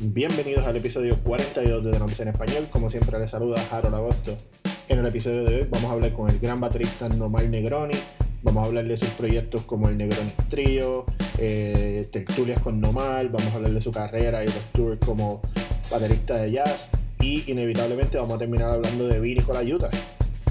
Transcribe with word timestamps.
Bienvenidos 0.00 0.66
al 0.66 0.76
episodio 0.76 1.16
42 1.22 1.84
de 1.84 1.92
Drums 1.92 2.18
en 2.18 2.28
Español. 2.28 2.66
Como 2.72 2.90
siempre, 2.90 3.16
les 3.20 3.30
saluda 3.30 3.64
Harold 3.70 3.94
Agosto. 3.94 4.36
En 4.88 4.98
el 4.98 5.06
episodio 5.06 5.44
de 5.44 5.54
hoy 5.54 5.68
vamos 5.70 5.88
a 5.88 5.92
hablar 5.94 6.12
con 6.12 6.28
el 6.28 6.40
gran 6.40 6.60
baterista 6.60 7.08
Nomar 7.10 7.48
Negroni. 7.48 7.94
Vamos 8.42 8.64
a 8.64 8.66
hablar 8.66 8.86
de 8.86 8.96
sus 8.96 9.08
proyectos 9.10 9.62
como 9.62 9.88
el 9.88 9.96
Negroni 9.96 10.32
Trio, 10.50 11.06
eh, 11.38 12.04
Tertulias 12.12 12.60
con 12.60 12.80
Nomar. 12.80 13.28
Vamos 13.28 13.52
a 13.52 13.54
hablar 13.54 13.70
de 13.70 13.80
su 13.80 13.92
carrera 13.92 14.42
y 14.42 14.46
los 14.46 14.72
tours 14.72 14.98
como 14.98 15.40
baterista 15.88 16.34
de 16.42 16.50
jazz. 16.50 16.88
Y 17.20 17.48
inevitablemente 17.50 18.18
vamos 18.18 18.34
a 18.34 18.38
terminar 18.38 18.72
hablando 18.72 19.06
de 19.06 19.20
Vini 19.20 19.42
con 19.42 19.54
la 19.54 19.62
Utah. 19.62 19.90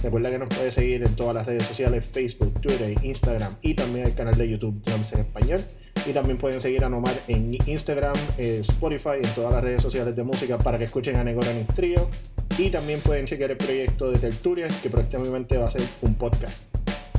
Recuerda 0.02 0.32
que 0.32 0.40
nos 0.40 0.50
puede 0.50 0.72
seguir 0.72 1.04
en 1.04 1.16
todas 1.16 1.36
las 1.36 1.46
redes 1.46 1.64
sociales, 1.64 2.06
Facebook, 2.10 2.62
Twitter, 2.62 2.96
Instagram 3.04 3.54
y 3.62 3.74
también 3.74 4.08
el 4.08 4.16
canal 4.16 4.38
de 4.38 4.50
YouTube 4.50 4.82
Drums 4.86 5.12
en 5.12 5.20
Español. 5.20 5.66
Y 6.06 6.12
también 6.12 6.38
pueden 6.38 6.60
seguir 6.60 6.84
a 6.84 6.90
Nomar 6.90 7.14
en 7.28 7.58
Instagram, 7.66 8.16
eh, 8.38 8.62
Spotify, 8.68 9.18
en 9.22 9.30
todas 9.34 9.54
las 9.54 9.64
redes 9.64 9.82
sociales 9.82 10.16
de 10.16 10.24
música 10.24 10.58
para 10.58 10.78
que 10.78 10.84
escuchen 10.84 11.16
a 11.16 11.24
Negorani 11.24 11.64
Trio. 11.76 12.10
Y 12.58 12.70
también 12.70 13.00
pueden 13.00 13.26
chequear 13.26 13.52
el 13.52 13.58
proyecto 13.58 14.12
de 14.12 14.20
Tertulias, 14.20 14.76
que 14.82 14.90
próximamente 14.90 15.58
va 15.58 15.68
a 15.68 15.72
ser 15.72 15.82
un 16.02 16.16
podcast. 16.16 16.76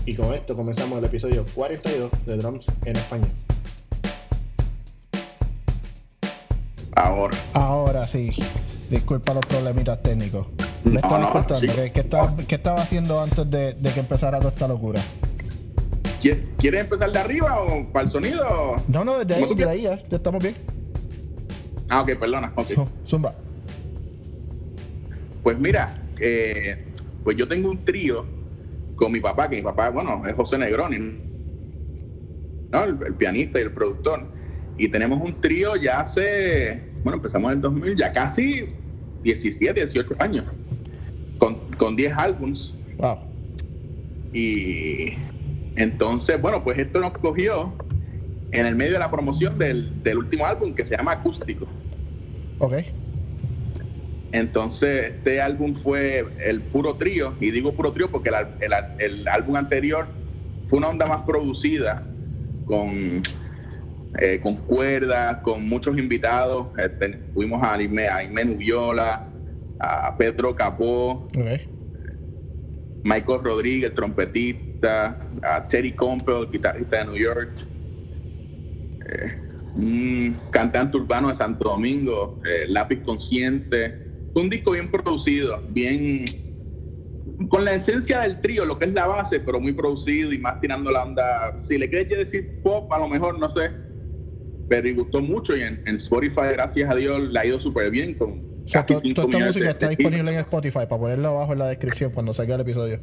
Y 0.06 0.14
con 0.14 0.34
esto 0.34 0.54
comenzamos 0.54 0.98
el 0.98 1.04
episodio 1.06 1.46
42 1.54 2.10
de 2.26 2.36
Drums 2.36 2.66
en 2.84 2.96
Español. 2.96 3.30
Ahora. 6.94 7.36
Ahora 7.54 8.06
sí. 8.06 8.30
Disculpa 8.90 9.32
los 9.32 9.46
problemitas 9.46 10.02
técnicos. 10.02 10.46
Me 10.84 10.96
estaba 10.96 11.20
no, 11.20 11.32
contando 11.32 11.60
sí. 11.60 11.68
¿qué, 11.68 11.90
qué 11.90 12.00
estaba, 12.00 12.36
qué 12.36 12.54
estaba 12.54 12.82
haciendo 12.82 13.20
antes 13.20 13.50
de, 13.50 13.72
de 13.72 13.90
que 13.92 14.00
empezara 14.00 14.38
toda 14.38 14.50
esta 14.50 14.68
locura? 14.68 15.00
¿Qui- 16.24 16.38
¿Quieres 16.58 16.80
empezar 16.80 17.12
de 17.12 17.18
arriba 17.18 17.60
o 17.60 17.84
para 17.92 18.06
el 18.06 18.10
sonido? 18.10 18.76
No, 18.88 19.04
no, 19.04 19.18
desde 19.18 19.34
ahí, 19.34 19.40
¿Cómo 19.42 19.52
tú 19.52 19.58
desde 19.58 19.70
ahí 19.70 19.82
ya, 19.82 19.98
ya 20.08 20.16
estamos 20.16 20.42
bien. 20.42 20.54
Ah, 21.88 22.00
ok, 22.00 22.14
perdona. 22.18 22.50
ok. 22.56 22.66
Zu- 22.70 22.88
Zumba. 23.06 23.34
Pues 25.42 25.58
mira, 25.58 26.02
eh, 26.18 26.82
pues 27.22 27.36
yo 27.36 27.46
tengo 27.46 27.70
un 27.70 27.84
trío 27.84 28.24
con 28.96 29.12
mi 29.12 29.20
papá, 29.20 29.50
que 29.50 29.56
mi 29.56 29.62
papá, 29.62 29.90
bueno, 29.90 30.26
es 30.26 30.34
José 30.34 30.56
Negroni, 30.56 30.98
¿no? 32.70 32.84
El, 32.84 32.96
el 33.06 33.14
pianista 33.14 33.58
y 33.58 33.62
el 33.64 33.72
productor. 33.72 34.26
Y 34.78 34.88
tenemos 34.88 35.20
un 35.20 35.40
trío 35.40 35.76
ya 35.76 36.00
hace, 36.00 36.80
bueno, 37.02 37.16
empezamos 37.18 37.50
en 37.52 37.56
el 37.58 37.60
2000, 37.62 37.96
ya 37.96 38.12
casi 38.12 38.64
17, 39.22 39.74
18 39.80 40.08
años, 40.18 40.46
con, 41.38 41.56
con 41.76 41.94
10 41.94 42.12
álbums. 42.16 42.72
Wow. 42.96 43.18
Y 44.32 45.12
entonces, 45.76 46.40
bueno, 46.40 46.62
pues 46.62 46.78
esto 46.78 47.00
nos 47.00 47.12
cogió 47.12 47.74
en 48.50 48.66
el 48.66 48.76
medio 48.76 48.92
de 48.94 48.98
la 49.00 49.10
promoción 49.10 49.58
del, 49.58 50.02
del 50.02 50.18
último 50.18 50.46
álbum 50.46 50.74
que 50.74 50.84
se 50.84 50.96
llama 50.96 51.12
Acústico. 51.12 51.66
Ok. 52.58 52.74
Entonces, 54.30 55.14
este 55.16 55.40
álbum 55.40 55.74
fue 55.74 56.26
el 56.44 56.62
puro 56.62 56.96
trío, 56.96 57.34
y 57.40 57.50
digo 57.50 57.72
puro 57.74 57.92
trío 57.92 58.10
porque 58.10 58.30
el, 58.30 58.34
el 58.60 58.72
el 58.98 59.28
álbum 59.28 59.56
anterior 59.56 60.08
fue 60.64 60.78
una 60.78 60.88
onda 60.88 61.06
más 61.06 61.22
producida, 61.22 62.04
con, 62.64 63.22
eh, 64.18 64.40
con 64.42 64.56
cuerdas, 64.56 65.38
con 65.42 65.68
muchos 65.68 65.96
invitados. 65.98 66.68
Ten- 66.98 67.20
tuvimos 67.32 67.62
a 67.62 67.74
Aime, 67.74 68.08
a 68.08 68.16
Aime 68.16 68.44
Nubiola, 68.44 69.30
a 69.78 70.16
Pedro 70.16 70.54
Capó. 70.54 71.28
Michael 73.04 73.44
Rodríguez, 73.44 73.90
el 73.90 73.94
trompetista, 74.84 75.16
a 75.42 75.68
Terry 75.68 75.92
Campbell, 75.92 76.50
guitarrista 76.50 76.98
de 76.98 77.04
New 77.04 77.16
York, 77.16 77.50
eh, 79.06 79.40
un 79.76 80.36
cantante 80.50 80.96
urbano 80.96 81.28
de 81.28 81.34
Santo 81.34 81.68
Domingo, 81.68 82.40
eh, 82.44 82.66
Lápiz 82.68 83.00
Consciente. 83.02 84.02
Un 84.34 84.50
disco 84.50 84.72
bien 84.72 84.90
producido, 84.90 85.62
bien 85.70 86.24
con 87.48 87.64
la 87.64 87.74
esencia 87.74 88.20
del 88.20 88.40
trío, 88.40 88.64
lo 88.64 88.78
que 88.78 88.86
es 88.86 88.92
la 88.92 89.06
base, 89.06 89.40
pero 89.40 89.60
muy 89.60 89.72
producido 89.72 90.32
y 90.32 90.38
más 90.38 90.60
tirando 90.60 90.90
la 90.90 91.04
onda. 91.04 91.60
Si 91.68 91.78
le 91.78 91.88
quieres 91.88 92.08
decir 92.08 92.60
pop, 92.62 92.92
a 92.92 92.98
lo 92.98 93.08
mejor 93.08 93.38
no 93.38 93.52
sé, 93.54 93.70
pero 94.68 94.94
gustó 94.96 95.20
mucho 95.20 95.56
y 95.56 95.62
en, 95.62 95.82
en 95.86 95.96
Spotify, 95.96 96.48
gracias 96.52 96.90
a 96.90 96.94
Dios, 96.96 97.20
le 97.30 97.38
ha 97.38 97.46
ido 97.46 97.60
súper 97.60 97.90
bien 97.90 98.14
con 98.14 98.30
O 98.64 98.68
sea, 98.68 98.82
casi 98.82 98.94
to- 98.94 99.00
cinco 99.00 99.14
toda 99.22 99.28
esta 99.28 99.46
música 99.46 99.64
de- 99.66 99.70
está 99.70 99.86
de 99.88 99.96
disponible 99.96 100.32
en 100.32 100.38
Spotify 100.38 100.78
para 100.88 100.98
ponerla 100.98 101.28
abajo 101.28 101.52
en 101.52 101.58
la 101.60 101.66
descripción 101.68 102.10
cuando 102.12 102.32
salga 102.32 102.54
el 102.56 102.60
episodio. 102.62 102.98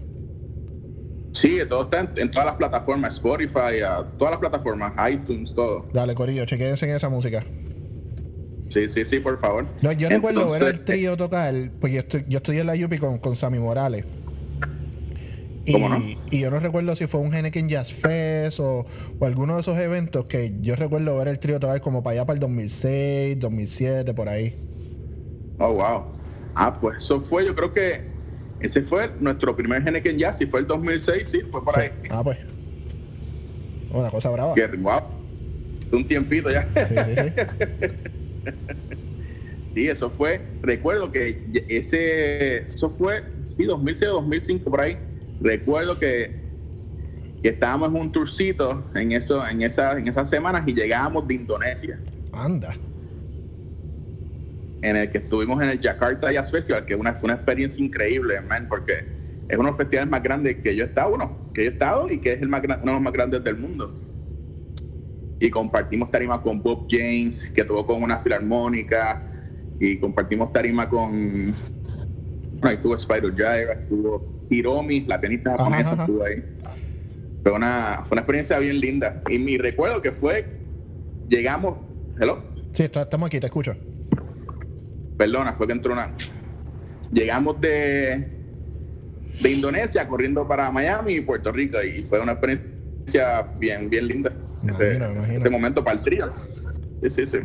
Sí, 1.33 1.59
todo 1.69 1.83
está 1.83 2.01
en, 2.01 2.09
en 2.15 2.31
todas 2.31 2.45
las 2.45 2.55
plataformas, 2.55 3.15
Spotify, 3.15 3.79
todas 4.17 4.31
las 4.31 4.39
plataformas, 4.39 4.93
iTunes, 5.11 5.53
todo. 5.53 5.85
Dale, 5.93 6.13
Corillo, 6.13 6.45
chequense 6.45 6.89
en 6.89 6.95
esa 6.95 7.09
música. 7.09 7.43
Sí, 8.69 8.87
sí, 8.87 9.03
sí, 9.05 9.19
por 9.19 9.39
favor. 9.39 9.65
No, 9.81 9.91
yo 9.91 10.09
recuerdo 10.09 10.45
ver 10.45 10.53
Entonces, 10.53 10.79
al 10.79 10.85
trío 10.85 11.17
tocar, 11.17 11.53
pues 11.79 11.93
yo, 11.93 11.99
estoy, 11.99 12.25
yo 12.27 12.37
estudié 12.37 12.61
en 12.61 12.67
la 12.67 12.73
UPI 12.73 12.97
con, 12.97 13.17
con 13.19 13.35
Sammy 13.35 13.59
Morales. 13.59 14.05
Y, 15.65 15.73
¿Cómo 15.73 15.89
no? 15.89 15.99
y 15.99 16.39
yo 16.39 16.49
no 16.49 16.59
recuerdo 16.59 16.95
si 16.95 17.05
fue 17.05 17.21
un 17.21 17.33
Henneken 17.33 17.69
Jazz 17.69 17.93
Fest 17.93 18.59
o, 18.59 18.85
o 19.19 19.25
alguno 19.25 19.55
de 19.55 19.61
esos 19.61 19.77
eventos 19.77 20.25
que 20.25 20.55
yo 20.59 20.75
recuerdo 20.75 21.15
ver 21.17 21.27
el 21.27 21.37
trío 21.37 21.59
tocar 21.59 21.81
como 21.81 22.01
para 22.01 22.15
allá 22.15 22.25
para 22.25 22.35
el 22.35 22.39
2006, 22.39 23.39
2007, 23.39 24.13
por 24.13 24.27
ahí. 24.27 24.55
Oh, 25.59 25.73
wow. 25.73 26.03
Ah, 26.55 26.77
pues 26.79 26.97
eso 26.97 27.21
fue, 27.21 27.45
yo 27.45 27.53
creo 27.53 27.71
que 27.71 28.10
ese 28.61 28.81
fue 28.81 29.11
nuestro 29.19 29.55
primer 29.55 29.87
Henneken 29.87 30.17
Jazz, 30.17 30.37
si 30.37 30.45
fue 30.45 30.61
el 30.61 30.67
2006, 30.67 31.29
sí, 31.29 31.41
fue 31.51 31.63
por 31.63 31.77
ahí. 31.77 31.89
Ah, 32.09 32.21
pues. 32.23 32.37
Una 33.91 34.09
cosa 34.09 34.29
brava. 34.29 34.53
Que, 34.53 34.67
wow. 34.67 35.01
Un 35.91 36.07
tiempito 36.07 36.49
ya. 36.49 36.67
Sí, 36.85 36.95
sí, 37.05 37.15
sí. 37.15 37.33
Sí, 39.73 39.87
eso 39.87 40.09
fue, 40.09 40.41
recuerdo 40.61 41.11
que 41.11 41.45
ese, 41.69 42.63
eso 42.63 42.89
fue, 42.89 43.23
sí, 43.43 43.63
2006 43.63 44.11
o 44.11 44.15
2005 44.15 44.69
por 44.69 44.81
ahí. 44.81 44.97
Recuerdo 45.39 45.97
que, 45.97 46.35
que 47.41 47.49
estábamos 47.49 47.89
en 47.89 47.95
un 47.95 48.11
tourcito 48.11 48.83
en, 48.95 49.13
eso, 49.13 49.47
en, 49.47 49.61
esa, 49.61 49.97
en 49.97 50.09
esas 50.09 50.29
semanas 50.29 50.63
y 50.67 50.73
llegábamos 50.73 51.25
de 51.25 51.35
Indonesia. 51.35 51.99
Anda. 52.33 52.73
En 54.81 54.95
el 54.97 55.09
que 55.09 55.19
estuvimos 55.19 55.61
en 55.61 55.69
el 55.69 55.79
Jakarta 55.81 56.31
Jazz 56.31 56.49
Festival, 56.51 56.85
que 56.85 56.95
una, 56.95 57.13
fue 57.13 57.27
una 57.27 57.35
experiencia 57.35 57.83
increíble, 57.83 58.41
man, 58.41 58.67
porque 58.67 58.93
es 59.47 59.57
uno 59.57 59.67
de 59.67 59.71
los 59.71 59.77
festivales 59.77 60.09
más 60.09 60.23
grandes 60.23 60.57
que 60.57 60.75
yo 60.75 60.83
he 60.83 60.87
estado, 60.87 61.13
uno, 61.13 61.37
que 61.53 61.63
yo 61.65 61.69
he 61.69 61.73
estado 61.73 62.09
y 62.09 62.19
que 62.19 62.33
es 62.33 62.41
el 62.41 62.47
más, 62.47 62.63
uno 62.63 62.77
de 62.77 62.85
los 62.93 63.01
más 63.01 63.13
grandes 63.13 63.43
del 63.43 63.57
mundo. 63.57 63.95
Y 65.39 65.49
compartimos 65.49 66.09
tarima 66.11 66.41
con 66.41 66.61
Bob 66.61 66.87
James, 66.89 67.49
que 67.49 67.63
tocó 67.63 67.85
con 67.85 68.01
una 68.03 68.17
filarmónica, 68.19 69.27
y 69.79 69.99
compartimos 69.99 70.53
tarima 70.53 70.87
con. 70.87 71.55
Bueno, 72.51 72.69
ahí 72.69 72.75
estuvo 72.75 72.93
Spider 72.93 73.31
Gyra, 73.33 73.73
estuvo 73.73 74.45
Hiromi, 74.49 75.01
la 75.01 75.15
Ajá, 75.15 75.23
japonesa, 75.57 75.93
ajá. 75.93 76.03
estuvo 76.03 76.23
ahí. 76.23 76.43
Fue 77.41 77.51
una, 77.51 78.03
fue 78.07 78.15
una 78.15 78.21
experiencia 78.21 78.59
bien 78.59 78.79
linda. 78.79 79.23
Y 79.29 79.39
mi 79.39 79.57
recuerdo 79.57 79.99
que 80.01 80.11
fue, 80.11 80.47
llegamos, 81.27 81.77
hello, 82.19 82.43
Sí, 82.71 82.83
está- 82.83 83.01
estamos 83.01 83.27
aquí, 83.27 83.39
te 83.39 83.47
escucho. 83.47 83.75
Perdona, 85.21 85.53
fue 85.53 85.67
que 85.67 85.73
entró 85.73 85.93
una. 85.93 86.11
Llegamos 87.13 87.61
de, 87.61 88.27
de 89.43 89.51
Indonesia 89.51 90.07
corriendo 90.07 90.47
para 90.47 90.71
Miami 90.71 91.13
y 91.13 91.21
Puerto 91.21 91.51
Rico 91.51 91.77
y 91.83 92.01
fue 92.09 92.19
una 92.19 92.31
experiencia 92.31 93.43
bien, 93.59 93.87
bien 93.87 94.07
linda. 94.07 94.31
ese, 94.67 94.95
imagino. 94.95 95.21
ese 95.37 95.49
momento 95.51 95.83
para 95.83 95.99
el 95.99 96.03
trío. 96.03 96.31
Sí, 97.03 97.09
sí, 97.11 97.27
sí. 97.27 97.37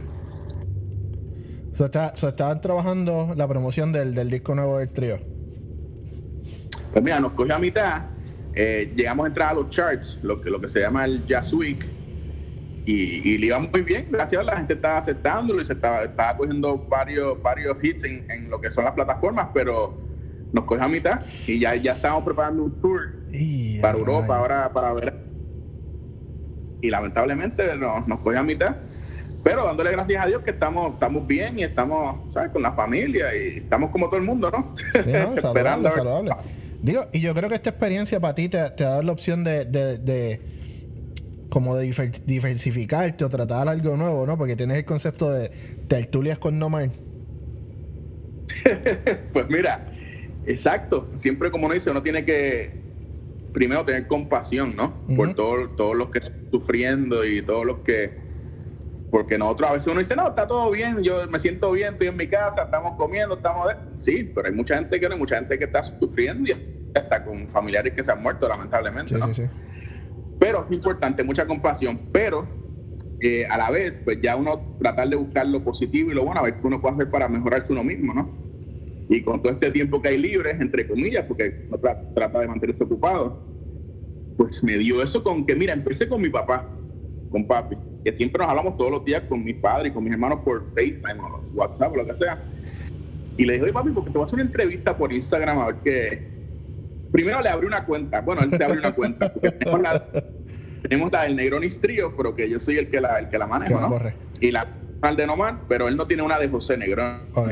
So, 1.72 1.84
está- 1.84 2.16
so, 2.16 2.28
estaban 2.28 2.62
trabajando 2.62 3.34
la 3.36 3.46
promoción 3.46 3.92
del, 3.92 4.14
del 4.14 4.30
disco 4.30 4.54
nuevo 4.54 4.78
del 4.78 4.88
trío. 4.88 5.18
Pues 6.92 7.04
mira, 7.04 7.20
nos 7.20 7.32
cogió 7.32 7.56
a 7.56 7.58
mitad. 7.58 8.06
eh, 8.54 8.90
llegamos 8.96 9.24
a 9.24 9.28
entrar 9.28 9.50
a 9.50 9.54
los 9.54 9.68
charts, 9.68 10.18
lo 10.22 10.40
que, 10.40 10.48
lo 10.48 10.58
que 10.62 10.68
se 10.70 10.80
llama 10.80 11.04
el 11.04 11.26
Jazz 11.26 11.52
Week. 11.52 11.84
Y, 12.88 13.32
y 13.32 13.38
le 13.38 13.46
iba 13.48 13.58
muy 13.58 13.82
bien, 13.82 14.06
gracias 14.08 14.40
a 14.40 14.44
la 14.44 14.56
gente 14.56 14.74
estaba 14.74 14.98
aceptándolo 14.98 15.60
y 15.60 15.64
se 15.64 15.72
estaba, 15.72 16.04
estaba 16.04 16.36
cogiendo 16.36 16.86
varios, 16.88 17.42
varios 17.42 17.76
hits 17.82 18.04
en, 18.04 18.24
en 18.30 18.48
lo 18.48 18.60
que 18.60 18.70
son 18.70 18.84
las 18.84 18.94
plataformas, 18.94 19.48
pero 19.52 20.00
nos 20.52 20.64
cogió 20.64 20.84
a 20.84 20.88
mitad 20.88 21.20
y 21.48 21.58
ya, 21.58 21.74
ya 21.74 21.92
estábamos 21.92 22.22
preparando 22.24 22.62
un 22.62 22.80
tour 22.80 23.00
para 23.82 23.98
Europa 23.98 24.36
ahora 24.38 24.72
para 24.72 24.94
ver. 24.94 25.14
Y 26.80 26.88
lamentablemente 26.90 27.74
nos, 27.76 28.06
nos 28.06 28.20
cogió 28.20 28.38
a 28.38 28.42
mitad. 28.44 28.76
Pero 29.42 29.64
dándole 29.64 29.90
gracias 29.92 30.24
a 30.24 30.28
Dios 30.28 30.42
que 30.42 30.50
estamos, 30.52 30.94
estamos 30.94 31.26
bien 31.26 31.58
y 31.58 31.62
estamos 31.64 32.32
¿sabes? 32.32 32.50
con 32.50 32.62
la 32.62 32.72
familia 32.72 33.34
y 33.34 33.58
estamos 33.58 33.90
como 33.90 34.06
todo 34.06 34.16
el 34.18 34.24
mundo, 34.24 34.50
¿no? 34.50 34.74
Sí, 34.92 35.12
no, 35.12 35.36
saludable, 35.40 35.90
saludable. 35.90 36.34
Digo, 36.82 37.06
y 37.12 37.20
yo 37.20 37.34
creo 37.34 37.48
que 37.48 37.54
esta 37.56 37.70
experiencia 37.70 38.20
para 38.20 38.34
ti 38.34 38.48
te, 38.48 38.70
te 38.70 38.84
da 38.84 39.02
la 39.02 39.12
opción 39.12 39.42
de, 39.44 39.64
de, 39.64 39.98
de- 39.98 40.40
como 41.48 41.76
de 41.76 41.92
diversificarte 42.26 43.24
o 43.24 43.28
tratar 43.28 43.68
algo 43.68 43.96
nuevo, 43.96 44.26
¿no? 44.26 44.36
Porque 44.36 44.56
tienes 44.56 44.78
el 44.78 44.84
concepto 44.84 45.30
de 45.30 45.50
tertulias 45.88 46.38
con 46.38 46.58
Nomar. 46.58 46.90
Pues 49.32 49.46
mira, 49.48 49.86
exacto. 50.46 51.08
Siempre 51.16 51.50
como 51.50 51.66
uno 51.66 51.74
dice, 51.74 51.90
uno 51.90 52.02
tiene 52.02 52.24
que 52.24 52.70
primero 53.52 53.84
tener 53.84 54.06
compasión, 54.06 54.76
¿no? 54.76 55.02
Por 55.16 55.28
Ujú. 55.28 55.34
todo- 55.34 55.68
todos 55.70 55.96
los 55.96 56.10
que 56.10 56.18
están 56.18 56.36
sufriendo 56.50 57.24
y 57.24 57.42
todos 57.42 57.64
los 57.64 57.78
que 57.78 58.24
Porque 59.10 59.38
nosotros 59.38 59.70
a 59.70 59.72
veces 59.74 59.86
uno 59.86 60.00
dice, 60.00 60.16
no, 60.16 60.28
está 60.28 60.46
todo 60.48 60.70
bien, 60.70 61.00
yo 61.02 61.26
me 61.30 61.38
siento 61.38 61.70
bien, 61.70 61.92
estoy 61.92 62.08
en 62.08 62.16
mi 62.16 62.26
casa, 62.26 62.64
estamos 62.64 62.94
comiendo, 62.96 63.36
estamos... 63.36 63.72
Sí, 63.96 64.24
pero 64.34 64.48
hay 64.48 64.52
mucha 64.52 64.74
gente 64.74 64.98
que 64.98 65.06
no, 65.08 65.14
hay 65.14 65.20
mucha 65.20 65.36
gente 65.36 65.56
que 65.58 65.64
está 65.64 65.82
sufriendo 65.84 66.50
y 66.50 66.56
está 66.92 67.24
con 67.24 67.48
familiares 67.48 67.94
que 67.94 68.02
se 68.02 68.10
han 68.10 68.20
muerto, 68.20 68.48
lamentablemente. 68.48 69.14
Sí, 69.14 69.20
¿no? 69.20 69.28
sí, 69.28 69.44
sí. 69.44 69.48
Pero 70.46 70.64
es 70.70 70.76
importante, 70.76 71.24
mucha 71.24 71.44
compasión, 71.44 71.98
pero 72.12 72.46
eh, 73.20 73.46
a 73.46 73.56
la 73.56 73.70
vez, 73.70 73.98
pues 74.04 74.20
ya 74.22 74.36
uno 74.36 74.76
tratar 74.78 75.08
de 75.08 75.16
buscar 75.16 75.44
lo 75.46 75.64
positivo 75.64 76.12
y 76.12 76.14
lo 76.14 76.24
bueno, 76.24 76.40
a 76.40 76.44
ver 76.44 76.54
qué 76.54 76.66
uno 76.66 76.80
puede 76.80 76.94
hacer 76.94 77.10
para 77.10 77.28
mejorarse 77.28 77.72
uno 77.72 77.82
mismo, 77.82 78.14
¿no? 78.14 78.30
Y 79.08 79.22
con 79.22 79.42
todo 79.42 79.52
este 79.52 79.72
tiempo 79.72 80.00
que 80.00 80.10
hay 80.10 80.18
libre, 80.18 80.52
entre 80.52 80.86
comillas, 80.86 81.24
porque 81.26 81.64
uno 81.68 81.78
tra- 81.78 82.14
trata 82.14 82.38
de 82.38 82.46
mantenerse 82.46 82.84
ocupado, 82.84 83.42
pues 84.36 84.62
me 84.62 84.78
dio 84.78 85.02
eso 85.02 85.24
con 85.24 85.44
que, 85.44 85.56
mira, 85.56 85.72
empecé 85.72 86.08
con 86.08 86.20
mi 86.20 86.28
papá, 86.28 86.64
con 87.30 87.44
papi, 87.44 87.76
que 88.04 88.12
siempre 88.12 88.38
nos 88.38 88.48
hablamos 88.48 88.76
todos 88.76 88.92
los 88.92 89.04
días 89.04 89.24
con 89.28 89.42
mis 89.42 89.56
padres 89.56 89.90
y 89.90 89.94
con 89.94 90.04
mis 90.04 90.12
hermanos 90.12 90.40
por 90.44 90.64
FaceTime 90.74 91.20
o 91.20 91.40
WhatsApp 91.54 91.92
o 91.92 91.96
lo 91.96 92.06
que 92.06 92.14
sea. 92.18 92.40
Y 93.36 93.44
le 93.44 93.54
dije, 93.54 93.64
oye 93.64 93.72
papi, 93.72 93.90
porque 93.90 94.10
te 94.10 94.18
voy 94.18 94.22
a 94.22 94.26
hacer 94.26 94.34
una 94.34 94.44
entrevista 94.44 94.96
por 94.96 95.12
Instagram 95.12 95.58
a 95.58 95.66
ver 95.66 95.76
qué. 95.82 96.35
Primero 97.12 97.40
le 97.40 97.48
abrí 97.48 97.66
una 97.66 97.84
cuenta. 97.84 98.20
Bueno, 98.20 98.42
él 98.42 98.50
se 98.50 98.64
abrió 98.64 98.80
una 98.80 98.92
cuenta. 98.92 99.32
tenemos 99.32 99.80
la, 99.80 100.06
tenemos 100.82 101.12
la 101.12 101.22
del 101.22 101.36
Negronis 101.36 101.80
Trio, 101.80 102.14
pero 102.16 102.34
que 102.34 102.48
yo 102.48 102.60
soy 102.60 102.76
el 102.78 102.88
que 102.88 103.00
la, 103.00 103.18
el 103.18 103.28
que 103.28 103.38
la 103.38 103.46
la 103.46 103.58
¿no? 103.80 103.88
Y 104.40 104.50
la 104.50 104.66
al 105.02 105.16
de 105.16 105.26
Nomar, 105.26 105.58
pero 105.68 105.88
él 105.88 105.96
no 105.96 106.06
tiene 106.06 106.22
una 106.22 106.38
de 106.38 106.48
José 106.48 106.76
Negrón. 106.76 107.20
Ok. 107.34 107.50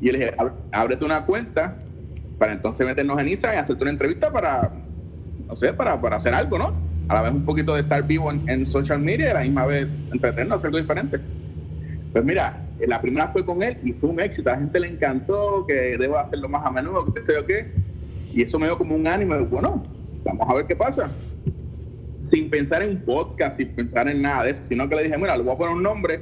Y 0.00 0.10
le 0.10 0.18
dije, 0.18 0.36
"Ab- 0.36 0.52
ábrete 0.72 1.04
una 1.04 1.24
cuenta 1.24 1.76
para 2.38 2.52
entonces 2.52 2.86
meternos 2.86 3.18
en 3.20 3.28
Instagram 3.28 3.58
y 3.58 3.60
hacerte 3.60 3.82
una 3.82 3.90
entrevista 3.92 4.30
para, 4.32 4.70
no 5.46 5.56
sé, 5.56 5.72
para, 5.72 6.00
para 6.00 6.16
hacer 6.16 6.34
algo, 6.34 6.58
¿no? 6.58 6.74
A 7.08 7.14
la 7.14 7.22
vez 7.22 7.32
un 7.32 7.44
poquito 7.44 7.74
de 7.74 7.82
estar 7.82 8.02
vivo 8.06 8.30
en, 8.30 8.48
en 8.48 8.66
social 8.66 8.98
media 8.98 9.26
y 9.26 9.30
a 9.30 9.34
la 9.34 9.40
misma 9.40 9.64
vez 9.66 9.86
entretenernos, 10.12 10.56
hacer 10.58 10.66
algo 10.68 10.78
diferente. 10.78 11.20
Pues 12.12 12.24
mira, 12.24 12.62
eh, 12.80 12.86
la 12.86 13.00
primera 13.00 13.28
fue 13.28 13.44
con 13.44 13.62
él 13.62 13.78
y 13.84 13.92
fue 13.92 14.10
un 14.10 14.20
éxito. 14.20 14.50
A 14.50 14.54
la 14.54 14.58
gente 14.58 14.80
le 14.80 14.88
encantó, 14.88 15.64
que 15.66 15.96
debo 15.98 16.18
hacerlo 16.18 16.48
más 16.48 16.66
a 16.66 16.70
menudo, 16.70 17.12
que 17.14 17.24
sé 17.24 17.34
yo 17.34 17.46
qué. 17.46 17.70
Y 18.36 18.42
eso 18.42 18.58
me 18.58 18.66
dio 18.66 18.76
como 18.76 18.94
un 18.94 19.08
ánimo 19.08 19.34
bueno, 19.46 19.82
vamos 20.24 20.46
a 20.48 20.54
ver 20.54 20.66
qué 20.66 20.76
pasa. 20.76 21.10
Sin 22.22 22.50
pensar 22.50 22.82
en 22.82 22.90
un 22.90 23.00
podcast, 23.02 23.56
sin 23.56 23.68
pensar 23.68 24.08
en 24.08 24.20
nada 24.20 24.44
de 24.44 24.50
eso, 24.50 24.60
sino 24.66 24.86
que 24.88 24.94
le 24.96 25.04
dije, 25.04 25.16
mira, 25.16 25.36
le 25.36 25.42
voy 25.42 25.54
a 25.54 25.56
poner 25.56 25.74
un 25.74 25.82
nombre. 25.82 26.20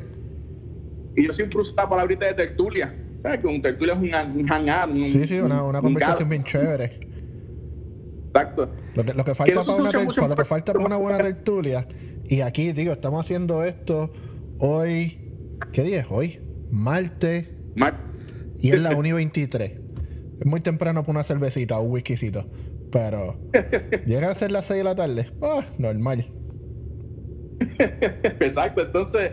Y 1.16 1.26
yo 1.26 1.32
siempre 1.32 1.60
uso 1.60 1.70
esta 1.70 1.88
palabrita 1.88 2.26
de 2.26 2.34
tertulia. 2.34 2.94
¿Sabes? 3.22 3.40
Que 3.40 3.46
un 3.48 3.60
tertulia 3.62 3.94
es 3.94 3.98
un, 3.98 4.40
un 4.40 4.46
hangout. 4.46 4.96
Sí, 4.96 5.26
sí, 5.26 5.40
una, 5.40 5.64
una 5.64 5.78
un 5.78 5.84
conversación 5.84 6.28
bien 6.28 6.44
chévere. 6.44 7.00
Exacto. 8.28 8.70
Lo 8.94 9.04
que, 9.04 9.12
lo 9.14 9.24
que 9.24 9.30
Que 9.30 9.34
falta 9.34 9.64
se 9.64 9.66
para 9.72 9.82
una, 9.82 10.04
mucho 10.04 10.20
para 10.20 10.28
lo 10.28 10.36
que 10.36 10.44
falta 10.44 10.72
para 10.72 10.84
una 10.84 10.96
buena 10.96 11.18
tertulia. 11.18 11.86
Y 12.28 12.42
aquí, 12.42 12.72
digo, 12.72 12.92
estamos 12.92 13.24
haciendo 13.24 13.64
esto 13.64 14.12
hoy. 14.58 15.18
¿Qué 15.72 15.82
día 15.82 16.00
es 16.00 16.06
hoy? 16.10 16.38
Martes. 16.70 17.48
Mar- 17.74 17.98
Y 18.60 18.70
es 18.70 18.80
la 18.80 18.94
1 18.94 19.08
y 19.08 19.12
23. 19.12 19.72
Es 20.40 20.46
muy 20.46 20.60
temprano 20.60 21.02
para 21.02 21.12
una 21.12 21.24
cervecita 21.24 21.78
o 21.78 21.82
un 21.82 21.92
whiskycito. 21.92 22.46
Pero 22.90 23.38
llega 24.06 24.30
a 24.30 24.34
ser 24.34 24.52
las 24.52 24.66
6 24.66 24.78
de 24.78 24.84
la 24.84 24.94
tarde. 24.94 25.30
Ah, 25.42 25.64
normal. 25.78 26.24
Exacto, 27.78 28.82
entonces 28.82 29.32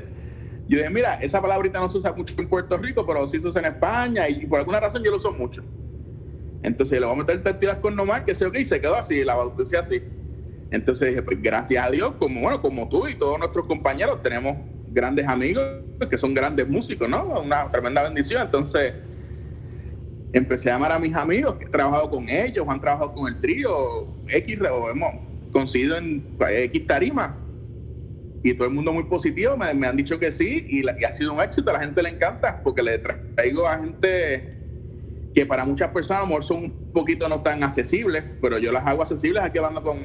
yo 0.68 0.78
dije, 0.78 0.90
mira, 0.90 1.16
esa 1.16 1.42
palabrita 1.42 1.80
no 1.80 1.90
se 1.90 1.98
usa 1.98 2.14
mucho 2.14 2.34
en 2.38 2.48
Puerto 2.48 2.78
Rico, 2.78 3.06
pero 3.06 3.28
sí 3.28 3.40
se 3.40 3.48
usa 3.48 3.60
en 3.62 3.68
España 3.74 4.30
y 4.30 4.46
por 4.46 4.60
alguna 4.60 4.80
razón 4.80 5.04
yo 5.04 5.12
lo 5.12 5.18
uso 5.18 5.32
mucho. 5.32 5.64
Entonces 6.64 7.00
le 7.00 7.06
voy 7.06 7.16
a 7.16 7.20
meter 7.20 7.44
tertulias 7.44 7.78
con 7.80 7.96
Nomar, 7.96 8.24
que 8.24 8.36
sé 8.36 8.46
yo 8.46 8.52
qué, 8.52 8.62
y 8.62 8.66
se 8.66 8.80
quedó 8.80 8.96
así, 8.96 9.24
la 9.24 9.36
bauticé 9.36 9.78
así. 9.78 10.02
Entonces 10.70 11.10
dije, 11.10 11.22
pues 11.24 11.42
gracias 11.42 11.86
a 11.86 11.90
Dios, 11.90 12.14
como 12.18 12.42
bueno, 12.42 12.62
como 12.62 12.88
tú 12.88 13.08
y 13.08 13.16
todos 13.16 13.38
nuestros 13.38 13.66
compañeros, 13.66 14.22
tenemos 14.24 14.56
grandes 14.88 15.28
amigos 15.28 15.64
que 16.10 16.18
son 16.18 16.34
grandes 16.34 16.68
músicos, 16.68 17.10
¿no? 17.10 17.42
Una 17.42 17.70
tremenda 17.70 18.04
bendición. 18.04 18.42
Entonces 18.44 18.94
empecé 20.34 20.70
a 20.70 20.74
llamar 20.74 20.94
a 20.94 21.00
mis 21.00 21.16
amigos 21.16 21.56
que 21.56 21.66
he 21.66 21.70
trabajado 21.70 22.10
con 22.10 22.30
ellos, 22.30 22.66
han 22.68 22.80
trabajado 22.80 23.14
con 23.14 23.28
el 23.34 23.42
trío 23.42 24.08
X, 24.28 24.60
o 24.72 24.90
hemos 24.90 25.14
conseguido 25.52 25.98
en 25.98 26.24
eh, 26.50 26.64
X 26.66 26.88
tarima. 26.88 27.38
Y 28.44 28.56
todo 28.56 28.68
el 28.68 28.74
mundo 28.74 28.92
muy 28.92 29.04
positivo, 29.04 29.56
me, 29.56 29.86
han 29.86 29.96
dicho 29.96 30.18
que 30.18 30.32
sí, 30.32 30.66
y, 30.68 30.88
ha 30.88 31.16
sido 31.16 31.34
un 31.34 31.42
éxito, 31.42 31.70
a 31.70 31.74
la 31.74 31.80
gente 31.82 32.02
le 32.02 32.10
encanta, 32.10 32.62
porque 32.64 32.82
le 32.82 33.04
tra- 33.04 33.36
traigo 33.36 33.68
a 33.68 33.78
gente 33.78 34.58
que 35.36 35.46
para 35.46 35.64
muchas 35.64 35.92
personas 35.92 36.24
a 36.24 36.42
son 36.42 36.64
un 36.66 36.92
poquito 36.92 37.30
no 37.30 37.42
tan 37.42 37.64
accesibles, 37.64 38.24
pero 38.42 38.58
yo 38.58 38.72
las 38.72 38.86
hago 38.86 39.04
accesibles 39.04 39.44
aquí 39.44 39.60
hablando 39.60 39.84
con, 39.84 40.00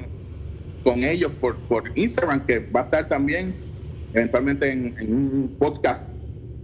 con 0.85 1.03
ellos 1.03 1.33
por, 1.41 1.57
por 1.69 1.85
Instagram, 1.97 2.45
que 2.47 2.59
va 2.59 2.81
a 2.81 2.85
estar 2.85 3.09
también 3.09 3.55
eventualmente 4.13 4.71
en, 4.71 4.97
en 4.99 5.15
un 5.15 5.57
podcast 5.59 6.11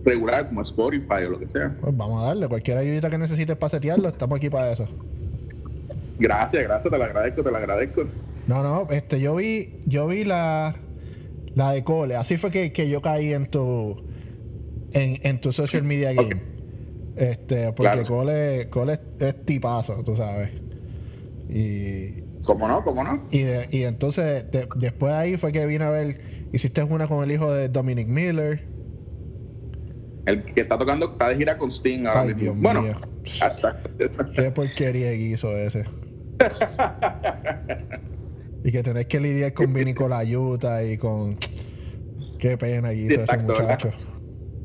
regular 0.04 0.48
como 0.48 0.62
Spotify 0.62 1.24
o 1.26 1.30
lo 1.30 1.38
que 1.38 1.48
sea. 1.48 1.76
Pues 1.80 1.96
vamos 1.96 2.22
a 2.22 2.26
darle. 2.26 2.48
Cualquier 2.48 2.78
ayudita 2.78 3.08
que 3.10 3.18
necesites 3.18 3.56
para 3.56 3.70
setearlo, 3.70 4.08
estamos 4.08 4.36
aquí 4.36 4.50
para 4.50 4.72
eso. 4.72 4.86
Gracias, 6.18 6.62
gracias, 6.62 6.90
te 6.90 6.98
lo 6.98 7.04
agradezco, 7.04 7.42
te 7.42 7.50
lo 7.50 7.56
agradezco. 7.56 8.04
No, 8.46 8.62
no, 8.62 8.88
este, 8.90 9.20
yo 9.20 9.36
vi, 9.36 9.80
yo 9.86 10.06
vi 10.06 10.24
la, 10.24 10.74
la 11.54 11.72
de 11.72 11.84
Cole. 11.84 12.16
Así 12.16 12.36
fue 12.36 12.50
que, 12.50 12.72
que 12.72 12.88
yo 12.88 13.00
caí 13.02 13.32
en 13.32 13.46
tu, 13.50 14.02
en, 14.92 15.18
en 15.22 15.40
tu 15.40 15.52
social 15.52 15.82
media 15.82 16.12
game. 16.12 16.42
Este, 17.16 17.72
porque 17.72 17.92
Claro. 17.92 18.04
Cole, 18.06 18.68
Cole 18.70 18.94
es, 18.94 19.00
es 19.20 19.44
tipazo, 19.44 20.02
tú 20.04 20.16
sabes. 20.16 20.50
Y, 21.48 22.22
¿Cómo 22.44 22.66
no? 22.66 22.82
¿Cómo 22.84 23.04
no? 23.04 23.24
y, 23.30 23.42
de- 23.42 23.68
y 23.70 23.82
entonces, 23.82 24.50
de- 24.50 24.68
después 24.76 25.12
de 25.12 25.18
ahí 25.18 25.36
fue 25.36 25.52
que 25.52 25.64
vine 25.66 25.84
a 25.84 25.90
ver, 25.90 26.20
hiciste 26.52 26.82
una 26.82 27.06
con 27.06 27.22
el 27.22 27.30
hijo 27.30 27.52
de 27.52 27.68
Dominic 27.68 28.08
Miller. 28.08 28.66
El 30.26 30.44
que 30.44 30.60
está 30.62 30.78
tocando, 30.78 31.12
está 31.12 31.28
de 31.30 31.36
gira 31.36 31.56
con 31.56 31.70
Sting 31.70 32.06
ahora 32.06 32.20
Ay, 32.22 32.28
mismo. 32.34 32.40
Dios 32.42 32.56
bueno, 32.60 32.82
mío. 32.82 32.94
hasta- 33.40 33.80
Qué 34.34 34.50
porquería 34.52 35.10
que 35.10 35.16
hizo 35.16 35.56
ese. 35.56 35.84
y 38.64 38.70
que 38.72 38.82
tenés 38.82 39.06
que 39.06 39.20
lidiar 39.20 39.52
con 39.52 39.72
Vinny 39.72 39.94
Colaiuta 39.94 40.82
y 40.84 40.96
con. 40.96 41.36
Qué 42.38 42.56
pena 42.56 42.92
hizo 42.92 43.22
ese 43.22 43.38
muchacho. 43.38 43.90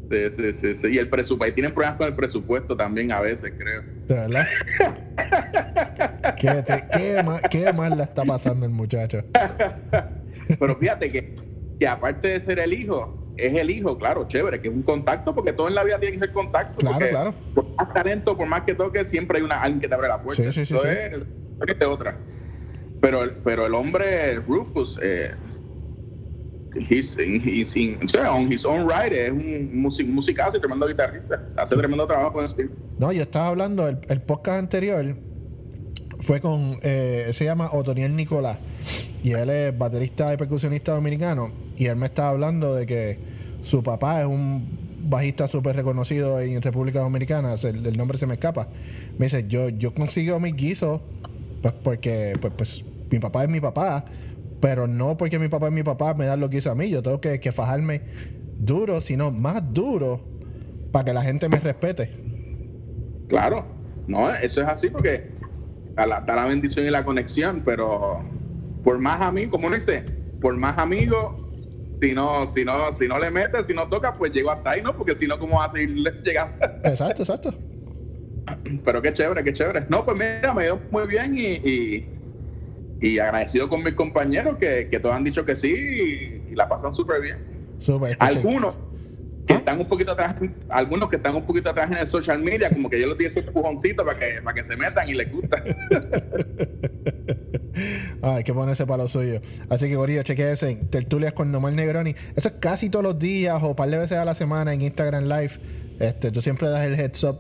Sí, 0.10 0.18
sí, 0.36 0.54
sí, 0.54 0.74
sí. 0.76 0.88
Y 0.94 0.98
el 1.00 1.10
presupuesto, 1.10 1.54
tienen 1.56 1.74
problemas 1.74 1.98
con 1.98 2.08
el 2.08 2.16
presupuesto 2.16 2.78
también 2.78 3.12
a 3.12 3.20
veces, 3.20 3.52
creo. 3.58 3.82
¿De 4.08 4.16
verdad? 4.16 4.48
¿Qué, 6.40 6.64
te- 6.64 6.86
qué, 6.94 7.24
ma- 7.24 7.42
qué 7.42 7.74
mal 7.74 7.98
le 7.98 8.04
está 8.04 8.24
pasando 8.24 8.66
el 8.66 8.72
muchacho? 8.72 9.24
Pero 10.60 10.76
fíjate 10.78 11.10
que, 11.10 11.36
que 11.80 11.88
aparte 11.88 12.30
de 12.30 12.40
ser 12.40 12.60
el 12.60 12.74
hijo, 12.74 13.27
es 13.38 13.54
el 13.54 13.70
hijo, 13.70 13.98
claro, 13.98 14.28
chévere, 14.28 14.62
que 14.62 14.68
es 14.68 14.74
un 14.74 14.84
contacto, 14.84 15.34
porque 15.36 15.54
todo 15.54 15.68
en 15.68 15.76
la 15.76 15.84
vida 15.84 16.00
tiene 16.00 16.14
que 16.16 16.20
ser 16.26 16.34
contacto. 16.34 16.78
Claro, 16.78 17.08
claro. 17.10 17.34
Por 17.54 17.76
más 17.76 17.94
talento, 17.94 18.36
por 18.38 18.48
más 18.48 18.62
que 18.64 18.74
toque, 18.74 19.06
siempre 19.06 19.38
hay 19.40 19.44
una, 19.44 19.62
alguien 19.62 19.80
que 19.82 19.88
te 19.88 19.94
abre 19.94 20.08
la 20.08 20.22
puerta. 20.22 20.44
Sí, 20.44 20.52
sí, 20.52 20.66
sí, 20.66 20.74
Eso 20.76 20.84
sí. 20.84 20.90
es- 20.90 21.86
otra. 21.88 22.18
Pero, 23.02 23.24
el- 23.24 23.32
pero 23.44 23.66
el 23.68 23.74
hombre, 23.76 24.36
Rufus, 24.40 25.00
eh, 25.02 25.32
he's, 26.90 27.18
he's 27.18 27.76
in- 27.76 28.00
on 28.30 28.52
his 28.52 28.66
own 28.66 28.88
right, 28.90 29.12
es 29.14 29.32
un 29.32 29.82
music, 29.82 30.08
musicazo 30.08 30.58
y 30.58 30.60
tremendo 30.60 30.88
guitarrista. 30.88 31.42
Hace 31.58 31.76
tremendo 31.76 32.06
trabajo 32.08 32.34
con 32.34 32.48
Steve. 32.48 32.70
No, 33.00 33.12
yo 33.12 33.24
estaba 33.24 33.48
hablando, 33.48 33.88
el, 33.88 33.98
el 34.10 34.22
podcast 34.22 34.60
anterior 34.60 35.16
fue 36.20 36.42
con, 36.42 36.80
eh, 36.82 37.28
se 37.32 37.46
llama 37.46 37.70
Otoniel 37.72 38.16
Nicolás, 38.16 38.58
y 39.24 39.32
él 39.34 39.50
es 39.50 39.78
baterista 39.78 40.34
y 40.34 40.38
percusionista 40.38 40.94
dominicano, 40.94 41.52
y 41.76 41.86
él 41.86 41.96
me 41.96 42.08
estaba 42.08 42.30
hablando 42.30 42.74
de 42.76 42.86
que 42.86 43.20
su 43.62 43.84
papá 43.84 44.22
es 44.22 44.28
un 44.28 44.68
bajista 45.10 45.48
súper 45.48 45.76
reconocido 45.76 46.40
en 46.40 46.62
República 46.62 47.00
Dominicana, 47.00 47.56
el, 47.64 47.98
nombre 47.98 48.18
se 48.18 48.28
me 48.28 48.34
escapa. 48.34 48.68
Me 49.18 49.26
dice, 49.26 49.46
yo, 49.48 49.70
yo 49.70 49.94
consigo 49.94 50.40
mis 50.40 50.56
guisos, 50.56 51.02
pues 51.62 51.74
porque 51.84 52.38
pues, 52.40 52.54
pues, 52.56 52.86
mi 53.12 53.20
papá 53.20 53.44
es 53.44 53.50
mi 53.50 53.60
papá, 53.60 54.06
pero 54.60 54.88
no 54.88 55.18
porque 55.18 55.40
mi 55.40 55.48
papá 55.48 55.68
es 55.68 55.74
mi 55.74 55.84
papá 55.84 56.14
me 56.14 56.26
da 56.26 56.36
los 56.36 56.50
guisos 56.50 56.72
a 56.72 56.76
mí, 56.76 56.90
yo 56.90 57.02
tengo 57.02 57.22
que, 57.22 57.40
que 57.40 57.52
fajarme 57.52 58.02
duro, 58.60 59.02
sino 59.02 59.32
más 59.32 59.74
duro, 59.74 60.22
para 60.92 61.06
que 61.06 61.14
la 61.14 61.22
gente 61.22 61.48
me 61.50 61.60
respete. 61.60 62.12
Claro, 63.28 63.66
no, 64.08 64.34
eso 64.34 64.62
es 64.62 64.68
así 64.68 64.90
porque 64.90 65.32
da 65.96 66.06
la, 66.06 66.46
bendición 66.46 66.86
y 66.86 66.90
la 66.90 67.04
conexión, 67.04 67.62
pero 67.66 68.24
por 68.84 69.00
más 69.00 69.22
amigos, 69.22 69.52
como 69.52 69.74
dice, 69.74 70.04
por 70.42 70.56
más 70.56 70.78
amigos, 70.78 71.34
si 72.02 72.14
no, 72.14 72.46
si 72.46 72.64
no, 72.66 72.92
si 72.94 73.08
no 73.08 73.18
le 73.20 73.32
metes, 73.32 73.66
si 73.66 73.74
no 73.74 73.88
toca, 73.88 74.14
pues 74.16 74.32
llego 74.32 74.52
hasta 74.52 74.72
ahí, 74.72 74.82
¿no? 74.82 74.96
Porque 74.96 75.16
si 75.16 75.26
no, 75.28 75.38
¿cómo 75.40 75.58
vas 75.58 75.70
a 75.70 75.72
seguir 75.74 76.04
llegando? 76.24 76.66
Exacto, 76.84 77.22
exacto. 77.24 77.54
pero 78.86 79.02
qué 79.02 79.14
chévere, 79.14 79.44
qué 79.44 79.54
chévere. 79.54 79.86
No, 79.90 80.06
pues 80.06 80.18
mira, 80.18 80.54
me 80.54 80.64
dio 80.66 80.80
muy 80.92 81.08
bien 81.08 81.38
y, 81.38 81.46
y, 81.56 82.10
y 83.02 83.20
agradecido 83.20 83.68
con 83.70 83.84
mis 83.84 83.94
compañeros 83.96 84.58
que, 84.58 84.88
que 84.90 85.00
todos 85.00 85.16
han 85.16 85.24
dicho 85.24 85.46
que 85.46 85.56
sí 85.56 85.74
y, 85.74 86.52
y 86.52 86.56
la 86.56 86.68
pasan 86.70 86.94
súper 86.94 87.22
bien. 87.22 87.38
Súper. 87.80 88.18
pues, 88.18 88.30
Algunos 88.38 88.76
que 89.46 89.54
¿Ah? 89.54 89.58
están 89.58 89.80
un 89.80 89.88
poquito 89.88 90.12
atrás, 90.12 90.36
algunos 90.70 91.10
que 91.10 91.16
están 91.16 91.34
un 91.36 91.46
poquito 91.46 91.70
atrás 91.70 91.90
en 91.90 91.98
el 91.98 92.08
social 92.08 92.40
media, 92.40 92.70
como 92.70 92.90
que 92.90 93.00
yo 93.00 93.08
les 93.08 93.18
di 93.18 93.26
ese 93.26 93.40
empujoncito 93.40 94.04
para 94.06 94.20
que, 94.20 94.42
para 94.42 94.54
que 94.54 94.64
se 94.66 94.76
metan 94.76 95.08
y 95.10 95.14
les 95.14 95.32
gusta. 95.32 95.64
Ah, 98.22 98.36
hay 98.36 98.44
que 98.44 98.54
ponerse 98.54 98.86
para 98.86 99.04
lo 99.04 99.10
suyo. 99.10 99.42
Así 99.70 99.88
que, 99.88 99.96
Gorillo, 99.96 100.24
chequense. 100.24 100.76
Tertulias 100.90 101.34
con 101.34 101.52
Nomar 101.52 101.74
Negroni. 101.74 102.16
Eso 102.36 102.50
es 102.50 102.56
casi 102.60 102.90
todos 102.90 103.04
los 103.04 103.20
días 103.20 103.62
o 103.62 103.70
un 103.70 103.76
par 103.76 103.90
de 103.90 103.98
veces 103.98 104.18
a 104.18 104.26
la 104.26 104.36
semana 104.36 104.74
en 104.74 104.82
Instagram 104.82 105.26
Live. 105.26 105.52
Este, 106.00 106.32
tú 106.32 106.42
siempre 106.42 106.70
das 106.70 106.86
el 106.86 107.00
heads 107.00 107.24
up 107.24 107.40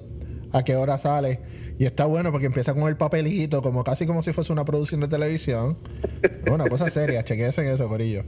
a 0.51 0.63
qué 0.63 0.75
hora 0.75 0.97
sale. 0.97 1.39
Y 1.79 1.85
está 1.85 2.05
bueno 2.05 2.31
porque 2.31 2.47
empieza 2.47 2.73
con 2.73 2.87
el 2.87 2.97
papelito, 2.97 3.61
como 3.61 3.83
casi 3.83 4.05
como 4.05 4.23
si 4.23 4.33
fuese 4.33 4.51
una 4.51 4.65
producción 4.65 5.01
de 5.01 5.07
televisión. 5.07 5.77
Una 6.51 6.67
cosa 6.67 6.89
seria. 6.89 7.23
Chequense 7.23 7.61
en 7.61 7.67
eso, 7.67 7.87
Gorillo. 7.87 8.23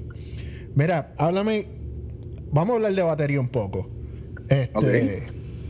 Mira, 0.75 1.13
háblame. 1.18 1.68
Vamos 2.51 2.74
a 2.74 2.75
hablar 2.75 2.94
de 2.94 3.01
batería 3.01 3.39
un 3.39 3.50
poco. 3.50 3.89
Este. 4.50 5.28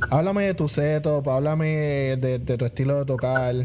Háblame 0.09 0.43
de 0.43 0.53
tu 0.53 0.69
setup, 0.69 1.27
háblame 1.27 1.67
de, 2.17 2.39
de 2.39 2.57
tu 2.57 2.65
estilo 2.65 2.99
de 2.99 3.05
tocar. 3.05 3.55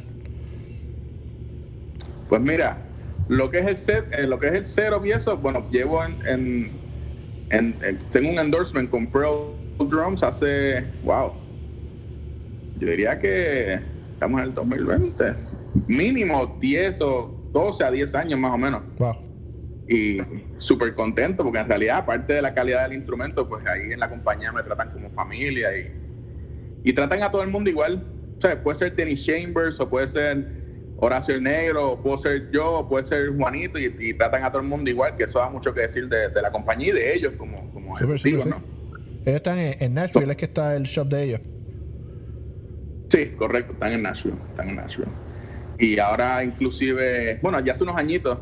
Pues 2.29 2.41
mira, 2.41 2.79
lo 3.29 3.51
que 3.51 3.59
es 3.59 3.67
el 3.67 3.77
set, 3.77 4.05
eh, 4.13 4.27
lo 4.27 4.39
que 4.39 4.49
es 4.49 4.53
el 4.55 4.67
setup 4.67 5.05
y 5.07 5.13
eso, 5.13 5.37
bueno, 5.37 5.67
llevo 5.71 6.05
en, 6.05 6.17
en, 6.27 6.71
en- 7.51 7.77
en- 7.83 7.99
tengo 8.11 8.31
un 8.31 8.39
endorsement 8.39 8.91
con 8.91 9.07
Pro 9.07 9.55
Drums 9.79 10.23
hace, 10.23 10.85
wow, 11.05 11.33
yo 12.79 12.89
diría 12.89 13.19
que 13.19 13.79
estamos 14.13 14.41
en 14.41 14.49
el 14.49 14.55
2020, 14.55 15.35
mínimo 15.87 16.57
10 16.61 17.01
o 17.01 17.41
12 17.53 17.85
a 17.85 17.91
10 17.91 18.15
años 18.15 18.39
más 18.39 18.53
o 18.53 18.59
menos. 18.59 18.83
Wow. 18.99 19.15
Y 19.89 20.19
súper 20.57 20.95
contento 20.95 21.43
porque 21.45 21.59
en 21.59 21.69
realidad, 21.69 21.99
aparte 21.99 22.33
de 22.33 22.43
la 22.43 22.55
calidad 22.55 22.85
del 22.85 22.95
instrumento, 22.95 23.47
pues 23.49 23.67
ahí 23.67 23.93
en 23.93 24.01
la 24.01 24.09
compañía 24.09 24.51
me 24.51 24.63
tratan 24.63 24.91
como 24.91 25.11
familia 25.11 25.77
y, 25.77 25.93
y 26.85 26.93
tratan 26.95 27.23
a 27.23 27.31
todo 27.31 27.43
el 27.43 27.51
mundo 27.51 27.69
igual. 27.69 28.03
O 28.39 28.41
sea, 28.41 28.61
puede 28.63 28.79
ser 28.79 28.97
Dennis 28.97 29.25
Chambers 29.25 29.79
o 29.81 29.89
puede 29.89 30.09
ser 30.09 30.64
Horacio 31.05 31.35
el 31.35 31.43
Negro, 31.43 32.01
puedo 32.03 32.19
ser 32.19 32.51
yo, 32.51 32.87
puede 32.89 33.05
ser 33.05 33.29
Juanito 33.37 33.79
y, 33.79 33.95
y 33.99 34.15
tratan 34.15 34.43
a 34.43 34.51
todo 34.51 34.63
el 34.63 34.69
mundo 34.69 34.89
igual, 34.91 35.17
que 35.17 35.25
eso 35.25 35.39
da 35.39 35.51
mucho 35.51 35.73
que 35.75 35.83
decir 35.83 36.09
de, 36.09 36.29
de 36.29 36.43
la 36.43 36.51
compañía 36.51 36.89
y 36.89 36.93
de 36.93 37.15
ellos 37.15 37.35
como, 37.37 37.71
como 37.73 37.97
ejecutivos, 37.97 38.45
súper, 38.45 38.61
¿no? 38.61 38.67
Ellos 39.23 39.37
están 39.37 39.59
en, 39.59 39.75
en 39.81 39.95
Nashville, 39.95 40.31
es 40.31 40.37
que 40.37 40.45
está 40.47 40.75
el 40.75 40.85
shop 40.85 41.09
de 41.09 41.23
ellos. 41.23 41.41
Sí, 43.11 43.27
correcto, 43.37 43.73
están 43.73 43.93
en 43.93 44.03
Nashville, 44.03 44.37
están 44.51 44.69
en 44.71 44.77
Nashville. 44.77 45.11
Y 45.79 45.99
ahora 45.99 46.43
inclusive, 46.43 47.39
bueno, 47.43 47.61
ya 47.61 47.73
hace 47.73 47.83
unos 47.83 47.97
añitos, 47.97 48.39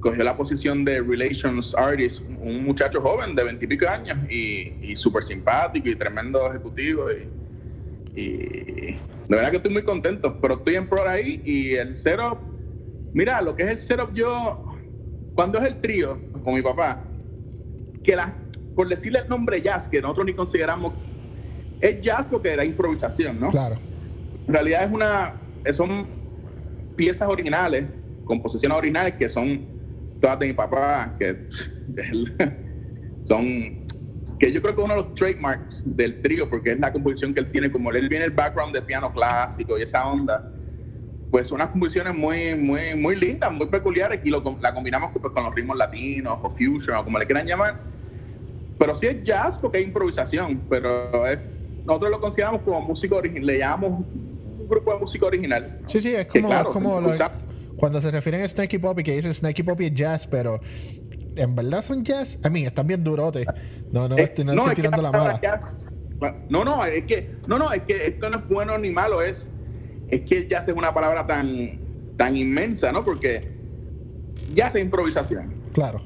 cogió 0.00 0.24
la 0.24 0.34
posición 0.34 0.84
de 0.84 1.00
Relations 1.00 1.74
Artist, 1.74 2.22
un 2.40 2.64
muchacho 2.64 3.00
joven 3.00 3.34
de 3.34 3.44
veintipico 3.44 3.88
años 3.88 4.16
y, 4.30 4.72
y 4.80 4.96
súper 4.96 5.24
simpático 5.24 5.88
y 5.88 5.96
tremendo 5.96 6.48
ejecutivo. 6.48 7.10
Y, 7.10 7.28
y 8.14 8.92
de 9.30 9.36
verdad 9.36 9.50
que 9.50 9.56
estoy 9.58 9.72
muy 9.72 9.84
contento, 9.84 10.40
pero 10.40 10.54
estoy 10.54 10.76
en 10.76 10.88
pro 10.88 11.08
ahí 11.08 11.40
y 11.44 11.74
el 11.74 11.94
setup, 11.94 12.38
mira, 13.12 13.40
lo 13.40 13.54
que 13.54 13.62
es 13.62 13.70
el 13.70 13.78
setup 13.78 14.12
yo, 14.12 14.64
cuando 15.34 15.58
es 15.58 15.64
el 15.64 15.80
trío 15.80 16.18
con 16.42 16.54
mi 16.54 16.62
papá, 16.62 17.04
que 18.02 18.16
la, 18.16 18.34
por 18.74 18.88
decirle 18.88 19.20
el 19.20 19.28
nombre 19.28 19.60
jazz, 19.60 19.88
que 19.88 20.00
nosotros 20.02 20.26
ni 20.26 20.34
consideramos, 20.34 20.94
es 21.80 22.00
jazz 22.00 22.26
porque 22.30 22.52
era 22.52 22.64
improvisación, 22.64 23.40
¿no? 23.40 23.48
Claro. 23.48 23.76
En 24.46 24.52
realidad 24.52 24.84
es 24.84 24.92
una, 24.92 25.40
son 25.72 26.06
piezas 26.96 27.28
originales, 27.28 27.84
composiciones 28.24 28.76
originales 28.76 29.14
que 29.14 29.28
son 29.28 29.66
todas 30.20 30.38
de 30.38 30.46
mi 30.46 30.52
papá, 30.52 31.14
que 31.18 31.48
son, 33.20 33.79
que 34.40 34.50
yo 34.50 34.62
creo 34.62 34.74
que 34.74 34.80
es 34.80 34.84
uno 34.86 34.94
de 34.96 35.02
los 35.02 35.14
trademarks 35.14 35.82
del 35.84 36.22
trío, 36.22 36.48
porque 36.48 36.72
es 36.72 36.80
la 36.80 36.90
composición 36.90 37.34
que 37.34 37.40
él 37.40 37.50
tiene, 37.52 37.70
como 37.70 37.92
él 37.92 38.08
viene 38.08 38.24
el 38.24 38.30
background 38.30 38.74
de 38.74 38.80
piano 38.80 39.12
clásico 39.12 39.78
y 39.78 39.82
esa 39.82 40.06
onda, 40.06 40.50
pues 41.30 41.46
son 41.46 41.56
unas 41.56 41.68
composiciones 41.68 42.14
muy, 42.16 42.54
muy, 42.54 42.94
muy 42.96 43.16
lindas, 43.16 43.52
muy 43.52 43.66
peculiares, 43.66 44.18
y 44.24 44.30
lo, 44.30 44.42
la 44.62 44.72
combinamos 44.74 45.10
pues, 45.12 45.32
con 45.34 45.44
los 45.44 45.54
ritmos 45.54 45.76
latinos 45.76 46.38
o 46.42 46.50
fusion, 46.50 46.96
o 46.96 47.04
como 47.04 47.18
le 47.18 47.26
quieran 47.26 47.46
llamar. 47.46 47.82
Pero 48.78 48.94
sí 48.94 49.06
es 49.08 49.22
jazz 49.24 49.58
porque 49.58 49.78
es 49.78 49.86
improvisación, 49.86 50.62
pero 50.70 51.26
es- 51.26 51.38
nosotros 51.84 52.10
lo 52.10 52.20
consideramos 52.20 52.62
como 52.62 52.80
música 52.80 53.16
original, 53.16 53.46
le 53.46 53.58
llamamos 53.58 54.00
un 54.00 54.66
grupo 54.68 54.94
de 54.94 55.00
música 55.00 55.26
original. 55.26 55.78
¿no? 55.82 55.88
Sí, 55.88 56.00
sí, 56.00 56.14
es 56.14 56.26
Que 56.26 56.40
como, 56.40 56.48
claro, 56.48 56.70
es 56.70 56.72
como 56.74 57.00
lo- 57.00 57.10
cuando 57.76 58.00
se 58.00 58.10
refieren 58.10 58.42
a 58.42 58.48
Snarky 58.48 58.78
Poppy, 58.78 59.02
que 59.02 59.14
dicen 59.16 59.32
Snarky 59.34 59.62
Poppy 59.62 59.84
es 59.86 59.94
jazz, 59.94 60.26
pero 60.26 60.60
en 61.36 61.54
verdad 61.56 61.80
son 61.82 62.04
jazz. 62.04 62.38
A 62.42 62.48
mí, 62.50 62.64
están 62.64 62.86
bien 62.86 63.02
durotes. 63.04 63.46
No, 63.92 64.08
no, 64.08 64.16
Eh, 64.16 64.22
estoy, 64.24 64.44
no 64.44 64.52
estoy 64.52 64.68
es 64.70 64.74
tirando 64.76 65.02
la 65.02 65.12
mala. 65.12 65.40
jazz- 65.40 65.72
no, 66.50 66.64
no, 66.64 66.84
es 66.84 67.04
que, 67.04 67.30
no, 67.48 67.58
no, 67.58 67.72
es 67.72 67.82
que 67.82 68.06
esto 68.08 68.28
no 68.28 68.38
es 68.38 68.48
bueno 68.48 68.76
ni 68.76 68.90
malo, 68.90 69.22
es, 69.22 69.48
es 70.08 70.20
que 70.22 70.38
el 70.38 70.48
jazz 70.48 70.68
es 70.68 70.76
una 70.76 70.92
palabra 70.92 71.26
tan, 71.26 71.78
tan 72.18 72.36
inmensa, 72.36 72.92
¿no? 72.92 73.02
Porque 73.04 73.52
jazz 74.54 74.74
es 74.74 74.82
improvisación. 74.82 75.54
Claro. 75.72 76.02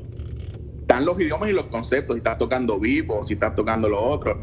Están 0.82 1.04
los 1.04 1.18
idiomas 1.18 1.48
y 1.50 1.52
los 1.52 1.64
conceptos, 1.66 2.14
si 2.14 2.18
estás 2.18 2.38
tocando 2.38 2.78
vivo, 2.78 3.26
si 3.26 3.34
estás 3.34 3.54
tocando 3.56 3.88
lo 3.88 4.00
otro. 4.00 4.40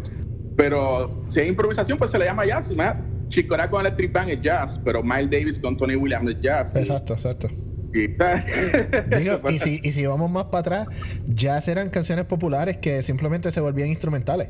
Pero 0.57 1.23
si 1.29 1.39
es 1.39 1.47
improvisación, 1.47 1.97
pues 1.97 2.11
se 2.11 2.17
le 2.19 2.25
llama 2.25 2.45
jazz. 2.45 2.75
¿no? 2.75 2.83
Chick 3.29 3.47
Corea 3.47 3.69
con 3.69 3.81
Electric 3.81 4.11
Band 4.11 4.29
es 4.31 4.41
jazz, 4.41 4.79
pero 4.83 5.01
Miles 5.01 5.29
Davis 5.31 5.57
con 5.59 5.77
Tony 5.77 5.95
Williams 5.95 6.31
es 6.31 6.41
jazz. 6.41 6.75
Y- 6.75 6.79
Exacto, 6.79 7.13
exacto. 7.13 7.47
Digo, 7.93 9.41
y, 9.49 9.59
si, 9.59 9.79
y 9.83 9.91
si 9.91 10.05
vamos 10.05 10.29
más 10.31 10.45
para 10.45 10.59
atrás, 10.59 10.87
jazz 11.25 11.67
eran 11.67 11.89
canciones 11.89 12.25
populares 12.25 12.77
que 12.77 13.03
simplemente 13.03 13.51
se 13.51 13.61
volvían 13.61 13.89
instrumentales. 13.89 14.49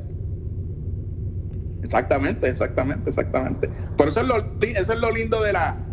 Exactamente, 1.81 2.47
exactamente, 2.47 3.09
exactamente. 3.09 3.69
Por 3.97 4.07
eso 4.07 4.21
es 4.21 4.27
lo, 4.27 4.35
eso 4.61 4.93
es 4.93 4.99
lo 4.99 5.11
lindo 5.11 5.41
de 5.41 5.53
la, 5.53 5.91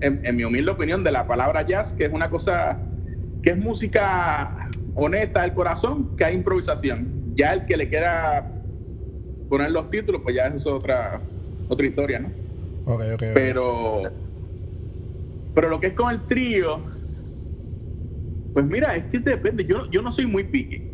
en, 0.00 0.20
en 0.22 0.36
mi 0.36 0.44
humilde 0.44 0.70
opinión, 0.70 1.02
de 1.02 1.10
la 1.10 1.26
palabra 1.26 1.66
jazz, 1.66 1.94
que 1.94 2.04
es 2.04 2.12
una 2.12 2.28
cosa, 2.28 2.78
que 3.42 3.50
es 3.50 3.56
música 3.56 4.68
honesta 4.94 5.42
del 5.42 5.54
corazón, 5.54 6.14
que 6.16 6.24
hay 6.24 6.34
improvisación. 6.34 7.34
Ya 7.34 7.54
el 7.54 7.64
que 7.64 7.76
le 7.76 7.88
quiera 7.88 8.54
poner 9.48 9.70
los 9.70 9.90
títulos, 9.90 10.20
pues 10.22 10.36
ya 10.36 10.46
eso 10.46 10.56
es 10.56 10.66
otra, 10.66 11.22
otra 11.68 11.86
historia, 11.86 12.18
¿no? 12.20 12.28
Ok, 12.84 13.00
ok. 13.00 13.12
ok. 13.14 13.22
Pero, 13.32 14.02
pero 15.54 15.68
lo 15.68 15.80
que 15.80 15.88
es 15.88 15.94
con 15.94 16.12
el 16.12 16.26
trío, 16.26 16.80
pues 18.52 18.66
mira, 18.66 18.96
es 18.96 19.04
que 19.06 19.18
depende. 19.18 19.64
Yo, 19.64 19.90
yo 19.90 20.02
no 20.02 20.10
soy 20.10 20.26
muy 20.26 20.44
picky. 20.44 20.90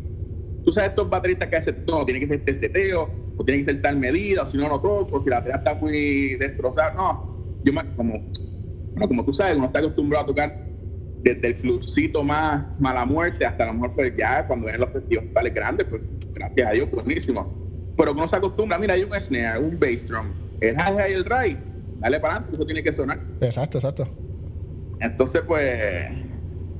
Tú 0.63 0.71
sabes, 0.71 0.91
estos 0.91 1.09
bateristas 1.09 1.49
que 1.49 1.55
hacen, 1.55 1.83
no, 1.87 2.05
tiene 2.05 2.19
que 2.19 2.27
ser 2.27 2.37
este 2.37 2.55
seteo, 2.55 3.09
o 3.35 3.43
tiene 3.43 3.59
que 3.61 3.65
ser 3.65 3.81
tal 3.81 3.97
medida, 3.97 4.43
o 4.43 4.47
si 4.47 4.57
no, 4.57 4.69
no 4.69 4.79
toco, 4.79 5.23
si 5.23 5.29
la 5.29 5.37
batería 5.37 5.57
está 5.57 5.73
muy 5.73 6.35
destrozada. 6.35 6.93
No, 6.93 7.59
yo 7.63 7.73
me, 7.73 7.95
como, 7.95 8.31
bueno, 8.91 9.07
como 9.07 9.25
tú 9.25 9.33
sabes, 9.33 9.55
uno 9.55 9.65
está 9.65 9.79
acostumbrado 9.79 10.23
a 10.23 10.27
tocar 10.27 10.71
desde 11.23 11.47
el 11.47 11.55
clubcito 11.55 12.23
más 12.23 12.65
mala 12.79 13.05
muerte 13.05 13.45
hasta 13.45 13.63
a 13.63 13.67
lo 13.67 13.73
mejor 13.73 13.93
pues 13.93 14.13
ya 14.17 14.45
cuando 14.47 14.65
vienen 14.65 14.81
los 14.81 14.91
festivales 14.91 15.53
grandes, 15.53 15.87
pues 15.87 16.01
gracias 16.33 16.67
a 16.67 16.71
Dios, 16.71 16.89
buenísimo. 16.91 17.93
Pero 17.95 18.13
uno 18.13 18.27
se 18.27 18.35
acostumbra, 18.35 18.77
mira, 18.77 18.93
hay 18.95 19.03
un 19.03 19.19
snare, 19.19 19.59
un 19.59 19.79
bass 19.79 20.07
drum, 20.07 20.27
el 20.59 20.75
hi-hat 20.75 21.09
y 21.09 21.13
el 21.13 21.25
ride, 21.25 21.57
dale 21.99 22.19
para 22.19 22.35
adelante, 22.35 22.55
eso 22.55 22.65
tiene 22.65 22.83
que 22.83 22.93
sonar. 22.93 23.19
Exacto, 23.39 23.77
exacto. 23.77 24.30
Entonces, 25.01 25.41
pues, 25.45 26.09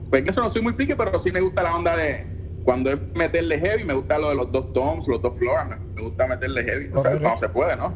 pues 0.10 0.22
en 0.22 0.30
eso 0.30 0.42
no 0.42 0.50
soy 0.50 0.62
muy 0.62 0.74
pique, 0.74 0.96
pero 0.96 1.20
sí 1.20 1.32
me 1.32 1.42
gusta 1.42 1.64
la 1.64 1.76
onda 1.76 1.98
de 1.98 2.26
cuando 2.64 2.92
es 2.92 3.04
meterle 3.16 3.60
heavy, 3.60 3.84
me 3.84 3.94
gusta 3.94 4.20
lo 4.20 4.30
de 4.30 4.36
los 4.36 4.52
dos 4.52 4.72
toms, 4.74 5.08
los 5.08 5.22
dos 5.22 5.38
floors, 5.38 5.70
me, 5.96 6.02
gusta 6.02 6.28
meterle 6.28 6.64
heavy. 6.64 6.90
O 6.94 7.02
sea, 7.02 7.12
Ok, 7.12 7.18
ok. 7.18 7.22
cuando 7.22 7.40
se 7.40 7.50
puede, 7.50 7.76
¿no? 7.76 7.96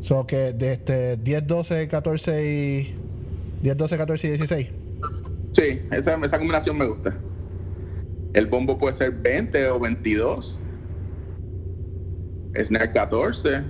So 0.00 0.26
que 0.26 0.52
de 0.52 0.72
este 0.72 1.16
10, 1.16 1.46
12, 1.46 1.88
14 1.88 2.46
y. 2.46 2.94
10, 3.62 3.76
12, 3.76 3.96
14 3.96 4.26
y 4.26 4.30
16. 4.30 4.70
Sí, 5.52 5.82
esa, 5.92 6.14
esa 6.16 6.38
combinación 6.38 6.76
me 6.76 6.86
gusta. 6.86 7.14
El 8.32 8.46
bombo 8.46 8.76
puede 8.76 8.94
ser 8.94 9.12
20 9.12 9.68
o 9.68 9.80
22. 9.80 10.58
Snare 12.64 12.92
14. 12.92 13.62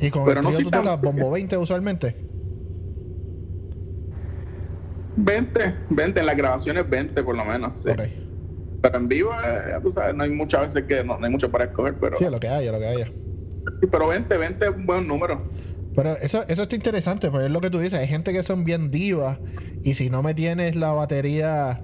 Y 0.00 0.10
con 0.10 0.24
Pero 0.24 0.40
el 0.40 0.44
no 0.44 0.50
trío 0.50 0.56
soy 0.56 0.64
tú 0.64 0.70
tocas 0.70 1.00
bombo 1.00 1.30
20 1.30 1.56
usualmente. 1.56 2.16
20, 5.16 5.74
20, 5.90 6.20
en 6.20 6.26
las 6.26 6.36
grabaciones 6.36 6.88
20 6.88 7.22
por 7.22 7.36
lo 7.36 7.44
menos. 7.44 7.72
Sí. 7.82 7.90
Pero 8.80 8.98
en 8.98 9.08
vivo, 9.08 9.30
eh, 9.32 9.74
tú 9.82 9.92
sabes, 9.92 10.14
no 10.14 10.24
hay 10.24 10.30
muchas 10.30 10.72
veces 10.72 10.88
que 10.88 11.04
no, 11.04 11.18
no 11.18 11.24
hay 11.24 11.30
mucho 11.30 11.50
para 11.50 11.64
escoger, 11.64 11.94
pero, 12.00 12.16
Sí, 12.16 12.24
lo 12.30 12.40
que 12.40 12.48
haya, 12.48 12.72
lo 12.72 12.78
que 12.78 12.86
haya. 12.86 13.06
pero 13.90 14.08
20, 14.08 14.36
20 14.36 14.64
es 14.64 14.70
un 14.74 14.86
buen 14.86 15.06
número. 15.06 15.42
Pero 15.94 16.16
eso, 16.16 16.42
eso 16.48 16.62
está 16.62 16.74
interesante, 16.74 17.30
porque 17.30 17.46
es 17.46 17.52
lo 17.52 17.60
que 17.60 17.70
tú 17.70 17.78
dices. 17.78 17.98
Hay 17.98 18.08
gente 18.08 18.32
que 18.32 18.42
son 18.42 18.64
bien 18.64 18.90
divas 18.90 19.38
y 19.84 19.94
si 19.94 20.10
no 20.10 20.22
me 20.22 20.34
tienes 20.34 20.74
la 20.74 20.92
batería, 20.92 21.82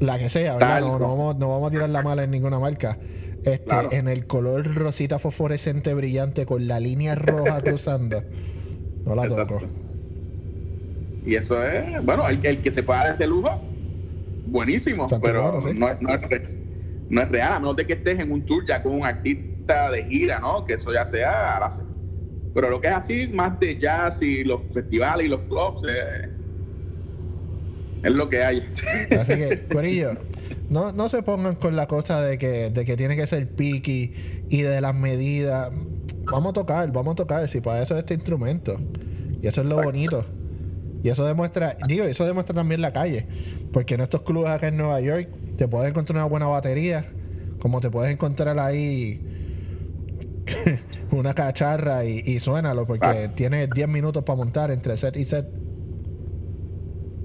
la 0.00 0.18
que 0.18 0.28
sea, 0.28 0.54
¿verdad? 0.54 0.80
No, 0.80 0.98
no 0.98 1.08
vamos, 1.08 1.36
no 1.38 1.48
vamos 1.48 1.68
a 1.68 1.70
tirar 1.70 1.88
la 1.90 2.02
mala 2.02 2.24
en 2.24 2.30
ninguna 2.30 2.58
marca. 2.58 2.98
Este, 3.44 3.64
Claro. 3.64 3.88
En 3.92 4.08
el 4.08 4.26
color 4.26 4.74
rosita 4.74 5.18
fosforescente 5.18 5.94
brillante 5.94 6.44
con 6.44 6.66
la 6.66 6.80
línea 6.80 7.14
roja 7.14 7.62
cruzando. 7.62 8.22
No 9.04 9.14
la 9.14 9.28
toco. 9.28 9.42
Exacto. 9.54 9.87
Y 11.28 11.34
eso 11.36 11.62
es, 11.62 12.02
bueno, 12.04 12.26
el, 12.28 12.40
el 12.44 12.62
que 12.62 12.70
se 12.70 12.82
pueda 12.82 13.04
dar 13.04 13.12
ese 13.14 13.26
lujo, 13.26 13.50
buenísimo, 14.46 15.02
Exacto, 15.04 15.26
pero 15.26 15.42
claro, 15.42 15.60
sí. 15.60 15.78
no, 15.78 15.88
es- 15.90 16.00
no 16.00 16.14
es 16.14 16.20
re- 16.22 16.58
no 17.10 17.20
es 17.22 17.28
real, 17.28 17.52
a 17.52 17.58
menos 17.60 17.76
de 17.76 17.86
que 17.86 17.92
estés 17.94 18.18
en 18.18 18.32
un 18.32 18.44
tour 18.46 18.64
ya 18.66 18.82
con 18.82 18.94
un 18.94 19.04
artista 19.04 19.90
de 19.90 20.04
gira, 20.04 20.40
¿no? 20.40 20.64
Que 20.64 20.74
eso 20.74 20.90
ya 20.92 21.04
sea 21.04 21.60
la- 21.60 21.76
Pero 22.54 22.70
lo 22.70 22.80
que 22.80 22.88
es 22.88 22.94
así, 22.94 23.26
más 23.28 23.60
de 23.60 23.78
jazz 23.78 24.22
y 24.22 24.42
los 24.42 24.62
festivales 24.72 25.26
y 25.26 25.28
los 25.28 25.40
clubs, 25.42 25.82
eh, 25.88 26.30
Es 28.02 28.12
lo 28.12 28.28
que 28.28 28.42
hay. 28.42 28.62
Así 29.20 29.34
que, 29.34 29.66
Corillo, 29.72 30.12
no, 30.70 30.92
no 30.92 31.08
se 31.08 31.22
pongan 31.22 31.56
con 31.56 31.74
la 31.76 31.86
cosa 31.86 32.22
de 32.22 32.38
que, 32.38 32.70
de 32.70 32.84
que 32.84 32.96
tiene 32.96 33.16
que 33.16 33.26
ser 33.26 33.54
picky 33.54 34.14
y 34.48 34.62
de 34.62 34.80
las 34.80 34.94
medidas. 34.94 35.70
Vamos 36.30 36.50
a 36.50 36.54
tocar, 36.54 36.92
vamos 36.92 37.12
a 37.12 37.16
tocar, 37.16 37.48
si 37.48 37.60
para 37.60 37.82
eso 37.82 37.94
es 37.94 38.00
este 38.00 38.14
instrumento. 38.14 38.80
Y 39.42 39.46
eso 39.48 39.62
es 39.62 39.66
lo 39.66 39.82
bonito. 39.82 40.24
Y 41.02 41.08
eso 41.10 41.24
demuestra, 41.24 41.76
digo, 41.86 42.04
eso 42.04 42.24
demuestra 42.26 42.54
también 42.54 42.80
la 42.80 42.92
calle. 42.92 43.28
Porque 43.72 43.94
en 43.94 44.00
estos 44.00 44.22
clubes 44.22 44.50
acá 44.50 44.68
en 44.68 44.76
Nueva 44.76 45.00
York 45.00 45.28
te 45.56 45.68
puedes 45.68 45.90
encontrar 45.90 46.16
una 46.16 46.24
buena 46.26 46.46
batería, 46.48 47.06
como 47.60 47.80
te 47.80 47.90
puedes 47.90 48.12
encontrar 48.12 48.58
ahí 48.58 49.20
una 51.10 51.34
cacharra 51.34 52.04
y, 52.04 52.22
y 52.24 52.40
suénalo, 52.40 52.86
porque 52.86 53.28
Ah. 53.30 53.34
tienes 53.34 53.70
10 53.70 53.88
minutos 53.88 54.24
para 54.24 54.36
montar 54.36 54.70
entre 54.70 54.96
set 54.96 55.16
y 55.16 55.24
set. 55.24 55.46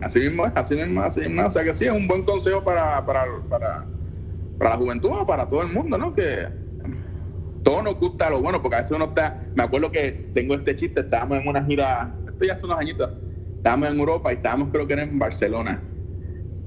Así 0.01 0.19
mismo 0.19 0.45
es, 0.45 0.51
así 0.55 0.75
mismo, 0.75 1.01
así 1.01 1.21
mismo. 1.21 1.45
O 1.47 1.49
sea 1.49 1.63
que 1.63 1.73
sí, 1.73 1.85
es 1.85 1.91
un 1.91 2.07
buen 2.07 2.23
consejo 2.23 2.63
para, 2.63 3.05
para, 3.05 3.23
para, 3.49 3.87
para 4.57 4.69
la 4.71 4.77
juventud 4.77 5.09
o 5.11 5.25
para 5.25 5.49
todo 5.49 5.61
el 5.61 5.69
mundo, 5.71 5.97
¿no? 5.97 6.13
Que 6.13 6.47
todo 7.63 7.81
nos 7.81 7.97
gusta 7.97 8.29
lo 8.29 8.41
bueno, 8.41 8.61
porque 8.61 8.75
a 8.75 8.79
veces 8.79 8.91
uno 8.95 9.05
está. 9.05 9.41
Me 9.55 9.63
acuerdo 9.63 9.91
que 9.91 10.29
tengo 10.33 10.55
este 10.55 10.75
chiste, 10.75 10.99
estábamos 10.99 11.39
en 11.39 11.47
una 11.47 11.63
gira, 11.63 12.17
esto 12.27 12.43
ya 12.45 12.53
hace 12.53 12.65
unos 12.65 12.77
añitos, 12.79 13.09
estábamos 13.63 13.87
en 13.89 13.97
Europa 13.97 14.29
y 14.29 14.35
estábamos, 14.35 14.69
creo 14.71 14.85
que 14.85 14.91
era 14.91 15.03
en 15.03 15.17
Barcelona. 15.17 15.81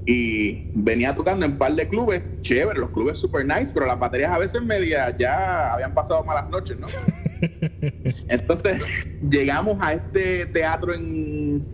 Y 0.03 0.71
venía 0.73 1.13
tocando 1.15 1.45
en 1.45 1.51
un 1.51 1.57
par 1.59 1.73
de 1.73 1.87
clubes, 1.87 2.23
chévere, 2.41 2.79
los 2.79 2.89
clubes 2.89 3.19
super 3.19 3.45
nice, 3.45 3.71
pero 3.71 3.85
las 3.85 3.99
baterías 3.99 4.31
a 4.31 4.39
veces 4.39 4.63
media 4.63 5.15
ya 5.15 5.73
habían 5.73 5.93
pasado 5.93 6.23
malas 6.23 6.49
noches, 6.49 6.75
¿no? 6.79 6.87
Entonces 8.27 8.81
llegamos 9.21 9.77
a 9.79 9.93
este 9.93 10.47
teatro 10.47 10.91
en, 10.95 11.67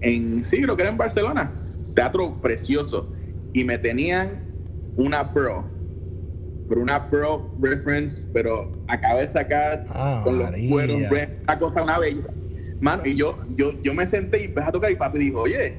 en 0.00 0.44
sí, 0.44 0.62
creo 0.62 0.76
que 0.76 0.82
era 0.82 0.92
en 0.92 0.98
Barcelona, 0.98 1.56
teatro 1.92 2.40
precioso, 2.40 3.12
y 3.52 3.64
me 3.64 3.78
tenían 3.78 4.44
una 4.94 5.32
Pro, 5.32 5.68
pero 6.68 6.80
una 6.82 7.10
Pro 7.10 7.52
reference, 7.58 8.24
pero 8.32 8.70
acabé 8.86 9.22
de 9.22 9.28
sacar 9.28 9.84
Ah, 9.88 10.20
con 10.22 10.38
los 10.38 10.50
cueros, 10.68 10.96
una 11.48 11.58
cosa, 11.58 11.82
una 11.82 11.98
bella. 11.98 12.22
Mano, 12.80 13.02
y 13.06 13.14
yo, 13.16 13.38
yo, 13.56 13.72
yo 13.82 13.94
me 13.94 14.06
senté 14.06 14.40
y 14.42 14.44
empecé 14.44 14.68
a 14.68 14.72
tocar 14.72 14.90
y 14.90 14.96
papi 14.96 15.18
dijo, 15.18 15.40
oye, 15.42 15.74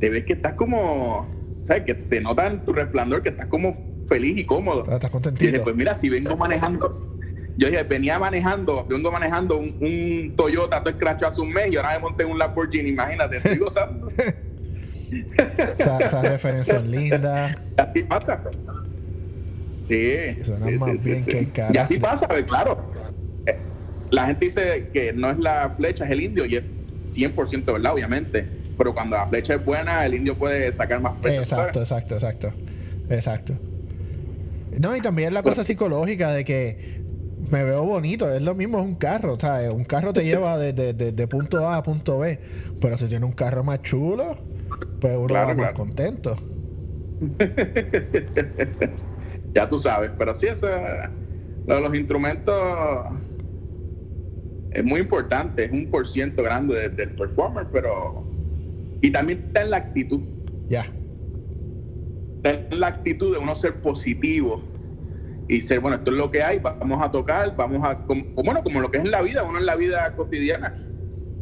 te 0.00 0.08
ves 0.08 0.24
que 0.24 0.32
estás 0.34 0.54
como, 0.54 1.26
¿sabes? 1.66 1.84
Que 1.84 2.00
se 2.00 2.20
nota 2.20 2.46
en 2.46 2.64
tu 2.64 2.72
resplandor 2.72 3.22
que 3.22 3.28
estás 3.30 3.46
como 3.46 3.74
feliz 4.08 4.38
y 4.38 4.44
cómodo. 4.44 4.80
Estás 4.82 4.96
Y 4.96 5.02
dije, 5.02 5.10
contentito. 5.10 5.64
pues 5.64 5.76
mira, 5.76 5.94
si 5.94 6.08
vengo 6.08 6.36
manejando, 6.36 7.16
yo 7.58 7.68
dije, 7.68 7.82
venía 7.82 8.18
manejando, 8.18 8.86
vengo 8.88 9.10
manejando 9.12 9.58
un, 9.58 9.76
un 9.80 10.34
Toyota, 10.36 10.78
todo 10.80 10.90
escrachado 10.90 11.32
hace 11.32 11.40
un 11.42 11.50
mes 11.52 11.70
y 11.72 11.76
ahora 11.76 11.94
me 11.94 11.98
monté 12.00 12.22
en 12.22 12.30
un 12.30 12.38
Lamborghini, 12.38 12.90
imagínate, 12.90 13.36
estoy 13.38 13.58
gozando. 13.58 14.08
Esa- 15.78 15.98
Esas 15.98 16.22
referencias 16.28 16.86
lindas. 16.86 17.56
así 17.76 18.02
pasa. 18.02 18.40
Sí. 19.88 20.42
suena 20.44 20.66
sí, 20.66 20.72
más 20.78 20.90
sí, 20.92 20.98
bien 21.02 21.24
sí. 21.24 21.30
que 21.30 21.38
el. 21.38 21.74
Y 21.74 21.78
así 21.78 21.98
pasa, 21.98 22.26
claro. 22.46 22.76
La 24.10 24.26
gente 24.26 24.46
dice 24.46 24.88
que 24.92 25.12
no 25.12 25.30
es 25.30 25.38
la 25.38 25.70
flecha, 25.70 26.04
es 26.04 26.10
el 26.10 26.20
indio, 26.22 26.44
y 26.46 26.56
es 26.56 26.64
100% 27.02 27.72
verdad, 27.72 27.92
obviamente. 27.94 28.46
Pero 28.76 28.94
cuando 28.94 29.16
la 29.16 29.26
flecha 29.26 29.54
es 29.54 29.64
buena, 29.64 30.04
el 30.06 30.14
indio 30.14 30.36
puede 30.36 30.72
sacar 30.72 31.00
más 31.00 31.14
peso. 31.20 31.40
Exacto, 31.40 31.80
exacto, 31.80 32.14
exacto. 32.14 32.52
Exacto. 33.10 33.54
No, 34.80 34.94
y 34.96 35.00
también 35.00 35.34
la 35.34 35.42
cosa 35.42 35.64
psicológica 35.64 36.32
de 36.32 36.44
que 36.44 36.98
me 37.50 37.62
veo 37.64 37.84
bonito, 37.84 38.32
es 38.32 38.42
lo 38.42 38.54
mismo, 38.54 38.78
es 38.78 38.84
un 38.84 38.94
carro, 38.96 39.38
¿sabes? 39.40 39.70
Un 39.70 39.84
carro 39.84 40.12
te 40.12 40.24
lleva 40.24 40.58
de, 40.58 40.72
de- 40.72 40.92
de- 40.92 41.12
de 41.12 41.26
punto 41.28 41.66
A 41.68 41.76
a 41.78 41.82
punto 41.82 42.18
B, 42.18 42.38
pero 42.80 42.98
si 42.98 43.06
tiene 43.06 43.24
un 43.24 43.32
carro 43.32 43.64
más 43.64 43.80
chulo, 43.82 44.36
pues 45.00 45.16
uno 45.16 45.26
Claro, 45.28 45.48
va 45.48 45.54
más 45.54 45.72
claro. 45.72 45.74
contento. 45.74 46.36
ya 49.54 49.68
tú 49.68 49.78
sabes, 49.78 50.10
pero 50.18 50.34
sí, 50.34 50.46
de 50.46 51.80
los 51.80 51.94
instrumentos 51.94 52.56
es 54.70 54.84
muy 54.84 55.00
importante, 55.00 55.64
es 55.64 55.72
un 55.72 55.90
por 55.90 56.06
ciento 56.06 56.42
grande 56.42 56.74
de- 56.74 56.88
del 56.90 57.14
performer, 57.14 57.66
pero. 57.72 58.24
Y 59.00 59.10
también 59.10 59.44
está 59.46 59.62
en 59.62 59.70
la 59.70 59.76
actitud, 59.78 60.20
Ya. 60.68 60.84
está 62.36 62.50
en 62.74 62.80
la 62.80 62.88
actitud 62.88 63.32
de 63.32 63.38
uno 63.38 63.54
ser 63.56 63.80
positivo 63.80 64.62
y 65.48 65.60
ser, 65.62 65.80
bueno, 65.80 65.96
esto 65.96 66.10
es 66.10 66.16
lo 66.16 66.30
que 66.30 66.42
hay, 66.42 66.58
vamos 66.58 66.98
a 67.02 67.10
tocar, 67.10 67.54
vamos 67.56 67.80
a. 67.84 68.04
Como, 68.04 68.24
bueno, 68.44 68.62
como 68.62 68.80
lo 68.80 68.90
que 68.90 68.98
es 68.98 69.04
en 69.04 69.10
la 69.10 69.22
vida, 69.22 69.42
uno 69.42 69.58
en 69.58 69.66
la 69.66 69.76
vida 69.76 70.14
cotidiana. 70.14 70.84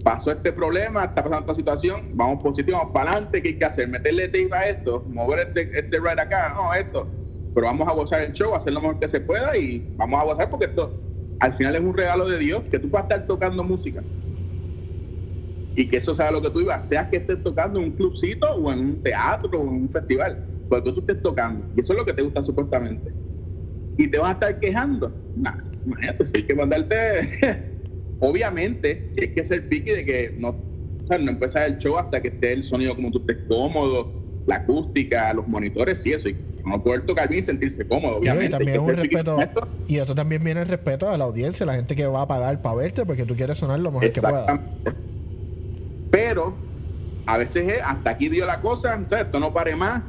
Pasó 0.04 0.30
este 0.30 0.52
problema, 0.52 1.04
está 1.04 1.16
pasando 1.24 1.40
esta 1.40 1.54
situación, 1.56 2.10
vamos 2.12 2.40
positivo, 2.40 2.78
vamos 2.78 2.92
para 2.94 3.10
adelante, 3.10 3.42
¿qué 3.42 3.48
hay 3.48 3.58
que 3.58 3.64
hacer? 3.64 3.88
Meterle 3.88 4.28
tape 4.28 4.50
a 4.54 4.68
esto, 4.68 5.04
mover 5.08 5.48
este, 5.48 5.76
este 5.76 5.98
ride 5.98 6.20
acá, 6.20 6.52
no, 6.54 6.72
esto. 6.72 7.08
Pero 7.52 7.66
vamos 7.66 7.88
a 7.88 7.92
gozar 7.92 8.20
el 8.20 8.32
show, 8.32 8.54
hacer 8.54 8.72
lo 8.72 8.80
mejor 8.80 9.00
que 9.00 9.08
se 9.08 9.20
pueda 9.20 9.56
y 9.56 9.84
vamos 9.96 10.20
a 10.20 10.24
gozar 10.24 10.48
porque 10.50 10.66
esto 10.66 11.00
al 11.38 11.54
final 11.56 11.76
es 11.76 11.82
un 11.82 11.96
regalo 11.96 12.28
de 12.28 12.38
Dios, 12.38 12.64
que 12.70 12.78
tú 12.78 12.90
puedas 12.90 13.04
estar 13.04 13.26
tocando 13.26 13.62
música. 13.62 14.02
Y 15.74 15.88
que 15.88 15.98
eso 15.98 16.14
sea 16.14 16.30
lo 16.30 16.40
que 16.40 16.50
tú 16.50 16.60
ibas, 16.60 16.88
sea 16.88 17.08
que 17.08 17.18
estés 17.18 17.42
tocando 17.42 17.78
en 17.78 17.86
un 17.86 17.92
clubcito 17.92 18.50
o 18.50 18.72
en 18.72 18.78
un 18.78 19.02
teatro 19.02 19.60
o 19.60 19.62
en 19.62 19.82
un 19.82 19.90
festival, 19.90 20.42
porque 20.68 20.92
tú 20.92 21.00
estés 21.00 21.22
tocando. 21.22 21.66
Y 21.76 21.80
eso 21.80 21.92
es 21.92 21.98
lo 21.98 22.06
que 22.06 22.14
te 22.14 22.22
gusta 22.22 22.42
supuestamente. 22.42 23.12
Y 23.98 24.08
te 24.08 24.18
vas 24.18 24.30
a 24.30 24.32
estar 24.32 24.60
quejando. 24.60 25.12
Nah, 25.36 25.58
imagínate, 25.84 26.26
si 26.26 26.32
hay 26.36 26.46
que 26.46 26.54
mandarte. 26.54 27.76
Obviamente, 28.18 29.08
si 29.10 29.20
hay 29.20 29.34
que 29.34 29.44
ser 29.44 29.68
piqui 29.68 29.90
de 29.90 30.04
que 30.04 30.34
no, 30.38 30.48
o 30.48 31.18
no 31.18 31.30
empezar 31.30 31.64
el 31.64 31.76
show 31.76 31.98
hasta 31.98 32.22
que 32.22 32.28
esté 32.28 32.52
el 32.52 32.64
sonido 32.64 32.94
como 32.94 33.10
tú 33.10 33.18
estés 33.18 33.44
cómodo, 33.46 34.14
la 34.46 34.56
acústica, 34.56 35.32
los 35.34 35.46
monitores, 35.46 36.02
sí, 36.02 36.12
eso. 36.12 36.28
Y 36.30 36.36
no 36.66 36.82
poder 36.82 37.06
tocar 37.06 37.28
bien 37.28 37.44
y 37.44 37.46
sentirse 37.46 37.86
cómodo, 37.86 38.16
Y 38.16 38.18
obviamente. 38.28 38.50
también 38.50 38.80
un 38.80 38.96
respeto, 38.96 39.38
eso 39.88 40.14
también 40.14 40.42
viene 40.42 40.62
el 40.62 40.68
respeto 40.68 41.08
a 41.08 41.16
la 41.16 41.24
audiencia, 41.24 41.64
la 41.64 41.74
gente 41.74 41.94
que 41.94 42.06
va 42.06 42.22
a 42.22 42.26
pagar 42.26 42.60
para 42.60 42.74
verte 42.74 43.06
porque 43.06 43.24
tú 43.24 43.36
quieres 43.36 43.58
sonar 43.58 43.78
lo 43.80 43.92
mejor 43.92 44.10
que 44.12 44.20
puedas. 44.20 44.40
Exactamente. 44.48 44.92
Pero 46.10 46.54
a 47.26 47.38
veces 47.38 47.68
es 47.68 47.82
hasta 47.82 48.10
aquí 48.10 48.28
dio 48.28 48.46
la 48.46 48.60
cosa, 48.60 48.98
sea, 49.08 49.20
esto 49.20 49.40
no 49.40 49.52
pare 49.52 49.76
más. 49.76 50.02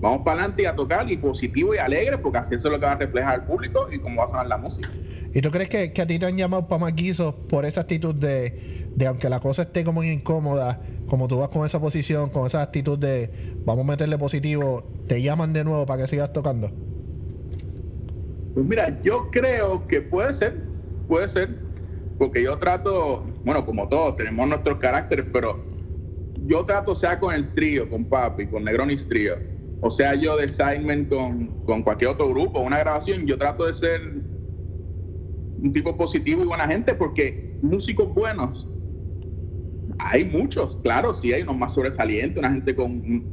Vamos 0.00 0.22
para 0.24 0.40
adelante 0.40 0.62
y 0.62 0.66
a 0.66 0.76
tocar 0.76 1.10
y 1.10 1.16
positivo 1.16 1.74
y 1.74 1.78
alegre, 1.78 2.18
porque 2.18 2.38
así 2.38 2.54
eso 2.54 2.68
es 2.68 2.72
lo 2.72 2.78
que 2.78 2.86
va 2.86 2.92
a 2.92 2.96
reflejar 2.96 3.34
al 3.34 3.44
público 3.44 3.88
y 3.90 3.98
cómo 3.98 4.20
va 4.20 4.26
a 4.26 4.28
sonar 4.28 4.46
la 4.46 4.56
música. 4.56 4.88
¿Y 5.34 5.40
tú 5.40 5.50
crees 5.50 5.68
que, 5.68 5.92
que 5.92 6.02
a 6.02 6.06
ti 6.06 6.18
te 6.18 6.26
han 6.26 6.36
llamado 6.36 6.68
para 6.68 6.80
más 6.80 6.94
guisos 6.94 7.34
por 7.48 7.64
esa 7.64 7.80
actitud 7.80 8.14
de, 8.14 8.88
de 8.94 9.06
aunque 9.06 9.28
la 9.28 9.40
cosa 9.40 9.62
esté 9.62 9.82
como 9.82 10.04
incómoda, 10.04 10.80
como 11.08 11.26
tú 11.26 11.38
vas 11.38 11.48
con 11.48 11.66
esa 11.66 11.80
posición, 11.80 12.30
con 12.30 12.46
esa 12.46 12.62
actitud 12.62 12.96
de 12.96 13.30
vamos 13.64 13.84
a 13.84 13.88
meterle 13.88 14.18
positivo, 14.18 14.88
te 15.08 15.20
llaman 15.20 15.52
de 15.52 15.64
nuevo 15.64 15.84
para 15.84 16.02
que 16.02 16.08
sigas 16.08 16.32
tocando? 16.32 16.70
Pues 18.54 18.66
mira, 18.66 19.00
yo 19.02 19.30
creo 19.32 19.86
que 19.88 20.00
puede 20.00 20.32
ser, 20.32 20.62
puede 21.08 21.28
ser, 21.28 21.56
porque 22.18 22.42
yo 22.42 22.56
trato, 22.58 23.24
bueno, 23.44 23.66
como 23.66 23.88
todos, 23.88 24.16
tenemos 24.16 24.48
nuestros 24.48 24.78
caracteres, 24.78 25.26
pero 25.32 25.64
yo 26.46 26.64
trato, 26.64 26.94
sea 26.94 27.18
con 27.18 27.34
el 27.34 27.52
trío, 27.52 27.88
con 27.90 28.04
Papi, 28.04 28.46
con 28.46 28.64
Negronis 28.64 29.06
Trío, 29.06 29.57
o 29.80 29.90
sea 29.90 30.14
yo 30.14 30.36
de 30.36 30.48
Sidemen 30.48 31.06
con, 31.06 31.46
con 31.64 31.82
cualquier 31.82 32.10
otro 32.10 32.28
grupo, 32.28 32.60
una 32.60 32.78
grabación, 32.78 33.26
yo 33.26 33.38
trato 33.38 33.66
de 33.66 33.74
ser 33.74 34.00
un 35.60 35.72
tipo 35.72 35.96
positivo 35.96 36.42
y 36.42 36.46
buena 36.46 36.66
gente, 36.66 36.94
porque 36.94 37.56
músicos 37.62 38.12
buenos, 38.14 38.68
hay 39.98 40.24
muchos, 40.24 40.76
claro, 40.82 41.14
sí 41.14 41.32
hay 41.32 41.42
unos 41.42 41.56
más 41.56 41.74
sobresalientes, 41.74 42.38
una 42.38 42.50
gente 42.50 42.74
con... 42.74 43.24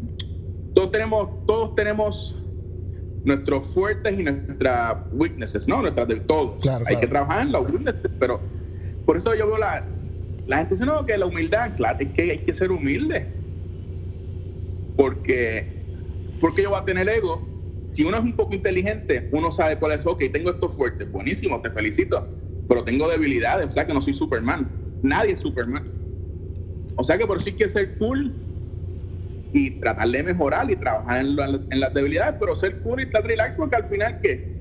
Todos 0.74 0.92
tenemos, 0.92 1.46
todos 1.46 1.76
tenemos 1.76 2.36
nuestros 3.24 3.68
fuertes 3.70 4.20
y 4.20 4.24
nuestras 4.24 4.98
weaknesses, 5.12 5.68
¿no? 5.68 5.82
Nuestras 5.82 6.08
del 6.08 6.22
todo. 6.22 6.58
Claro, 6.60 6.80
Hay 6.88 6.96
claro. 6.96 7.02
que 7.02 7.08
trabajar 7.08 7.42
en 7.44 7.52
las 7.52 7.62
weaknesses, 7.72 8.12
pero 8.20 8.42
por 9.06 9.18
eso 9.18 9.34
yo 9.36 9.48
veo 9.48 9.58
la, 9.58 9.86
la 10.48 10.58
gente 10.58 10.76
dice, 10.76 10.86
no, 10.86 11.06
que 11.06 11.18
la 11.18 11.26
humildad, 11.26 11.76
claro, 11.76 12.00
es 12.00 12.10
que 12.10 12.32
hay 12.32 12.38
que 12.40 12.54
ser 12.54 12.72
humilde. 12.72 13.28
Porque, 14.96 15.75
porque 16.40 16.64
yo 16.64 16.70
voy 16.72 16.80
a 16.80 16.86
tener 16.86 17.08
ego. 17.10 17.52
Si 17.84 18.04
uno 18.04 18.18
es 18.18 18.24
un 18.24 18.36
poco 18.36 18.56
inteligente, 18.56 19.30
uno 19.32 19.52
sabe 19.52 19.78
cuál 19.78 19.94
es, 19.94 20.06
ok, 20.06 20.24
tengo 20.34 20.50
estos 20.50 20.76
fuertes, 20.76 21.12
buenísimo, 21.12 21.62
te 21.62 21.70
felicito, 21.70 22.28
pero 22.68 22.84
tengo 22.84 23.08
debilidades, 23.08 23.68
o 23.68 23.72
sea 23.72 23.86
que 23.86 23.94
no 23.94 24.02
soy 24.02 24.14
Superman. 24.14 24.72
Nadie 25.02 25.34
es 25.34 25.42
Superman. 25.42 25.92
O 26.96 27.04
sea 27.04 27.18
que 27.18 27.28
por 27.28 27.38
eso 27.38 27.50
hay 27.50 27.56
que 27.56 27.70
ser 27.70 27.98
cool 27.98 28.42
y 29.52 29.80
tratar 29.80 30.08
de 30.10 30.24
mejorar 30.24 30.70
y 30.70 30.76
trabajar 30.76 31.20
en, 31.22 31.36
la- 31.36 31.66
en 31.70 31.80
las 31.80 31.94
debilidades, 31.94 32.36
pero 32.40 32.56
ser 32.56 32.82
cool 32.82 33.00
y 33.00 33.04
estar 33.04 33.24
relax 33.24 33.56
porque 33.56 33.76
al 33.76 33.86
final 33.88 34.20
¿qué? 34.22 34.56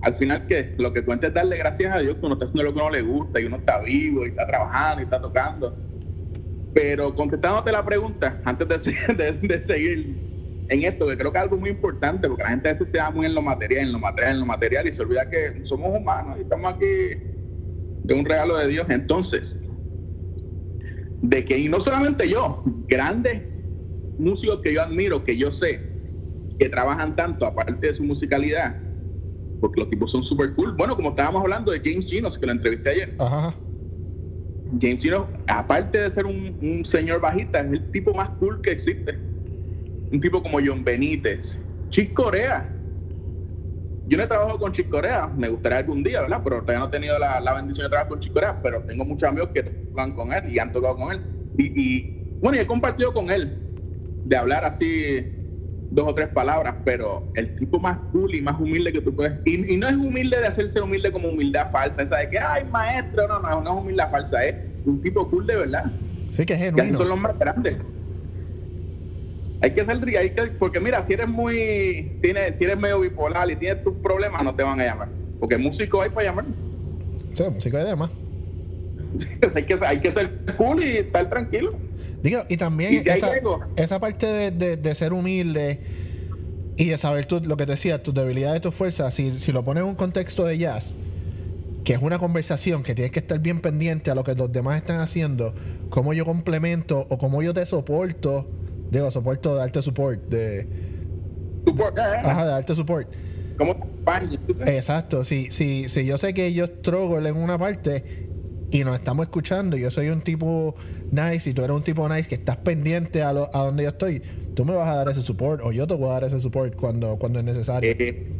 Al 0.00 0.16
final 0.16 0.46
¿qué? 0.46 0.74
Lo 0.78 0.92
que 0.92 1.04
cuenta 1.04 1.28
es 1.28 1.34
darle 1.34 1.56
gracias 1.56 1.94
a 1.94 2.00
Dios 2.00 2.16
que 2.18 2.26
uno 2.26 2.34
está 2.34 2.46
haciendo 2.46 2.64
lo 2.64 2.74
que 2.74 2.80
uno 2.80 2.90
le 2.90 3.02
gusta 3.02 3.40
y 3.40 3.44
uno 3.44 3.56
está 3.56 3.80
vivo 3.80 4.26
y 4.26 4.30
está 4.30 4.46
trabajando 4.46 5.00
y 5.00 5.04
está 5.04 5.20
tocando. 5.20 5.78
Pero 6.72 7.14
contestándote 7.14 7.72
la 7.72 7.84
pregunta, 7.84 8.40
antes 8.44 8.68
de 8.68 9.60
seguir 9.66 10.21
en 10.68 10.84
esto, 10.84 11.06
que 11.06 11.16
creo 11.16 11.32
que 11.32 11.38
es 11.38 11.42
algo 11.42 11.56
muy 11.56 11.70
importante, 11.70 12.28
porque 12.28 12.42
la 12.42 12.50
gente 12.50 12.68
a 12.68 12.72
veces 12.72 12.90
se 12.90 12.98
da 12.98 13.10
muy 13.10 13.26
en 13.26 13.34
lo 13.34 13.42
material, 13.42 13.86
en 13.86 13.92
lo 13.92 13.98
material, 13.98 14.34
en 14.34 14.40
lo 14.40 14.46
material, 14.46 14.88
y 14.88 14.94
se 14.94 15.02
olvida 15.02 15.28
que 15.28 15.64
somos 15.64 15.96
humanos 15.96 16.38
y 16.38 16.42
estamos 16.42 16.72
aquí 16.72 16.86
de 18.04 18.14
un 18.14 18.24
regalo 18.24 18.56
de 18.56 18.68
Dios. 18.68 18.86
Entonces, 18.88 19.56
de 21.22 21.44
que, 21.44 21.58
y 21.58 21.68
no 21.68 21.80
solamente 21.80 22.28
yo, 22.28 22.62
grandes 22.88 23.42
músicos 24.18 24.60
que 24.62 24.74
yo 24.74 24.82
admiro, 24.82 25.24
que 25.24 25.36
yo 25.36 25.50
sé 25.50 25.90
que 26.58 26.68
trabajan 26.68 27.16
tanto, 27.16 27.46
aparte 27.46 27.88
de 27.88 27.94
su 27.94 28.04
musicalidad, 28.04 28.80
porque 29.60 29.80
los 29.80 29.90
tipos 29.90 30.10
son 30.10 30.22
súper 30.22 30.54
cool. 30.54 30.74
Bueno, 30.76 30.96
como 30.96 31.10
estábamos 31.10 31.42
hablando 31.42 31.72
de 31.72 31.80
James 31.80 32.08
Gino, 32.08 32.30
que 32.30 32.46
lo 32.46 32.52
entrevisté 32.52 32.90
ayer. 32.90 33.16
Ajá. 33.18 33.54
James 34.80 35.02
Gino, 35.02 35.28
aparte 35.46 36.00
de 36.00 36.10
ser 36.10 36.26
un, 36.26 36.58
un 36.60 36.84
señor 36.84 37.20
bajista, 37.20 37.60
es 37.60 37.72
el 37.72 37.90
tipo 37.90 38.12
más 38.14 38.30
cool 38.38 38.60
que 38.62 38.70
existe. 38.70 39.18
Un 40.12 40.20
tipo 40.20 40.42
como 40.42 40.58
John 40.64 40.84
Benítez, 40.84 41.58
Chick 41.90 42.12
Corea. 42.12 42.68
Yo 44.04 44.16
no 44.18 44.24
he 44.24 44.26
trabajado 44.26 44.58
con 44.58 44.72
Chick 44.72 44.88
Corea, 44.88 45.28
me 45.28 45.48
gustaría 45.48 45.78
algún 45.78 46.02
día, 46.02 46.20
¿verdad? 46.22 46.40
Pero 46.42 46.60
todavía 46.62 46.80
no 46.80 46.86
he 46.86 46.90
tenido 46.90 47.18
la, 47.18 47.40
la 47.40 47.54
bendición 47.54 47.84
de 47.86 47.88
trabajar 47.90 48.08
con 48.08 48.20
Chick 48.20 48.32
Corea, 48.32 48.60
pero 48.60 48.82
tengo 48.82 49.04
muchos 49.04 49.28
amigos 49.28 49.50
que 49.54 49.62
tocan 49.62 50.12
con 50.12 50.32
él 50.32 50.52
y 50.52 50.58
han 50.58 50.72
tocado 50.72 50.96
con 50.96 51.12
él. 51.12 51.22
Y, 51.56 51.80
y 51.98 52.24
bueno, 52.40 52.58
y 52.58 52.60
he 52.60 52.66
compartido 52.66 53.12
con 53.12 53.30
él 53.30 53.56
de 54.24 54.36
hablar 54.36 54.64
así 54.64 55.28
dos 55.88 56.08
o 56.08 56.14
tres 56.14 56.28
palabras, 56.30 56.76
pero 56.84 57.30
el 57.34 57.54
tipo 57.54 57.78
más 57.78 57.98
cool 58.10 58.34
y 58.34 58.42
más 58.42 58.58
humilde 58.58 58.92
que 58.92 59.02
tú 59.02 59.14
puedes. 59.14 59.40
Y, 59.44 59.74
y 59.74 59.76
no 59.76 59.88
es 59.88 59.94
humilde 59.94 60.38
de 60.40 60.46
hacerse 60.46 60.80
humilde 60.80 61.12
como 61.12 61.28
humildad 61.28 61.68
falsa, 61.70 62.02
esa 62.02 62.16
de 62.18 62.28
que, 62.28 62.38
ay, 62.38 62.64
maestro, 62.64 63.28
no, 63.28 63.38
no, 63.38 63.62
no 63.62 63.70
es 63.74 63.80
humildad 63.82 64.10
falsa, 64.10 64.44
es 64.44 64.56
un 64.84 65.00
tipo 65.00 65.28
cool 65.30 65.46
de 65.46 65.56
verdad. 65.56 65.84
Sí, 66.30 66.44
que 66.44 66.54
es 66.54 66.58
Que 66.58 66.64
genuino. 66.64 66.98
son 66.98 67.08
los 67.08 67.20
más 67.20 67.38
grandes. 67.38 67.78
Hay 69.62 69.70
que 69.70 69.84
ser 69.84 69.96
hay 70.18 70.30
que, 70.30 70.42
porque 70.58 70.80
mira, 70.80 71.04
si 71.04 71.12
eres 71.12 71.28
muy, 71.28 72.18
tienes, 72.20 72.58
si 72.58 72.64
eres 72.64 72.78
medio 72.78 72.98
bipolar 73.00 73.48
y 73.48 73.54
tienes 73.56 73.84
tus 73.84 73.94
problemas, 73.94 74.42
no 74.42 74.54
te 74.54 74.64
van 74.64 74.80
a 74.80 74.84
llamar. 74.84 75.08
Porque 75.38 75.56
músico 75.56 76.02
hay 76.02 76.10
para 76.10 76.26
llamar. 76.28 76.44
Sí, 77.32 77.44
música 77.48 77.80
y 77.80 77.84
demás. 77.84 78.10
hay, 79.54 79.62
que, 79.64 79.76
hay 79.86 80.00
que 80.00 80.10
ser 80.10 80.30
cool 80.56 80.82
y 80.82 80.96
estar 80.98 81.28
tranquilo. 81.30 81.74
Digo, 82.22 82.42
y 82.48 82.56
también 82.56 82.94
Y 82.94 83.00
si 83.02 83.10
hay 83.10 83.18
esa, 83.18 83.30
esa 83.76 84.00
parte 84.00 84.26
de, 84.26 84.50
de- 84.50 84.76
de 84.76 84.94
ser 84.94 85.12
humilde 85.12 85.80
y 86.76 86.88
de 86.88 86.98
saber 86.98 87.26
tú, 87.26 87.40
lo 87.44 87.56
que 87.56 87.66
te 87.66 87.72
decía, 87.72 88.02
tus 88.02 88.14
debilidades 88.14 88.60
tus 88.62 88.74
fuerzas, 88.74 89.14
si, 89.14 89.38
si 89.38 89.52
lo 89.52 89.62
pones 89.62 89.82
en 89.82 89.88
un 89.90 89.94
contexto 89.94 90.44
de 90.44 90.58
jazz, 90.58 90.94
que 91.84 91.92
es 91.94 92.02
una 92.02 92.18
conversación 92.18 92.82
que 92.82 92.94
tienes 92.94 93.12
que 93.12 93.18
estar 93.20 93.38
bien 93.38 93.60
pendiente 93.60 94.10
a 94.10 94.14
lo 94.14 94.24
que 94.24 94.34
los 94.34 94.52
demás 94.52 94.76
están 94.76 95.00
haciendo, 95.00 95.54
cómo 95.90 96.14
yo 96.14 96.24
complemento 96.24 97.06
o 97.10 97.18
cómo 97.18 97.42
yo 97.42 97.52
te 97.52 97.66
soporto, 97.66 98.48
digo, 98.92 99.10
soporto 99.10 99.54
de 99.54 99.60
darte 99.60 99.82
support, 99.82 100.22
de, 100.28 100.66
por 101.64 101.86
acá, 101.86 102.14
¿eh? 102.14 102.20
ajá, 102.22 102.44
de 102.44 102.50
darte 102.50 102.74
support. 102.74 103.08
¿Cómo 103.56 103.74
te. 103.74 104.76
Exacto, 104.76 105.24
si, 105.24 105.50
si, 105.50 105.88
si 105.88 106.04
yo 106.04 106.18
sé 106.18 106.34
que 106.34 106.52
yo 106.52 106.66
struggle 106.66 107.28
en 107.28 107.36
una 107.36 107.58
parte 107.58 108.28
y 108.70 108.84
nos 108.84 108.96
estamos 108.96 109.26
escuchando, 109.26 109.76
y 109.76 109.82
yo 109.82 109.90
soy 109.90 110.08
un 110.08 110.22
tipo 110.22 110.74
nice 111.10 111.50
y 111.50 111.54
tú 111.54 111.62
eres 111.62 111.76
un 111.76 111.82
tipo 111.82 112.08
nice 112.08 112.28
que 112.28 112.34
estás 112.34 112.56
pendiente 112.58 113.22
a, 113.22 113.32
lo, 113.32 113.54
a 113.54 113.64
donde 113.64 113.84
yo 113.84 113.90
estoy, 113.90 114.22
tú 114.54 114.64
me 114.64 114.74
vas 114.74 114.88
a 114.88 114.96
dar 114.96 115.08
ese 115.08 115.22
support 115.22 115.62
o 115.64 115.72
yo 115.72 115.86
te 115.86 115.94
voy 115.94 116.08
a 116.08 116.12
dar 116.14 116.24
ese 116.24 116.40
support 116.40 116.74
cuando, 116.74 117.16
cuando 117.18 117.38
es 117.38 117.44
necesario. 117.44 117.94
Eh, 117.98 118.32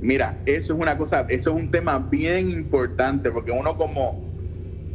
mira, 0.00 0.40
eso 0.46 0.74
es 0.74 0.80
una 0.80 0.98
cosa, 0.98 1.26
eso 1.28 1.50
es 1.50 1.56
un 1.56 1.70
tema 1.70 1.98
bien 1.98 2.50
importante, 2.50 3.30
porque 3.30 3.50
uno 3.50 3.76
como, 3.76 4.29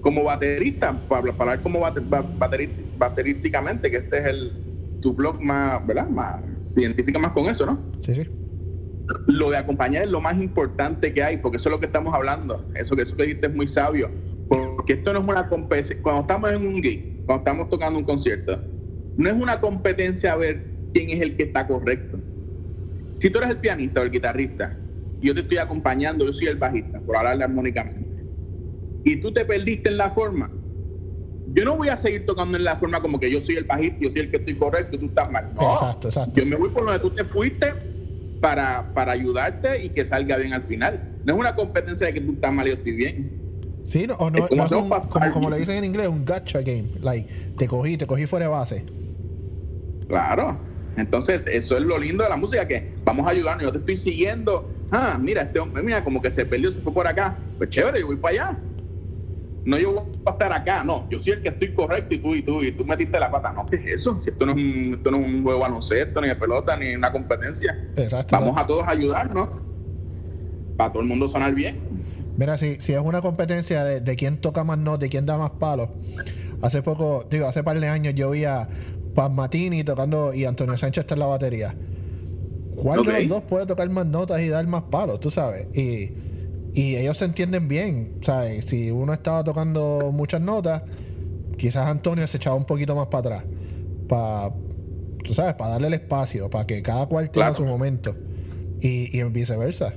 como 0.06 0.24
baterista, 0.24 1.08
para 1.08 1.34
hablar 1.36 1.63
como 1.63 1.80
bate- 1.80 2.00
ba- 2.00 2.22
bateri- 2.38 2.91
baterísticamente, 2.96 3.89
que 3.89 3.98
este 3.98 4.20
es 4.20 4.26
el 4.28 4.54
tu 5.00 5.15
blog 5.15 5.41
más, 5.41 5.84
¿verdad? 5.88 6.08
Más, 6.08 6.44
se 6.62 6.82
identifica 6.82 7.18
más 7.18 7.32
con 7.32 7.48
eso, 7.48 7.65
¿no? 7.65 7.91
Sí, 8.02 8.13
sí. 8.13 8.30
lo 9.26 9.50
de 9.50 9.58
acompañar 9.58 10.04
es 10.04 10.10
lo 10.10 10.22
más 10.22 10.39
importante 10.39 11.12
que 11.12 11.24
hay, 11.24 11.38
porque 11.38 11.58
eso 11.58 11.70
es 11.70 11.74
lo 11.74 11.80
que 11.80 11.88
estamos 11.88 12.13
hablando. 12.13 12.70
Eso 12.76 12.96
que 12.96 13.02
eso 13.02 13.15
que 13.15 13.24
dijiste 13.24 13.48
es 13.48 13.56
muy 13.56 13.68
sabio. 13.68 14.12
Porque 14.48 14.94
esto 14.94 15.12
no 15.12 15.22
es 15.22 15.28
una 15.28 15.48
competencia. 15.50 15.98
Cuando 16.04 16.22
estamos 16.22 16.52
en 16.52 16.68
un 16.68 16.76
gig, 16.84 17.24
cuando 17.26 17.39
estamos 17.39 17.68
tocando 17.68 17.98
un 17.98 18.06
concierto, 18.06 18.63
no 19.15 19.28
es 19.28 19.36
una 19.36 19.60
competencia 19.60 20.34
a 20.34 20.36
ver 20.36 20.68
quién 20.94 21.10
es 21.10 21.20
el 21.20 21.36
que 21.36 21.44
está 21.44 21.65
correcto. 21.65 22.20
Si 23.13 23.32
tú 23.32 23.39
eres 23.39 23.50
el 23.50 23.58
pianista 23.60 24.02
o 24.02 24.04
el 24.04 24.12
guitarrista, 24.12 24.80
yo 25.20 25.34
te 25.34 25.39
estoy 25.41 25.58
acompañando, 25.58 26.26
yo 26.28 26.34
soy 26.34 26.46
el 26.48 26.58
bajista, 26.58 27.02
por 27.02 27.18
hablarle 27.18 27.44
armónicamente, 27.44 28.05
y 29.06 29.18
tú 29.22 29.32
te 29.32 29.46
perdiste 29.46 29.88
en 29.89 29.98
la 29.98 30.10
forma, 30.10 30.52
yo 31.46 31.63
no 31.63 31.78
voy 31.78 31.89
a 31.89 31.96
seguir 31.96 32.26
tocando 32.26 32.58
en 32.58 32.63
la 32.63 32.76
forma 32.76 33.00
como 33.02 33.20
que 33.20 33.30
yo 33.30 33.39
soy 33.39 33.56
el 33.56 33.63
bajista, 33.65 33.98
yo 34.02 34.10
soy 34.10 34.22
el 34.22 34.32
que 34.32 34.38
estoy 34.38 34.56
correcto 34.56 34.98
tú 34.98 35.06
estás 35.06 35.30
mal. 35.32 35.46
No. 35.56 35.72
Exacto, 35.74 36.08
exacto. 36.08 36.39
Yo 36.41 36.46
me 36.46 36.56
voy 36.56 36.70
por 36.70 36.84
donde 36.84 37.00
tú 37.00 37.12
te 37.12 37.24
fuiste 37.24 37.72
para, 38.39 38.91
para 38.96 39.12
ayudarte 39.12 39.84
y 39.84 39.89
que 39.89 40.04
salga 40.06 40.38
bien 40.38 40.54
al 40.54 40.63
final. 40.63 41.20
No 41.24 41.34
es 41.36 41.39
una 41.39 41.54
competencia 41.56 42.08
de 42.08 42.13
que 42.13 42.22
tú 42.22 42.34
estás 42.34 42.52
mal 42.52 42.65
y 42.65 42.72
yo 42.72 42.76
estoy 42.78 42.94
bien. 42.94 43.32
Sí, 43.84 44.08
no, 44.08 44.15
o 44.15 44.32
no, 44.32 44.39
Es 44.39 44.48
como 44.50 44.58
no 44.58 44.65
es 44.65 44.72
hacemos 44.72 44.84
un- 44.86 44.89
para 44.89 45.08
como, 45.08 45.32
como 45.34 45.50
le 45.52 45.60
dicen 45.60 45.78
en 45.78 45.86
inglés, 45.86 46.08
un 46.08 46.26
gotcha 46.26 46.62
game. 46.62 46.89
Like, 47.00 47.28
te 47.56 47.68
cogí, 47.68 47.96
te 47.98 48.08
cogí 48.08 48.26
fuera 48.26 48.46
de 48.48 48.52
base. 48.52 48.84
Claro. 50.08 50.58
Entonces, 50.98 51.46
eso 51.48 51.78
es 51.78 51.84
lo 51.84 51.98
lindo 52.00 52.24
de 52.24 52.30
la 52.30 52.38
música, 52.38 52.68
que 52.68 52.94
vamos 53.04 53.28
a 53.28 53.32
ayudarnos. 53.32 53.63
Yo 53.63 53.72
te 53.72 53.78
estoy 53.80 53.98
siguiendo. 53.98 54.72
Ah, 54.89 55.18
mira, 55.22 55.44
este 55.44 55.60
hombre, 55.60 55.84
mira, 55.84 56.04
como 56.04 56.22
que 56.22 56.32
se 56.32 56.46
perdió, 56.46 56.72
se 56.72 56.82
fue 56.82 56.94
por 56.94 57.06
acá. 57.08 57.38
Pues 57.58 57.70
chévere, 57.70 58.00
yo 58.00 58.08
voy 58.08 58.15
para 58.15 58.34
allá. 58.34 58.60
No, 59.65 59.80
yo 59.80 59.93
voy 59.93 60.04
a 60.25 60.30
estar 60.30 60.54
acá. 60.54 60.84
No, 60.84 61.10
yo 61.10 61.19
soy 61.19 61.34
el 61.34 61.41
que 61.41 61.49
estoy 61.49 61.73
correcto 61.73 62.13
y 62.13 62.19
tú 62.19 62.36
y 62.36 62.43
tú 62.43 62.62
y 62.62 62.71
tú 62.71 62.86
metiste 62.86 63.19
la 63.19 63.32
pata. 63.32 63.51
No, 63.51 63.65
¿qué 63.65 63.78
es 63.78 63.86
eso? 63.88 64.21
Si 64.23 64.30
esto 64.30 64.45
no 64.45 64.51
es 64.51 64.58
un, 64.58 64.93
esto 64.93 65.12
no 65.12 65.17
es 65.17 65.25
un 65.25 65.43
juego 65.43 65.60
de 65.60 65.63
baloncesto, 65.63 66.21
ni 66.21 66.28
de 66.28 66.36
pelota, 66.36 66.78
ni 66.78 66.95
una 66.95 67.12
competencia. 67.12 67.75
Exacto. 67.95 68.36
Vamos 68.36 68.51
exacto. 68.51 68.62
a 68.62 68.67
todos 68.67 68.88
a 68.88 68.91
ayudarnos 68.91 69.49
para 70.78 70.91
todo 70.91 71.01
el 71.01 71.08
mundo 71.08 71.28
sonar 71.28 71.54
bien. 71.56 71.80
Mira, 72.38 72.58
si, 72.58 72.80
si 72.80 72.93
es 72.93 72.99
una 72.99 73.21
competencia 73.21 73.84
de, 73.84 74.01
de 74.01 74.15
quién 74.15 74.38
toca 74.38 74.63
más 74.63 74.78
notas 74.78 75.08
y 75.08 75.10
quién 75.10 75.25
da 75.25 75.38
más 75.38 75.51
palos. 75.51 75.89
Hace 76.62 76.84
poco, 76.84 77.25
digo, 77.30 77.47
hace 77.47 77.63
par 77.63 77.80
de 77.80 77.88
años 77.88 78.13
yo 78.13 78.30
vi 78.32 78.45
a 78.45 78.69
Paz 79.15 79.32
Matini 79.32 79.84
tocando 79.84 80.34
y 80.34 80.45
Antonio 80.45 80.78
Sánchez 80.78 81.04
está 81.04 81.15
en 81.15 81.21
la 81.21 81.28
batería. 81.28 81.75
¿Cuál 82.75 83.04
de 83.04 83.21
los 83.21 83.30
dos 83.30 83.43
puede 83.43 83.65
tocar 83.65 83.89
más 83.89 84.06
notas 84.06 84.41
y 84.41 84.49
dar 84.49 84.67
más 84.67 84.84
palos? 84.84 85.19
Tú 85.19 85.32
sabes. 85.32 85.67
Y, 85.75 86.12
y 86.76 86.98
ellos 86.98 87.18
se 87.20 87.26
entienden 87.26 87.70
bien. 87.70 88.20
¿Sabes? 88.22 88.66
Si 88.68 88.92
uno 88.92 89.14
estaba 89.14 89.44
tocando 89.46 90.12
muchas 90.14 90.42
notas, 90.42 90.84
quizás 91.58 91.88
Antonio 91.88 92.28
se 92.28 92.38
echaba 92.38 92.56
un 92.58 92.66
poquito 92.66 92.96
más 92.96 93.08
para 93.08 93.38
atrás. 93.38 93.46
Para, 94.08 94.56
tú 95.24 95.34
sabes, 95.36 95.56
para 95.56 95.72
darle 95.72 95.88
el 95.90 95.96
espacio, 95.96 96.50
para 96.50 96.68
que 96.68 96.82
cada 96.84 97.08
cual 97.08 97.32
tenga 97.32 97.54
Claro. 97.54 97.56
su 97.56 97.66
momento. 97.66 98.18
Y, 98.82 99.18
y 99.20 99.24
viceversa. 99.26 99.96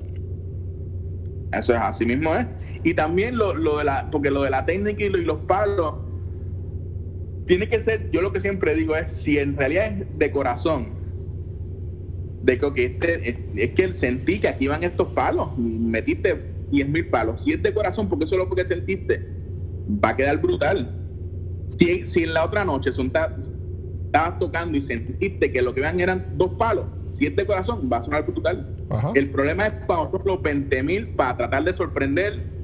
Eso 1.53 1.73
es 1.75 1.81
así 1.81 2.05
mismo 2.07 2.35
es. 2.35 2.47
Y 2.83 2.95
también 2.95 3.37
lo, 3.37 3.55
lo 3.55 3.79
de 3.79 3.85
la, 3.85 4.09
porque 4.11 4.31
lo 4.31 4.43
de 4.43 4.51
la 4.51 4.64
técnica 4.67 5.03
y, 5.05 5.09
lo- 5.09 5.19
y 5.19 5.25
los 5.25 5.41
palos, 5.41 5.95
tiene 7.47 7.69
que 7.69 7.81
ser, 7.81 8.11
yo 8.12 8.21
lo 8.21 8.33
que 8.33 8.41
siempre 8.41 8.75
digo 8.77 8.95
es, 8.97 9.11
si 9.12 9.38
en 9.38 9.57
realidad 9.57 9.87
es 9.87 10.07
de 10.19 10.31
corazón, 10.31 10.99
de 12.41 12.59
que 12.59 12.85
este, 12.85 13.31
es, 13.31 13.37
es 13.57 13.75
que 13.75 13.95
sentí 13.95 14.41
que 14.41 14.49
aquí 14.49 14.69
van 14.69 14.85
estos 14.85 15.09
palos, 15.09 15.57
metiste 15.57 16.58
10 16.70 16.88
mil 16.88 17.09
palos, 17.09 17.42
si 17.42 17.52
es 17.52 17.62
de 17.62 17.72
corazón, 17.72 18.09
porque 18.09 18.24
eso 18.24 18.35
es 18.35 18.38
lo 18.48 18.54
que 18.54 18.66
sentiste, 18.66 19.26
va 20.04 20.11
a 20.11 20.16
quedar 20.16 20.38
brutal. 20.38 20.94
Si, 21.68 22.07
si 22.07 22.22
en 22.24 22.35
la 22.35 22.44
otra 22.44 22.64
noche 22.64 22.92
son 22.92 23.11
ta- 23.11 23.35
estabas 24.07 24.38
tocando 24.38 24.76
y 24.78 24.83
sentiste 24.83 25.50
que 25.52 25.61
lo 25.62 25.74
que 25.74 25.81
vean 25.81 26.00
eran 26.00 26.26
dos 26.37 26.52
palos, 26.59 26.87
si 27.12 27.26
es 27.26 27.35
de 27.37 27.44
corazón, 27.46 27.88
va 27.92 27.98
a 27.98 28.04
sonar 28.04 28.24
brutal. 28.26 28.76
Ajá. 28.90 29.12
El 29.14 29.31
problema 29.31 29.66
es 29.66 29.72
cuando 29.87 30.04
nosotros 30.04 30.26
los 30.26 30.42
20 30.42 30.83
mil 30.83 31.09
para 31.11 31.37
tratar 31.37 31.64
de 31.64 31.74
sorprender, 31.74 32.57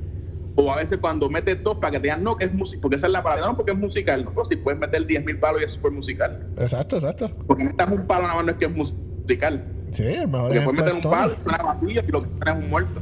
o 0.56 0.70
a 0.70 0.76
veces 0.76 0.98
cuando 0.98 1.28
metes 1.28 1.62
dos 1.64 1.78
para 1.78 1.92
que 1.92 1.96
te 1.98 2.02
digan 2.04 2.22
no, 2.22 2.36
que 2.36 2.44
es 2.44 2.54
música, 2.54 2.80
porque 2.80 2.96
esa 2.96 3.06
es 3.06 3.12
la 3.12 3.22
palabra, 3.22 3.46
no, 3.46 3.56
porque 3.56 3.72
es 3.72 3.78
musical. 3.78 4.24
No, 4.24 4.30
pero 4.32 4.46
si 4.46 4.56
puedes 4.56 4.78
meter 4.78 5.04
10 5.04 5.24
mil 5.24 5.38
palos 5.38 5.60
y 5.62 5.64
es 5.64 5.72
súper 5.72 5.90
musical. 5.90 6.46
Exacto, 6.56 6.96
exacto. 6.96 7.30
Porque 7.46 7.64
metas 7.64 7.90
un 7.90 8.06
palo 8.06 8.22
nada 8.22 8.36
más 8.36 8.44
no 8.44 8.50
es 8.52 8.56
que 8.58 8.66
es 8.66 8.70
musical. 8.70 9.64
Sí, 9.90 10.02
el 10.04 10.28
mejor 10.28 10.48
Porque 10.52 10.60
puedes 10.60 10.80
meter 10.80 10.94
un 10.94 11.00
palo, 11.02 11.34
suena 11.42 11.58
vacío 11.58 12.02
y 12.06 12.10
lo 12.12 12.22
que 12.22 12.28
suena 12.36 12.52
es 12.58 12.64
un 12.64 12.70
muerto. 12.70 13.00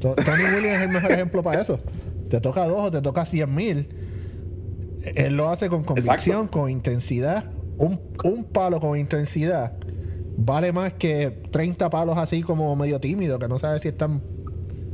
To- 0.00 0.14
Tony 0.16 0.44
Williams 0.44 0.76
es 0.78 0.82
el 0.82 0.88
mejor 0.90 1.12
ejemplo 1.12 1.42
para 1.42 1.60
eso. 1.60 1.78
Te 2.28 2.40
toca 2.40 2.66
dos 2.66 2.88
o 2.88 2.90
te 2.90 3.00
toca 3.02 3.24
cien 3.24 3.54
mil. 3.54 3.88
Él 5.02 5.36
lo 5.36 5.48
hace 5.50 5.68
con 5.68 5.82
convicción, 5.84 6.48
con 6.48 6.70
intensidad. 6.70 7.44
Un, 7.78 7.98
un 8.24 8.44
palo 8.44 8.78
con 8.80 8.98
intensidad 8.98 9.72
vale 10.36 10.72
más 10.72 10.94
que 10.94 11.42
30 11.50 11.90
palos 11.90 12.16
así 12.16 12.42
como 12.42 12.74
medio 12.76 12.98
tímido, 13.00 13.38
que 13.38 13.48
no 13.48 13.58
sabe 13.58 13.78
si 13.78 13.88
es 13.88 13.96
tan 13.96 14.20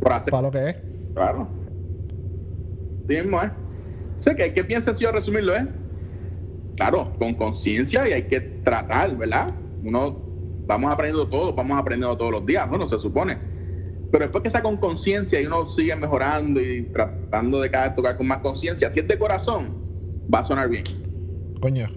Por 0.00 0.12
hacer, 0.12 0.30
palo 0.30 0.50
que 0.50 0.68
es. 0.70 0.76
claro. 1.14 1.48
Sí 3.08 3.14
mismo 3.16 3.40
es. 3.42 3.50
Sé 4.18 4.34
que 4.34 4.44
hay 4.44 4.50
que 4.52 4.62
bien 4.62 4.82
sencillo 4.82 5.12
resumirlo, 5.12 5.54
¿eh? 5.56 5.66
Claro, 6.76 7.12
con 7.18 7.34
conciencia 7.34 8.08
y 8.08 8.12
hay 8.12 8.22
que 8.24 8.40
tratar, 8.40 9.16
¿verdad? 9.16 9.52
Uno, 9.84 10.16
vamos 10.66 10.92
aprendiendo 10.92 11.28
todo, 11.28 11.52
vamos 11.54 11.78
aprendiendo 11.78 12.16
todos 12.16 12.32
los 12.32 12.46
días, 12.46 12.68
bueno, 12.68 12.88
se 12.88 12.98
supone. 12.98 13.38
Pero 14.10 14.24
después 14.24 14.42
que 14.42 14.48
está 14.48 14.62
con 14.62 14.76
conciencia 14.76 15.40
y 15.40 15.46
uno 15.46 15.68
sigue 15.70 15.94
mejorando 15.96 16.60
y 16.60 16.82
tratando 16.84 17.60
de 17.60 17.70
cada 17.70 17.88
vez 17.88 17.96
tocar 17.96 18.16
con 18.16 18.26
más 18.26 18.38
conciencia, 18.38 18.90
si 18.90 19.00
es 19.00 19.08
de 19.08 19.18
corazón, 19.18 19.74
va 20.32 20.40
a 20.40 20.44
sonar 20.44 20.68
bien. 20.68 20.84
Coño. 21.60 21.88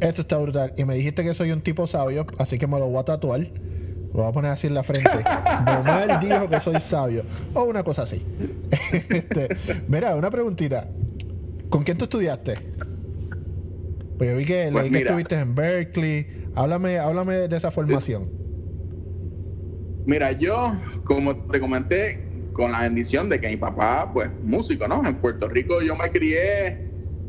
Esto 0.00 0.22
está 0.22 0.36
brutal. 0.38 0.72
Y 0.76 0.84
me 0.84 0.94
dijiste 0.94 1.22
que 1.22 1.34
soy 1.34 1.52
un 1.52 1.60
tipo 1.60 1.86
sabio, 1.86 2.26
así 2.38 2.58
que 2.58 2.66
me 2.66 2.78
lo 2.78 2.86
voy 2.86 2.98
a 2.98 3.04
tatuar. 3.04 3.40
Lo 3.40 4.20
voy 4.20 4.28
a 4.28 4.32
poner 4.32 4.50
así 4.50 4.66
en 4.66 4.74
la 4.74 4.82
frente. 4.82 5.10
Nomás 5.66 6.20
dijo 6.20 6.48
que 6.48 6.60
soy 6.60 6.80
sabio. 6.80 7.24
O 7.54 7.64
una 7.64 7.82
cosa 7.82 8.02
así. 8.02 8.24
Este, 9.08 9.48
mira, 9.88 10.14
una 10.16 10.30
preguntita. 10.30 10.88
¿Con 11.68 11.82
quién 11.82 11.98
tú 11.98 12.04
estudiaste? 12.04 12.54
Pues 14.18 14.30
yo 14.30 14.36
vi 14.36 14.44
que, 14.44 14.68
Pues 14.70 14.84
leí 14.84 14.92
que 14.92 14.98
estuviste 15.06 15.40
en 15.40 15.54
Berkeley. 15.54 16.26
Háblame, 16.54 16.98
háblame 16.98 17.48
de 17.48 17.56
esa 17.56 17.70
formación. 17.70 18.43
Mira, 20.04 20.32
yo, 20.32 20.80
como 21.02 21.46
te 21.46 21.58
comenté, 21.58 22.28
con 22.52 22.70
la 22.70 22.80
bendición 22.80 23.28
de 23.28 23.40
que 23.40 23.48
mi 23.48 23.56
papá, 23.56 24.10
pues, 24.12 24.30
músico, 24.42 24.86
¿no? 24.86 25.02
En 25.04 25.16
Puerto 25.16 25.48
Rico 25.48 25.80
yo 25.80 25.96
me 25.96 26.10
crié 26.10 26.78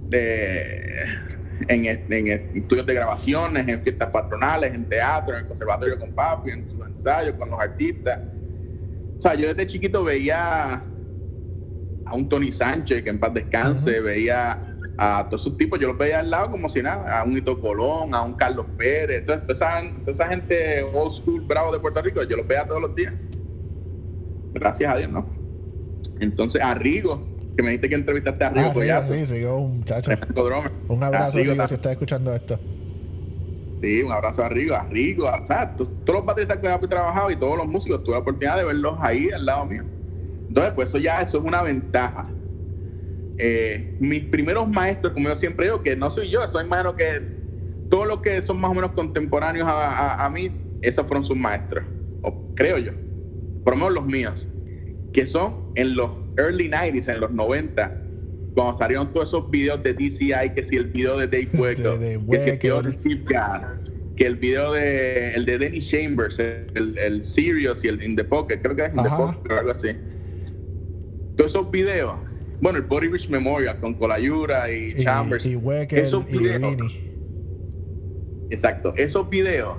de, 0.02 0.76
en, 1.68 1.86
en 1.86 2.28
estudios 2.54 2.86
de 2.86 2.94
grabaciones, 2.94 3.68
en 3.68 3.82
fiestas 3.82 4.10
patronales, 4.10 4.74
en 4.74 4.86
teatro, 4.86 5.34
en 5.34 5.42
el 5.42 5.48
conservatorio 5.48 5.98
con 5.98 6.12
papi, 6.12 6.52
en 6.52 6.68
sus 6.68 6.86
ensayos 6.86 7.36
con 7.36 7.50
los 7.50 7.60
artistas. 7.60 8.20
O 9.18 9.22
sea, 9.22 9.34
yo 9.36 9.48
desde 9.48 9.66
chiquito 9.66 10.04
veía 10.04 10.86
a 12.04 12.16
un 12.16 12.30
Tony 12.30 12.52
Sánchez, 12.52 13.04
que 13.04 13.10
en 13.10 13.20
paz 13.20 13.34
descanse, 13.34 14.00
veía 14.00 14.75
a 14.98 15.28
todos 15.30 15.46
esos 15.46 15.58
tipos, 15.58 15.80
yo 15.80 15.88
los 15.90 15.98
veía 15.98 16.20
al 16.20 16.30
lado 16.30 16.52
como 16.52 16.70
si 16.70 16.82
nada, 16.82 17.20
a 17.20 17.24
un 17.24 17.38
Hito 17.38 17.60
Colón, 17.60 18.14
a 18.16 18.22
un 18.22 18.34
Carlos 18.34 18.66
Pérez, 18.78 19.26
toda 19.26 19.44
esa, 19.50 19.82
toda 20.00 20.12
esa 20.12 20.28
gente 20.28 20.84
old 20.84 21.12
school 21.14 21.42
bravo 21.42 21.72
de 21.74 21.80
Puerto 21.80 22.02
Rico, 22.02 22.24
yo 22.24 22.38
los 22.38 22.48
veía 22.48 22.66
todos 22.66 22.82
los 22.82 22.96
días. 22.96 23.14
Gracias 24.54 24.94
a 24.94 24.98
Dios, 24.98 25.12
¿no? 25.12 25.30
Entonces, 26.20 26.62
a 26.62 26.74
Rigo, 26.74 27.28
que 27.58 27.64
me 27.64 27.70
dijiste 27.70 27.90
que 27.90 27.96
entrevistaste 27.96 28.46
a 28.46 28.50
Rigo 28.50 28.68
Ah, 28.70 28.74
Collazo, 28.74 29.12
Rigo, 29.14 29.26
sí, 29.26 29.34
Rigo, 29.34 29.58
un 29.58 29.78
muchacho. 29.80 30.12
Un 30.88 31.04
abrazo, 31.04 31.38
A 31.38 31.42
Rigo 31.42 31.54
Rigo, 31.54 31.68
si 31.68 31.74
estás 31.74 31.92
escuchando 31.92 32.34
esto. 32.34 32.58
Sí, 33.82 34.02
un 34.02 34.12
abrazo 34.14 34.44
a 34.44 34.50
Rigo, 34.50 34.76
a 34.76 34.86
Rigo, 34.86 35.28
a- 35.28 35.42
o 35.44 35.46
sea, 35.48 35.76
to- 35.76 35.88
todos 36.06 36.20
los 36.20 36.26
bateristas 36.26 36.58
que 36.60 36.68
he 36.74 36.88
trabajado 36.88 37.30
y 37.32 37.36
todos 37.38 37.58
los 37.58 37.68
músicos, 37.68 38.04
tuve 38.04 38.16
la 38.16 38.20
oportunidad 38.22 38.58
de 38.58 38.64
verlos 38.64 38.98
ahí 39.02 39.30
al 39.36 39.46
lado 39.46 39.66
mío. 39.66 39.84
Entonces, 40.48 40.74
pues 40.74 40.90
eso 40.90 40.98
ya, 41.00 41.22
eso 41.22 41.38
es 41.38 41.44
una 41.44 41.62
ventaja. 41.62 42.34
Eh, 43.38 43.96
mis 44.00 44.24
primeros 44.26 44.68
maestros, 44.68 45.14
como 45.14 45.28
yo 45.30 45.36
siempre 45.36 45.66
digo, 45.66 45.82
que 45.82 45.96
no 45.96 46.10
soy 46.10 46.30
yo, 46.30 46.48
soy 46.48 46.64
imagino 46.66 46.96
que 46.96 47.24
todos 47.90 48.08
los 48.08 48.22
que 48.22 48.42
son 48.42 48.60
más 48.60 48.72
o 48.72 48.74
menos 48.74 48.92
contemporáneos 48.94 49.68
a, 49.68 49.92
a- 49.92 50.26
a 50.26 50.30
mí, 50.30 50.52
esos 50.82 51.06
fueron 51.06 51.26
sus 51.26 51.36
maestros, 51.38 51.84
o 52.22 52.54
creo 52.56 52.78
yo, 52.78 52.92
por 53.64 53.74
lo 53.74 53.78
menos 53.78 53.94
los 53.94 54.06
míos, 54.06 54.48
que 55.12 55.28
son 55.28 55.56
en 55.76 55.96
los 55.96 56.12
early 56.38 56.70
90s, 56.70 57.10
en 57.14 57.20
los 57.20 57.32
90, 57.32 58.02
cuando 58.54 58.78
salieron 58.78 59.12
todos 59.12 59.30
esos 59.30 59.50
videos 59.52 59.84
de 59.84 59.94
DCI, 59.94 60.54
que 60.56 60.64
si 60.64 60.78
el 60.78 60.86
video 60.86 61.18
de 61.18 61.28
Dave 61.28 61.50
de 61.98 62.18
que 62.30 62.40
si 62.40 62.50
el 62.52 62.58
video 62.58 62.82
de. 62.82 62.92
Steve 62.94 63.24
Gadd, 63.28 63.64
que 64.16 64.26
el 64.26 64.36
video 64.38 64.72
de 64.72 65.34
el 65.34 65.46
de 65.46 65.58
Denny 65.58 65.80
Chambers, 65.80 66.40
el, 66.40 66.98
el 66.98 67.22
Serious 67.24 67.84
y 67.84 67.90
el 67.90 68.02
In 68.02 68.16
the 68.16 68.24
Pocket, 68.24 68.62
creo 68.62 68.76
que 68.76 68.86
es 68.86 68.94
In 68.94 69.04
the. 69.04 69.10
Pocket 69.18 69.52
o 69.54 69.60
algo 69.60 69.72
así. 69.72 69.90
Todos 71.36 71.52
esos 71.52 71.70
videos, 71.70 72.16
bueno, 72.62 72.78
el 72.80 72.86
Body 72.86 73.08
Rich 73.10 73.30
Memorial 73.30 73.80
con 73.80 73.94
Colayura 73.96 74.72
y, 74.72 74.92
Y, 74.98 75.04
Chambers, 75.04 75.46
y 75.46 75.56
Wecker 75.56 76.00
esos 76.00 76.24
y 76.30 76.38
videos, 76.38 76.94
exacto, 78.50 78.94
esos 78.96 79.30
videos, 79.30 79.76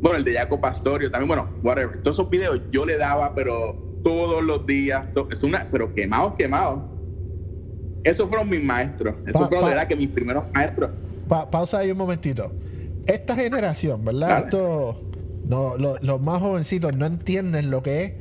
bueno, 0.00 0.18
el 0.18 0.24
de 0.24 0.34
Jaco 0.34 0.60
Pastorio 0.60 1.10
también, 1.10 1.28
bueno, 1.28 1.48
whatever, 1.62 2.02
todos 2.02 2.16
esos 2.18 2.30
videos 2.30 2.60
yo 2.70 2.84
le 2.84 2.96
daba, 2.98 3.34
pero 3.34 3.74
todos 4.04 4.42
los 4.44 4.66
días, 4.66 5.12
to- 5.14 5.28
es 5.30 5.42
una, 5.42 5.66
pero 5.70 5.92
quemados, 5.94 6.34
quemados. 6.36 6.82
Esos 8.04 8.28
fueron 8.28 8.48
mis 8.48 8.62
maestros, 8.62 9.14
esos 9.26 9.32
Pa- 9.32 9.48
fueron 9.48 9.60
pa- 9.62 9.68
de 9.68 9.74
verdad 9.74 9.88
que 9.88 9.96
mis 9.96 10.10
primeros 10.10 10.46
maestros. 10.54 10.90
Pa- 11.26 11.50
pausa 11.50 11.78
ahí 11.78 11.90
un 11.90 11.98
momentito. 11.98 12.52
Esta 13.06 13.34
generación, 13.34 14.04
¿verdad? 14.04 14.44
Esto, 14.44 15.00
no, 15.48 15.76
lo- 15.76 15.96
los 16.00 16.20
más 16.20 16.40
jovencitos 16.40 16.94
no 16.96 17.06
entienden 17.06 17.70
lo 17.70 17.82
que 17.82 18.04
es 18.04 18.12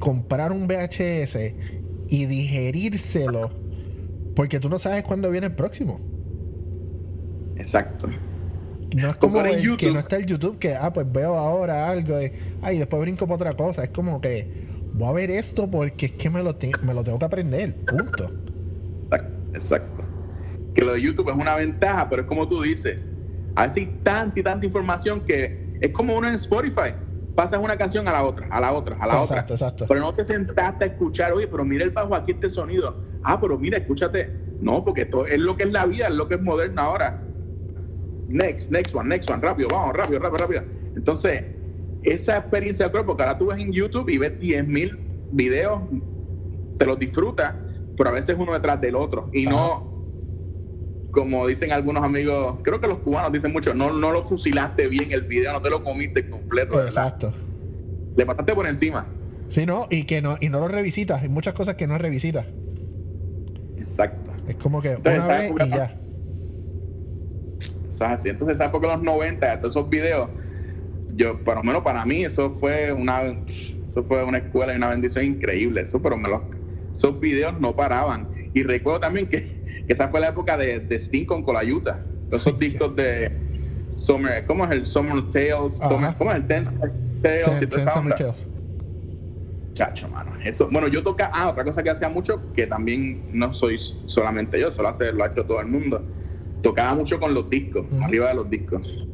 comprar 0.00 0.50
un 0.50 0.66
VHS 0.66 1.54
y 2.10 2.26
digerírselo 2.26 3.50
porque 4.36 4.60
tú 4.60 4.68
no 4.68 4.78
sabes 4.78 5.02
cuándo 5.04 5.30
viene 5.30 5.46
el 5.46 5.54
próximo. 5.54 6.00
Exacto. 7.56 8.08
No 8.96 9.08
es 9.08 9.16
como 9.16 9.34
Comprar 9.34 9.46
en 9.54 9.54
el 9.54 9.60
que 9.60 9.66
YouTube. 9.86 9.92
no 9.94 9.98
está 10.00 10.16
el 10.16 10.26
YouTube 10.26 10.58
que, 10.58 10.74
ah, 10.74 10.92
pues 10.92 11.10
veo 11.10 11.34
ahora 11.36 11.88
algo 11.88 12.20
y, 12.20 12.32
ay, 12.62 12.78
después 12.78 13.00
brinco 13.02 13.26
para 13.26 13.36
otra 13.36 13.54
cosa. 13.56 13.84
Es 13.84 13.90
como 13.90 14.20
que 14.20 14.50
voy 14.94 15.08
a 15.08 15.12
ver 15.12 15.30
esto 15.30 15.70
porque 15.70 16.06
es 16.06 16.12
que 16.12 16.28
me 16.30 16.42
lo, 16.42 16.54
te- 16.56 16.72
me 16.84 16.92
lo 16.94 17.04
tengo 17.04 17.18
que 17.18 17.24
aprender. 17.24 17.74
Punto. 17.86 18.30
Exacto. 19.54 20.02
Que 20.74 20.84
lo 20.84 20.92
de 20.94 21.02
YouTube 21.02 21.28
es 21.28 21.36
una 21.36 21.56
ventaja, 21.56 22.08
pero 22.08 22.22
es 22.22 22.28
como 22.28 22.48
tú 22.48 22.62
dices. 22.62 22.98
A 23.56 23.66
veces 23.66 23.78
hay 23.88 23.98
tanta 24.02 24.38
y 24.40 24.42
tanta 24.42 24.64
información 24.66 25.20
que 25.22 25.76
es 25.80 25.90
como 25.92 26.16
uno 26.16 26.28
en 26.28 26.34
Spotify. 26.34 26.94
Pasas 27.34 27.58
una 27.60 27.76
canción 27.76 28.06
a 28.08 28.12
la 28.12 28.24
otra, 28.24 28.48
a 28.50 28.60
la 28.60 28.72
otra, 28.72 28.96
a 29.00 29.06
la 29.06 29.20
Exacto, 29.20 29.54
otra. 29.54 29.66
exacto. 29.66 29.84
Pero 29.88 30.00
no 30.00 30.14
te 30.14 30.24
sentaste 30.24 30.84
a 30.84 30.88
escuchar, 30.88 31.32
oye, 31.32 31.46
pero 31.46 31.64
mira 31.64 31.84
el 31.84 31.90
bajo 31.90 32.14
aquí 32.14 32.32
este 32.32 32.50
sonido. 32.50 32.96
Ah, 33.22 33.40
pero 33.40 33.58
mira, 33.58 33.78
escúchate. 33.78 34.30
No, 34.60 34.84
porque 34.84 35.02
esto 35.02 35.24
es 35.26 35.38
lo 35.38 35.56
que 35.56 35.64
es 35.64 35.72
la 35.72 35.86
vida, 35.86 36.06
es 36.08 36.14
lo 36.14 36.28
que 36.28 36.34
es 36.34 36.42
moderna 36.42 36.82
ahora. 36.82 37.22
Next, 38.28 38.70
next 38.70 38.94
one, 38.94 39.08
next 39.08 39.30
one, 39.30 39.40
rápido, 39.42 39.68
vamos, 39.70 39.96
rápido, 39.96 40.18
rápido, 40.20 40.38
rápido. 40.38 40.62
Entonces, 40.94 41.44
esa 42.02 42.36
experiencia 42.38 42.86
de 42.86 42.92
cuerpo 42.92 43.16
que 43.16 43.22
ahora 43.22 43.38
tú 43.38 43.46
ves 43.46 43.58
en 43.58 43.72
YouTube 43.72 44.08
y 44.08 44.18
ves 44.18 44.38
10.000 44.38 44.98
videos, 45.32 45.80
te 46.78 46.86
los 46.86 46.98
disfrutas, 46.98 47.54
pero 47.96 48.10
a 48.10 48.12
veces 48.12 48.36
uno 48.38 48.52
detrás 48.52 48.80
del 48.80 48.94
otro. 48.96 49.28
Y 49.32 49.46
Ajá. 49.46 49.56
no, 49.56 49.89
como 51.10 51.46
dicen 51.46 51.72
algunos 51.72 52.04
amigos, 52.04 52.58
creo 52.62 52.80
que 52.80 52.86
los 52.86 52.98
cubanos 52.98 53.32
dicen 53.32 53.52
mucho, 53.52 53.74
no, 53.74 53.92
no 53.92 54.12
lo 54.12 54.24
fusilaste 54.24 54.88
bien 54.88 55.12
el 55.12 55.22
video, 55.22 55.52
no 55.52 55.62
te 55.62 55.70
lo 55.70 55.82
comiste 55.82 56.28
completo. 56.28 56.76
¿verdad? 56.76 56.88
Exacto. 56.88 57.32
Le 58.16 58.26
pasaste 58.26 58.54
por 58.54 58.66
encima. 58.66 59.06
Sí, 59.48 59.66
no, 59.66 59.86
y 59.90 60.04
que 60.04 60.22
no, 60.22 60.36
y 60.40 60.48
no 60.48 60.60
lo 60.60 60.68
revisitas. 60.68 61.22
Hay 61.22 61.28
muchas 61.28 61.54
cosas 61.54 61.74
que 61.74 61.86
no 61.86 61.98
revisitas. 61.98 62.46
Exacto. 63.76 64.30
Es 64.46 64.56
como 64.56 64.80
que 64.80 64.92
Entonces, 64.92 65.24
una 65.24 65.26
¿sabes 65.26 65.40
vez 65.40 65.50
por 65.50 65.60
qué 65.60 65.66
y 65.66 65.70
ya. 65.70 65.96
Eso 67.88 68.04
es 68.04 68.10
así. 68.10 68.28
Entonces, 68.28 68.54
esa 68.54 68.66
época 68.66 68.88
de 68.88 68.94
los 68.94 69.02
90, 69.02 69.60
todos 69.60 69.76
esos 69.76 69.90
videos, 69.90 70.28
yo, 71.14 71.42
por 71.42 71.56
lo 71.56 71.62
menos 71.64 71.82
para 71.82 72.04
mí, 72.06 72.24
eso 72.24 72.50
fue 72.50 72.92
una 72.92 73.22
eso 73.90 74.04
fue 74.04 74.22
una 74.22 74.38
escuela 74.38 74.72
y 74.72 74.76
una 74.76 74.90
bendición 74.90 75.24
increíble. 75.24 75.80
Eso, 75.80 76.00
pero 76.00 76.16
me 76.16 76.28
los, 76.28 76.42
esos 76.94 77.18
videos 77.18 77.60
no 77.60 77.74
paraban. 77.74 78.28
Y 78.54 78.62
recuerdo 78.62 79.00
también 79.00 79.26
que 79.26 79.59
esa 79.92 80.08
fue 80.08 80.20
la 80.20 80.28
época 80.28 80.56
de, 80.56 80.80
de 80.80 80.96
Sting 80.98 81.24
con 81.26 81.42
Colayuta. 81.42 82.00
Esos 82.30 82.58
discos 82.58 82.94
de 82.96 83.30
Summer, 83.96 84.44
¿cómo 84.46 84.64
es 84.64 84.70
el 84.72 84.86
Summer 84.86 85.22
Tales? 85.30 85.80
Ajá. 85.80 86.14
¿Cómo 86.16 86.30
es 86.30 86.36
el 86.36 86.46
Ten 86.46 86.64
Tales? 86.64 86.92
y 87.18 87.20
Ten- 87.22 87.42
toda 87.42 87.58
Ten 87.58 87.80
esa 87.80 87.90
Summer 87.90 88.12
onda? 88.12 88.16
Tales. 88.16 88.48
Chacho, 89.74 90.08
mano. 90.08 90.32
Eso, 90.44 90.68
bueno, 90.70 90.88
yo 90.88 91.02
toca, 91.02 91.30
ah, 91.32 91.48
otra 91.50 91.64
cosa 91.64 91.82
que 91.82 91.90
hacía 91.90 92.08
mucho, 92.08 92.52
que 92.52 92.66
también 92.66 93.22
no 93.32 93.54
soy 93.54 93.78
solamente 93.78 94.60
yo, 94.60 94.72
solo 94.72 94.88
hace, 94.88 95.12
lo 95.12 95.24
ha 95.24 95.28
hecho 95.28 95.44
todo 95.44 95.60
el 95.60 95.68
mundo. 95.68 96.04
Tocaba 96.62 96.94
mucho 96.94 97.18
con 97.18 97.32
los 97.32 97.48
discos, 97.48 97.86
arriba 98.02 98.28
de 98.28 98.34
los 98.34 98.50
discos. 98.50 99.06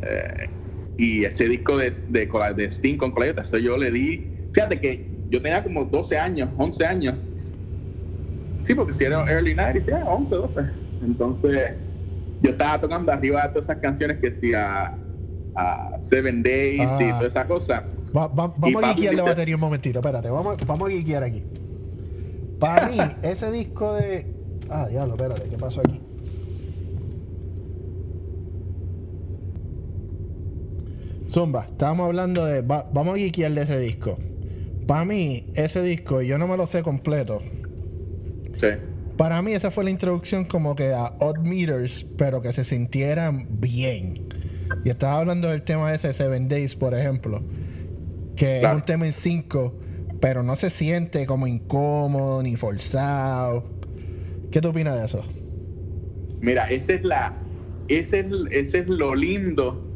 Eh, 0.00 0.48
y 0.96 1.24
ese 1.24 1.48
disco 1.48 1.76
de, 1.76 1.90
de, 2.08 2.28
de 2.56 2.64
Sting 2.70 2.96
con 2.96 3.12
Colayota, 3.12 3.42
eso 3.42 3.58
yo 3.58 3.76
le 3.76 3.90
di. 3.90 4.26
Fíjate 4.52 4.80
que 4.80 5.06
yo 5.28 5.40
tenía 5.40 5.62
como 5.62 5.84
12 5.84 6.18
años, 6.18 6.50
11 6.56 6.84
años. 6.86 7.14
Sí, 8.62 8.74
porque 8.74 8.92
si 8.94 9.04
era 9.04 9.24
early 9.30 9.54
90s, 9.54 9.84
ya, 9.86 10.04
11, 10.04 10.34
12. 10.34 10.60
Entonces, 11.04 11.72
yo 12.42 12.50
estaba 12.50 12.80
tocando 12.80 13.12
arriba 13.12 13.42
de 13.42 13.48
todas 13.50 13.64
esas 13.64 13.78
canciones 13.78 14.18
que 14.18 14.30
decía 14.30 14.96
a 15.54 15.90
Seven 16.00 16.42
Days 16.42 16.78
y 16.80 17.04
Ah. 17.04 17.16
toda 17.18 17.28
esa 17.28 17.44
cosa. 17.46 17.84
Va- 18.16 18.28
va- 18.28 18.54
Y 18.66 18.72
vamos 18.74 18.84
a 18.90 18.94
guiar 18.94 19.14
la 19.14 19.22
batería 19.24 19.54
un 19.56 19.60
momentito, 19.60 19.98
espérate, 19.98 20.30
vamos, 20.30 20.56
vamos 20.66 20.90
a 20.90 20.92
guiar 20.92 21.22
aquí. 21.24 21.42
Para 22.58 22.88
mí, 22.88 22.96
ese 23.22 23.50
disco 23.50 23.94
de. 23.94 24.26
Ah, 24.70 24.86
diablo, 24.88 25.14
espérate, 25.14 25.48
¿qué 25.50 25.58
pasó 25.58 25.80
aquí? 25.80 26.00
Zumba, 31.30 31.64
estábamos 31.68 32.06
hablando 32.06 32.44
de. 32.44 32.60
va- 32.62 32.88
vamos 32.92 33.14
a 33.18 33.18
guiar 33.22 33.52
de 33.52 33.62
ese 33.62 33.78
disco. 33.78 34.18
Para 34.86 35.04
mí, 35.04 35.46
ese 35.54 35.82
disco, 35.82 36.20
yo 36.22 36.38
no 36.38 36.46
me 36.46 36.56
lo 36.56 36.66
sé 36.66 36.82
completo. 36.82 37.40
Sí. 38.60 38.66
Para 39.16 39.40
mí, 39.42 39.52
esa 39.52 39.70
fue 39.70 39.84
la 39.84 39.90
introducción 39.90 40.44
como 40.44 40.74
que 40.74 40.92
a 40.92 41.14
Odd 41.20 41.38
Meters, 41.40 42.04
pero 42.16 42.40
que 42.42 42.52
se 42.52 42.64
sintieran 42.64 43.46
bien. 43.60 44.26
Y 44.84 44.88
estaba 44.88 45.18
hablando 45.20 45.48
del 45.48 45.62
tema 45.62 45.90
de 45.90 45.96
ese 45.96 46.12
Seven 46.12 46.48
Days, 46.48 46.74
por 46.74 46.94
ejemplo. 46.94 47.42
Que 48.36 48.58
Claro. 48.60 48.78
es 48.78 48.82
un 48.82 48.86
tema 48.86 49.06
en 49.06 49.12
5, 49.12 49.74
pero 50.20 50.42
no 50.42 50.56
se 50.56 50.70
siente 50.70 51.26
como 51.26 51.46
incómodo 51.46 52.42
ni 52.42 52.56
forzado. 52.56 53.64
¿Qué 54.50 54.60
tú 54.60 54.68
opinas 54.68 54.98
de 54.98 55.04
eso? 55.06 55.24
Mira, 56.40 56.68
esa 56.70 56.94
es 56.94 57.04
la, 57.04 57.34
ese 57.88 58.20
es, 58.20 58.26
ese 58.50 58.78
es 58.80 58.88
lo 58.88 59.14
lindo 59.14 59.86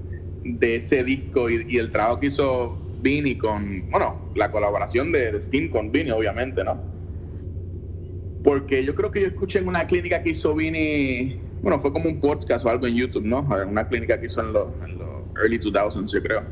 de 0.44 0.76
ese 0.76 1.02
disco 1.02 1.50
y, 1.50 1.66
y 1.68 1.78
el 1.78 1.90
trabajo 1.90 2.20
que 2.20 2.26
hizo 2.26 2.78
Vini 3.02 3.36
con, 3.36 3.90
bueno, 3.90 4.30
la 4.34 4.50
colaboración 4.52 5.10
de, 5.12 5.32
de 5.32 5.42
Steam 5.42 5.70
con 5.70 5.90
Vini, 5.90 6.10
obviamente, 6.10 6.62
¿no? 6.62 6.78
Porque 8.46 8.84
yo 8.84 8.94
creo 8.94 9.10
que 9.10 9.22
yo 9.22 9.26
escuché 9.26 9.58
en 9.58 9.66
una 9.66 9.88
clínica 9.88 10.22
que 10.22 10.30
hizo 10.30 10.54
Vini, 10.54 11.40
bueno, 11.62 11.80
fue 11.80 11.92
como 11.92 12.08
un 12.08 12.20
podcast 12.20 12.64
o 12.64 12.68
algo 12.68 12.86
en 12.86 12.94
YouTube, 12.94 13.24
¿no? 13.24 13.40
Una 13.40 13.88
clínica 13.88 14.20
que 14.20 14.26
hizo 14.26 14.40
en 14.40 14.52
los, 14.52 14.68
en 14.84 14.98
los 14.98 15.08
early 15.42 15.58
2000s, 15.58 16.12
yo 16.12 16.22
creo. 16.22 16.42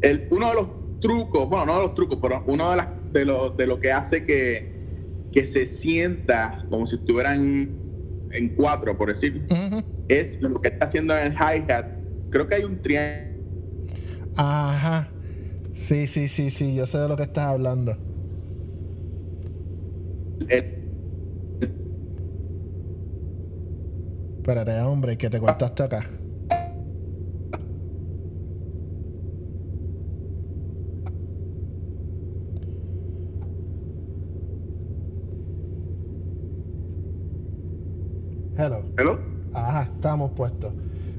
El, 0.00 0.26
uno 0.32 0.48
de 0.48 0.54
los 0.54 1.00
trucos, 1.00 1.48
bueno, 1.48 1.66
no 1.66 1.76
de 1.76 1.82
los 1.84 1.94
trucos, 1.94 2.18
pero 2.20 2.42
uno 2.48 2.72
de, 2.72 2.76
las, 2.78 2.88
de, 3.12 3.24
lo, 3.24 3.50
de 3.50 3.68
lo 3.68 3.78
que 3.78 3.92
hace 3.92 4.24
que, 4.24 4.72
que 5.30 5.46
se 5.46 5.68
sienta 5.68 6.66
como 6.68 6.88
si 6.88 6.96
estuvieran 6.96 7.78
en 8.32 8.48
cuatro, 8.56 8.98
por 8.98 9.10
decir, 9.10 9.46
es 10.08 10.42
lo 10.42 10.60
que 10.60 10.66
está 10.66 10.86
haciendo 10.86 11.16
en 11.16 11.28
el 11.28 11.32
hi-hat. 11.34 11.86
Creo 12.30 12.48
que 12.48 12.56
hay 12.56 12.64
un 12.64 12.82
triángulo. 12.82 13.38
Ajá. 14.34 15.12
Sí, 15.72 16.08
sí, 16.08 16.26
sí, 16.26 16.50
sí. 16.50 16.74
Yo 16.74 16.86
sé 16.86 16.98
de 16.98 17.08
lo 17.08 17.16
que 17.16 17.22
estás 17.22 17.44
hablando. 17.44 18.07
Espérate, 24.38 24.80
hombre, 24.80 25.18
que 25.18 25.28
te 25.28 25.38
cortaste 25.38 25.82
acá. 25.82 26.00
Hello. 38.56 38.82
¿Hello? 38.96 39.18
Ajá, 39.52 39.82
estamos 39.94 40.32
puestos. 40.32 40.72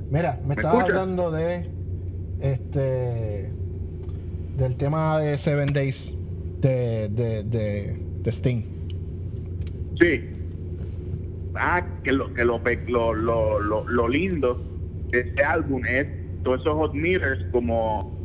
Mira, 0.09 0.39
me 0.41 0.47
¿Me 0.49 0.53
estabas 0.55 0.83
hablando 0.83 1.31
de 1.31 1.69
este 2.41 3.53
del 4.57 4.75
tema 4.75 5.19
de 5.19 5.37
Seven 5.37 5.67
Days 5.71 6.15
de, 6.61 7.09
de, 7.09 7.43
de, 7.43 7.97
de 8.23 8.31
Sting. 8.31 8.78
Sí. 9.99 10.29
Ah, 11.55 11.85
que 12.03 12.11
lo, 12.11 12.33
que 12.33 12.45
lo, 12.45 12.59
lo, 12.87 13.13
lo, 13.59 13.87
lo, 13.87 14.07
lindo 14.07 14.63
de 15.09 15.21
este 15.21 15.43
álbum 15.43 15.83
es 15.85 16.07
todos 16.43 16.61
esos 16.61 16.73
hot 16.75 16.93
meters 16.93 17.43
como, 17.51 18.17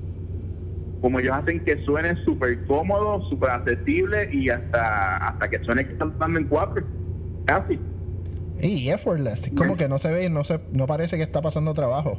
como 1.00 1.18
ellos 1.18 1.34
hacen 1.34 1.60
que 1.64 1.82
suene 1.84 2.14
súper 2.24 2.64
cómodo, 2.66 3.22
súper 3.28 3.50
accesible 3.50 4.28
y 4.32 4.50
hasta, 4.50 5.16
hasta 5.16 5.48
que 5.50 5.58
suene 5.64 5.84
que 5.86 5.92
están 5.92 6.16
dando 6.18 6.38
en 6.38 6.46
cuatro. 6.46 6.84
Casi. 7.46 7.78
Y 8.60 8.88
effortless, 8.88 9.48
es 9.48 9.52
como 9.52 9.76
que 9.76 9.88
no 9.88 9.98
se 9.98 10.12
ve, 10.12 10.30
no 10.30 10.44
se, 10.44 10.60
no 10.72 10.86
parece 10.86 11.16
que 11.16 11.22
está 11.22 11.42
pasando 11.42 11.74
trabajo. 11.74 12.18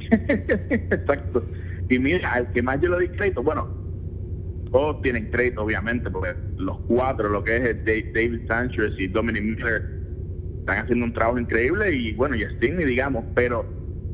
Exacto. 0.10 1.44
Y 1.88 1.98
mira, 1.98 2.32
al 2.32 2.50
que 2.52 2.62
más 2.62 2.80
yo 2.80 2.88
le 2.88 3.08
di 3.08 3.16
crédito, 3.16 3.42
bueno, 3.42 3.68
todos 4.70 5.02
tienen 5.02 5.30
crédito, 5.30 5.62
obviamente, 5.62 6.10
porque 6.10 6.34
los 6.56 6.78
cuatro, 6.86 7.28
lo 7.28 7.42
que 7.42 7.56
es 7.56 7.84
David 7.84 8.46
Sanchez 8.46 8.92
y 8.98 9.08
Dominic 9.08 9.42
Miller, 9.42 9.82
están 10.60 10.84
haciendo 10.84 11.06
un 11.06 11.12
trabajo 11.12 11.38
increíble 11.38 11.92
y 11.92 12.12
bueno, 12.12 12.36
y 12.36 12.42
Sting, 12.42 12.76
ni 12.76 12.84
digamos, 12.84 13.24
pero 13.34 13.64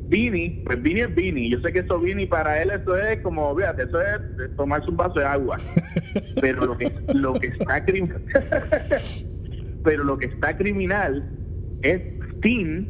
Vini, 0.07 0.61
pues 0.65 0.81
Vini 0.81 1.01
es 1.01 1.15
Vini. 1.15 1.49
Yo 1.49 1.59
sé 1.61 1.73
que 1.73 1.79
eso 1.79 1.99
Vini 1.99 2.25
para 2.27 2.61
él 2.61 2.69
eso 2.69 2.95
es 2.97 3.19
como, 3.21 3.55
fíjate, 3.55 3.83
eso 3.83 3.99
es 3.99 4.55
tomarse 4.55 4.89
un 4.89 4.97
vaso 4.97 5.19
de 5.19 5.25
agua. 5.25 5.57
Pero 6.41 6.65
lo 6.65 6.77
que, 6.77 6.91
lo 7.13 7.33
que 7.33 7.47
está 7.47 7.83
criminal, 7.83 8.21
pero 9.83 10.03
lo 10.03 10.17
que 10.17 10.25
está 10.27 10.57
criminal 10.57 11.29
es 11.81 12.01
Sting 12.37 12.85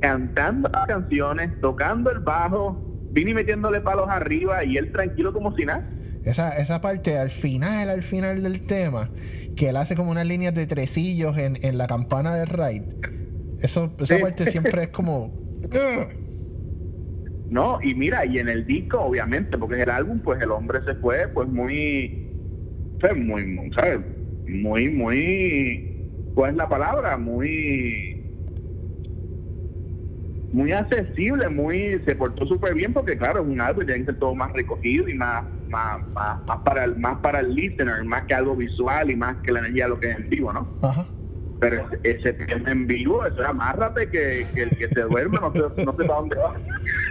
cantando 0.00 0.68
las 0.68 0.86
canciones, 0.86 1.60
tocando 1.60 2.10
el 2.10 2.18
bajo, 2.18 2.76
Vini 3.12 3.34
metiéndole 3.34 3.80
palos 3.80 4.08
arriba 4.08 4.64
y 4.64 4.76
él 4.76 4.90
tranquilo 4.92 5.32
como 5.32 5.54
si 5.56 5.64
nada. 5.64 5.88
Esa, 6.24 6.56
esa 6.58 6.80
parte 6.80 7.18
al 7.18 7.30
final, 7.30 7.90
al 7.90 8.02
final 8.02 8.42
del 8.42 8.62
tema, 8.62 9.12
que 9.54 9.68
él 9.70 9.76
hace 9.76 9.96
como 9.96 10.10
unas 10.12 10.26
líneas 10.26 10.54
de 10.54 10.66
tresillos 10.66 11.36
en, 11.38 11.58
en 11.62 11.78
la 11.78 11.86
campana 11.86 12.36
del 12.36 12.48
raid. 12.48 12.82
Eso, 13.58 13.94
esa 14.00 14.18
Sí. 14.18 14.20
parte 14.20 14.46
siempre 14.46 14.84
es 14.84 14.88
como. 14.90 15.42
No, 17.48 17.78
y 17.82 17.94
mira, 17.94 18.24
y 18.24 18.38
en 18.38 18.48
el 18.48 18.66
disco, 18.66 19.00
obviamente, 19.00 19.58
porque 19.58 19.74
en 19.76 19.82
el 19.82 19.90
álbum, 19.90 20.20
pues 20.22 20.40
el 20.42 20.50
hombre 20.52 20.80
se 20.82 20.94
fue, 20.94 21.28
pues 21.28 21.48
muy, 21.48 22.18
muy, 23.16 23.46
muy, 23.46 23.70
¿sabes? 23.72 24.00
Muy, 24.46 24.88
muy, 24.90 25.84
¿cuál 26.34 26.52
es 26.52 26.56
la 26.56 26.68
palabra? 26.68 27.16
Muy, 27.18 28.11
muy 30.52 30.72
accesible, 30.72 31.48
muy, 31.48 32.00
se 32.04 32.14
portó 32.14 32.46
súper 32.46 32.74
bien, 32.74 32.92
porque 32.92 33.16
claro, 33.16 33.40
es 33.40 33.46
un 33.46 33.60
álbum, 33.60 33.86
tiene 33.86 34.00
que 34.00 34.12
ser 34.12 34.18
todo 34.18 34.34
más 34.34 34.52
recogido 34.52 35.08
y 35.08 35.14
más, 35.14 35.44
más, 35.68 36.06
más, 36.08 36.44
más 36.44 36.58
para 36.58 36.84
el, 36.84 36.96
más 36.96 37.18
para 37.18 37.40
el 37.40 37.54
listener, 37.54 38.04
más 38.04 38.24
que 38.24 38.34
algo 38.34 38.54
visual 38.54 39.10
y 39.10 39.16
más 39.16 39.36
que 39.42 39.52
la 39.52 39.60
energía 39.60 39.84
de 39.84 39.90
lo 39.90 40.00
que 40.00 40.10
es 40.10 40.16
en 40.16 40.28
vivo, 40.28 40.52
¿no? 40.52 40.68
Ajá. 40.82 41.06
Pero 41.58 41.88
ese 42.02 42.32
tema 42.32 42.70
en 42.70 42.86
vivo, 42.86 43.24
eso 43.24 43.38
era 43.38 43.50
amárrate 43.50 44.10
que, 44.10 44.44
que 44.52 44.64
el 44.64 44.70
que 44.70 44.88
se 44.88 45.02
duerme 45.02 45.38
no 45.38 45.52
sé, 45.52 45.84
no 45.84 45.92
sé 45.92 46.04
para 46.04 46.18
dónde 46.18 46.36
va. 46.36 46.54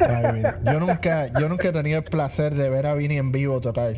Ay, 0.02 0.34
mira, 0.34 0.60
yo 0.64 0.80
nunca, 0.80 1.40
yo 1.40 1.50
nunca 1.50 1.70
he 1.70 1.72
tenido 1.72 2.00
el 2.00 2.04
placer 2.04 2.54
de 2.54 2.70
ver 2.70 2.86
a 2.86 2.94
Vini 2.94 3.18
en 3.18 3.32
vivo 3.32 3.62
tocar. 3.62 3.94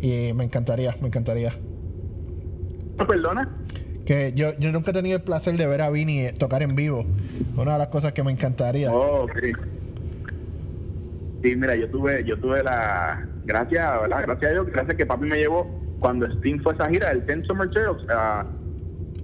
Y 0.00 0.32
me 0.32 0.44
encantaría, 0.44 0.94
me 1.02 1.08
encantaría. 1.08 1.52
¿No 2.96 3.06
perdona? 3.06 3.48
Que 4.10 4.32
yo, 4.34 4.58
yo 4.58 4.72
nunca 4.72 4.90
he 4.90 4.94
tenido 4.94 5.18
el 5.18 5.22
placer 5.22 5.56
de 5.56 5.68
ver 5.68 5.82
a 5.82 5.88
Vini 5.88 6.22
eh, 6.22 6.32
tocar 6.32 6.64
en 6.64 6.74
vivo. 6.74 7.06
Una 7.56 7.74
de 7.74 7.78
las 7.78 7.86
cosas 7.86 8.12
que 8.12 8.24
me 8.24 8.32
encantaría. 8.32 8.92
Oh, 8.92 9.28
sí. 9.40 9.52
Sí, 11.44 11.54
mira, 11.54 11.76
yo 11.76 11.88
tuve, 11.90 12.24
yo 12.24 12.36
tuve 12.40 12.60
la 12.64 13.24
gracias, 13.44 14.00
¿verdad? 14.00 14.22
Gracias 14.22 14.50
a 14.50 14.52
Dios, 14.52 14.66
gracias 14.66 14.96
que 14.96 15.06
papi 15.06 15.26
me 15.26 15.38
llevó 15.38 15.64
cuando 16.00 16.26
Sting 16.26 16.58
fue 16.60 16.72
a 16.72 16.74
esa 16.74 16.88
gira 16.88 17.10
del 17.10 17.24
Ten 17.24 17.44
Summer 17.44 17.70
Tales. 17.70 18.02
ah, 18.08 18.44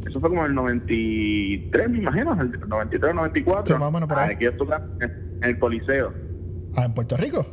eso 0.09 0.20
fue 0.20 0.29
como 0.29 0.42
en 0.44 0.51
el 0.51 0.55
93, 0.55 1.90
me 1.90 1.99
imagino, 1.99 2.40
el 2.40 2.68
93 2.68 3.11
o 3.11 3.14
94. 3.14 3.66
Sí, 3.66 3.81
más 3.81 3.88
o 3.88 3.90
menos 3.90 4.09
por 4.09 4.18
ahí. 4.20 4.37
Ah, 4.40 4.81
en 5.01 5.11
en 5.42 5.51
el 5.51 5.59
Coliseo. 5.59 6.12
Ah, 6.77 6.85
en 6.85 6.94
Puerto 6.94 7.16
Rico. 7.16 7.44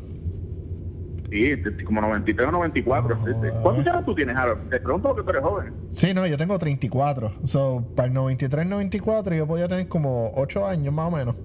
Sí, 1.34 1.84
como 1.84 2.00
93 2.02 2.48
o 2.48 2.52
94. 2.52 3.16
No 3.16 3.26
Sí, 3.26 3.32
sí. 3.32 3.36
jodas. 3.40 3.54
¿Cuántos 3.64 3.88
años 3.88 4.06
tú 4.06 4.14
tienes, 4.16 4.36
Harold? 4.36 4.70
Te 4.70 4.80
pregunto 4.80 5.08
porque 5.10 5.24
tú 5.24 5.30
eres 5.32 5.42
joven. 5.42 5.74
Sí, 5.90 6.14
no, 6.14 6.28
yo 6.28 6.38
tengo 6.38 6.60
34. 6.60 7.32
So, 7.44 7.84
para 7.96 8.08
el 8.08 8.14
93, 8.14 8.66
94 8.68 9.36
yo 9.36 9.48
podía 9.48 9.68
tener 9.68 9.88
como 9.88 10.32
8 10.36 10.68
años 10.68 10.94
más 10.94 11.08
o 11.12 11.16
menos. 11.18 11.36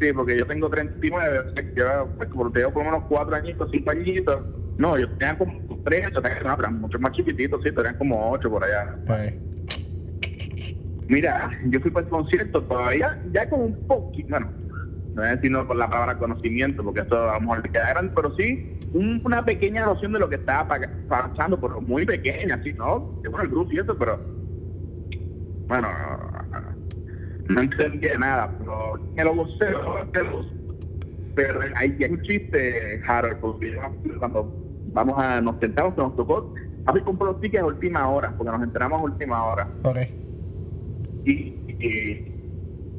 Sí, 0.00 0.12
porque 0.14 0.38
yo 0.38 0.46
tengo 0.46 0.68
39, 0.70 1.38
o 1.38 1.42
sea, 1.54 1.62
que 1.62 1.74
yo, 1.74 1.84
pues, 2.16 2.28
como 2.30 2.50
tengo 2.52 2.70
por 2.72 2.84
lo 2.84 2.90
menos 2.92 3.06
4 3.08 3.36
añitos, 3.36 3.68
5 3.70 3.90
añitos. 3.90 4.36
No, 4.78 4.98
yo 4.98 5.08
tenía 5.16 5.36
como 5.38 5.52
3, 5.84 6.08
yo 6.14 6.22
tenía, 6.22 6.40
no, 6.42 6.54
eran 6.58 6.80
mucho 6.80 6.98
más 6.98 7.12
chiquititos, 7.12 7.62
sí, 7.62 7.70
tenían 7.72 7.96
como 7.98 8.30
8 8.32 8.50
por 8.50 8.64
allá. 8.64 8.96
Pues, 9.06 9.34
Mira, 11.08 11.50
yo 11.66 11.80
fui 11.80 11.90
para 11.90 12.04
el 12.06 12.10
concierto 12.10 12.62
todavía, 12.62 13.20
ya 13.32 13.48
con 13.50 13.60
un 13.62 13.86
poquito, 13.88 14.28
bueno, 14.30 14.52
no 15.20 15.26
voy 15.26 15.32
a 15.32 15.36
decir 15.36 15.50
no 15.50 15.66
con 15.66 15.78
la 15.78 15.88
palabra 15.90 16.18
conocimiento, 16.18 16.82
porque 16.82 17.00
eso 17.00 17.30
a 17.30 17.34
lo 17.34 17.40
mejor 17.40 17.62
le 17.62 17.70
queda 17.70 17.90
grande, 17.90 18.12
pero 18.14 18.32
sí 18.34 18.66
un- 18.92 19.20
una 19.24 19.44
pequeña 19.44 19.84
noción 19.84 20.12
de 20.12 20.18
lo 20.18 20.28
que 20.28 20.36
estaba 20.36 20.66
pa- 20.66 20.80
pasando, 21.06 21.60
pero 21.60 21.80
muy 21.80 22.04
pequeña, 22.06 22.56
así, 22.56 22.72
¿no? 22.72 23.20
Que 23.22 23.28
bueno, 23.28 23.44
el 23.44 23.50
grupo 23.50 23.70
y 23.72 23.78
eso, 23.78 23.96
pero 23.96 24.20
bueno, 25.68 25.88
no 27.48 27.60
entendía 27.60 28.18
nada, 28.18 28.56
pero 28.58 29.12
me 29.14 29.24
lo 29.24 29.34
gocé. 29.34 29.66
pero 31.34 31.60
hay, 31.76 31.96
hay 32.02 32.10
un 32.10 32.20
chiste, 32.22 33.00
Harold, 33.06 33.38
porque 33.38 33.76
cuando 34.18 34.72
vamos 34.86 35.14
a, 35.22 35.40
nos 35.40 35.58
sentamos, 35.60 35.94
que 35.94 36.00
nos 36.02 36.16
tocó, 36.16 36.54
a 36.84 36.92
mí 36.92 37.00
compró 37.02 37.26
los 37.28 37.40
tickets 37.40 37.62
a 37.62 37.66
última 37.66 38.08
hora, 38.08 38.34
porque 38.36 38.50
nos 38.52 38.62
enteramos 38.62 39.00
a 39.00 39.04
última 39.04 39.44
hora 39.44 39.68
ok. 39.82 39.98
y, 41.24 41.62
y 41.78 42.39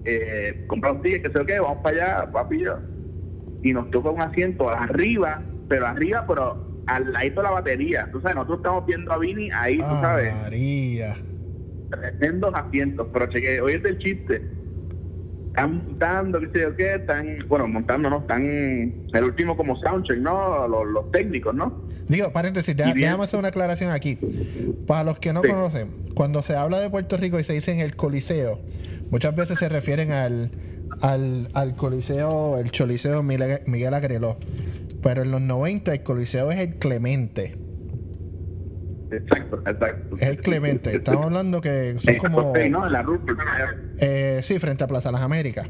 eh, 0.04 0.66
compramos 0.68 1.02
tickets, 1.02 1.24
que 1.24 1.30
sé 1.32 1.40
yo 1.40 1.46
qué, 1.46 1.60
vamos 1.60 1.80
para 1.84 2.18
allá, 2.20 2.32
papi 2.32 2.56
y 2.58 2.64
yo. 2.66 2.80
Y 3.62 3.74
nos 3.74 3.92
toca 3.92 4.10
un 4.10 4.22
asiento 4.22 4.70
arriba, 4.70 5.44
pero 5.68 5.86
arriba, 5.88 6.26
pero 6.28 6.82
al 6.88 7.12
ladito 7.14 7.42
de 7.42 7.44
la 7.48 7.52
batería. 7.52 8.10
Tú 8.12 8.20
sabes, 8.22 8.36
nosotros 8.36 8.60
estamos 8.60 8.86
viendo 8.86 9.12
a 9.14 9.18
Vini 9.18 9.50
ahí, 9.54 9.78
tú 9.78 9.84
Ah, 9.88 10.02
sabes, 10.02 10.34
María. 10.34 11.16
tremendos 11.90 12.54
asientos, 12.56 13.08
pero 13.14 13.28
cheque, 13.28 13.62
oye 13.62 13.82
el 13.84 13.98
chiste. 14.00 14.61
Están 15.52 15.76
montando, 15.86 16.40
qué 16.40 16.48
sé 16.48 16.60
yo 16.62 16.76
qué, 16.78 16.96
están, 16.96 17.40
bueno, 17.50 17.68
montando, 17.68 18.10
¿no? 18.10 18.20
Están 18.20 18.44
el 18.46 19.24
último 19.24 19.58
como 19.58 19.76
soundcheck, 19.82 20.18
¿no? 20.20 20.66
Los, 20.68 20.88
los 20.88 21.12
técnicos, 21.12 21.54
¿no? 21.54 21.84
Digo, 22.08 22.32
paréntesis, 22.32 22.76
deja- 22.76 22.94
déjame 22.94 23.26
hacer 23.26 23.38
una 23.40 23.50
aclaración 23.50 23.92
aquí. 23.92 24.18
Para 24.88 25.04
los 25.04 25.20
que 25.20 25.34
no 25.34 25.42
Sí. 25.42 25.50
conocen, 25.50 25.90
cuando 26.14 26.42
se 26.42 26.56
habla 26.56 26.80
de 26.80 26.90
Puerto 26.90 27.18
Rico 27.18 27.38
y 27.40 27.44
se 27.44 27.52
dice 27.54 27.74
en 27.74 27.80
el 27.82 27.96
Coliseo, 27.98 28.60
muchas 29.12 29.36
veces 29.36 29.60
se 29.60 29.68
refieren 29.68 30.12
al, 30.14 30.52
al, 31.02 31.50
al 31.54 31.76
Coliseo, 31.76 32.58
el 32.58 32.72
Choliseo 32.72 33.22
Miguel, 33.22 33.60
Miguel 33.66 33.94
Agreló. 33.94 34.38
Pero 35.04 35.24
en 35.24 35.32
los 35.32 35.42
90 35.42 35.92
el 35.94 36.04
Coliseo 36.04 36.50
es 36.52 36.60
el 36.60 36.76
Clemente. 36.76 37.58
Exacto, 39.12 39.62
exacto. 39.66 40.16
El 40.20 40.38
Clemente. 40.38 40.96
Estamos 40.96 41.26
hablando 41.26 41.60
que 41.62 41.98
son 42.00 42.16
como... 42.16 42.54
sí, 42.56 42.70
¿no? 42.70 42.86
En 42.86 42.94
la 42.94 43.02
ruta. 43.04 43.34
eh, 44.00 44.40
sí, 44.42 44.58
frente 44.58 44.84
a 44.84 44.88
Plaza 44.88 45.12
Las 45.12 45.22
Américas. 45.22 45.70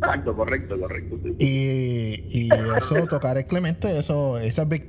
Exacto, 0.00 0.34
correcto, 0.34 0.78
correcto. 0.78 1.18
sí. 1.22 1.36
Y, 1.38 2.46
y 2.46 2.48
eso, 2.76 3.06
tocar 3.06 3.36
el 3.38 3.46
Clemente, 3.46 3.98
eso, 3.98 4.38
eso 4.38 4.62
es 4.62 4.68
big. 4.68 4.86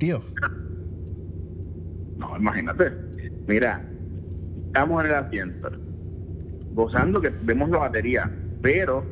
No, 2.16 2.36
imagínate. 2.36 2.92
Mira, 3.46 3.84
estamos 4.66 5.04
en 5.04 5.10
el 5.10 5.16
asiento, 5.16 5.70
gozando 6.72 7.20
que 7.20 7.30
vemos 7.42 7.70
la 7.70 7.78
batería, 7.78 8.30
pero 8.62 9.04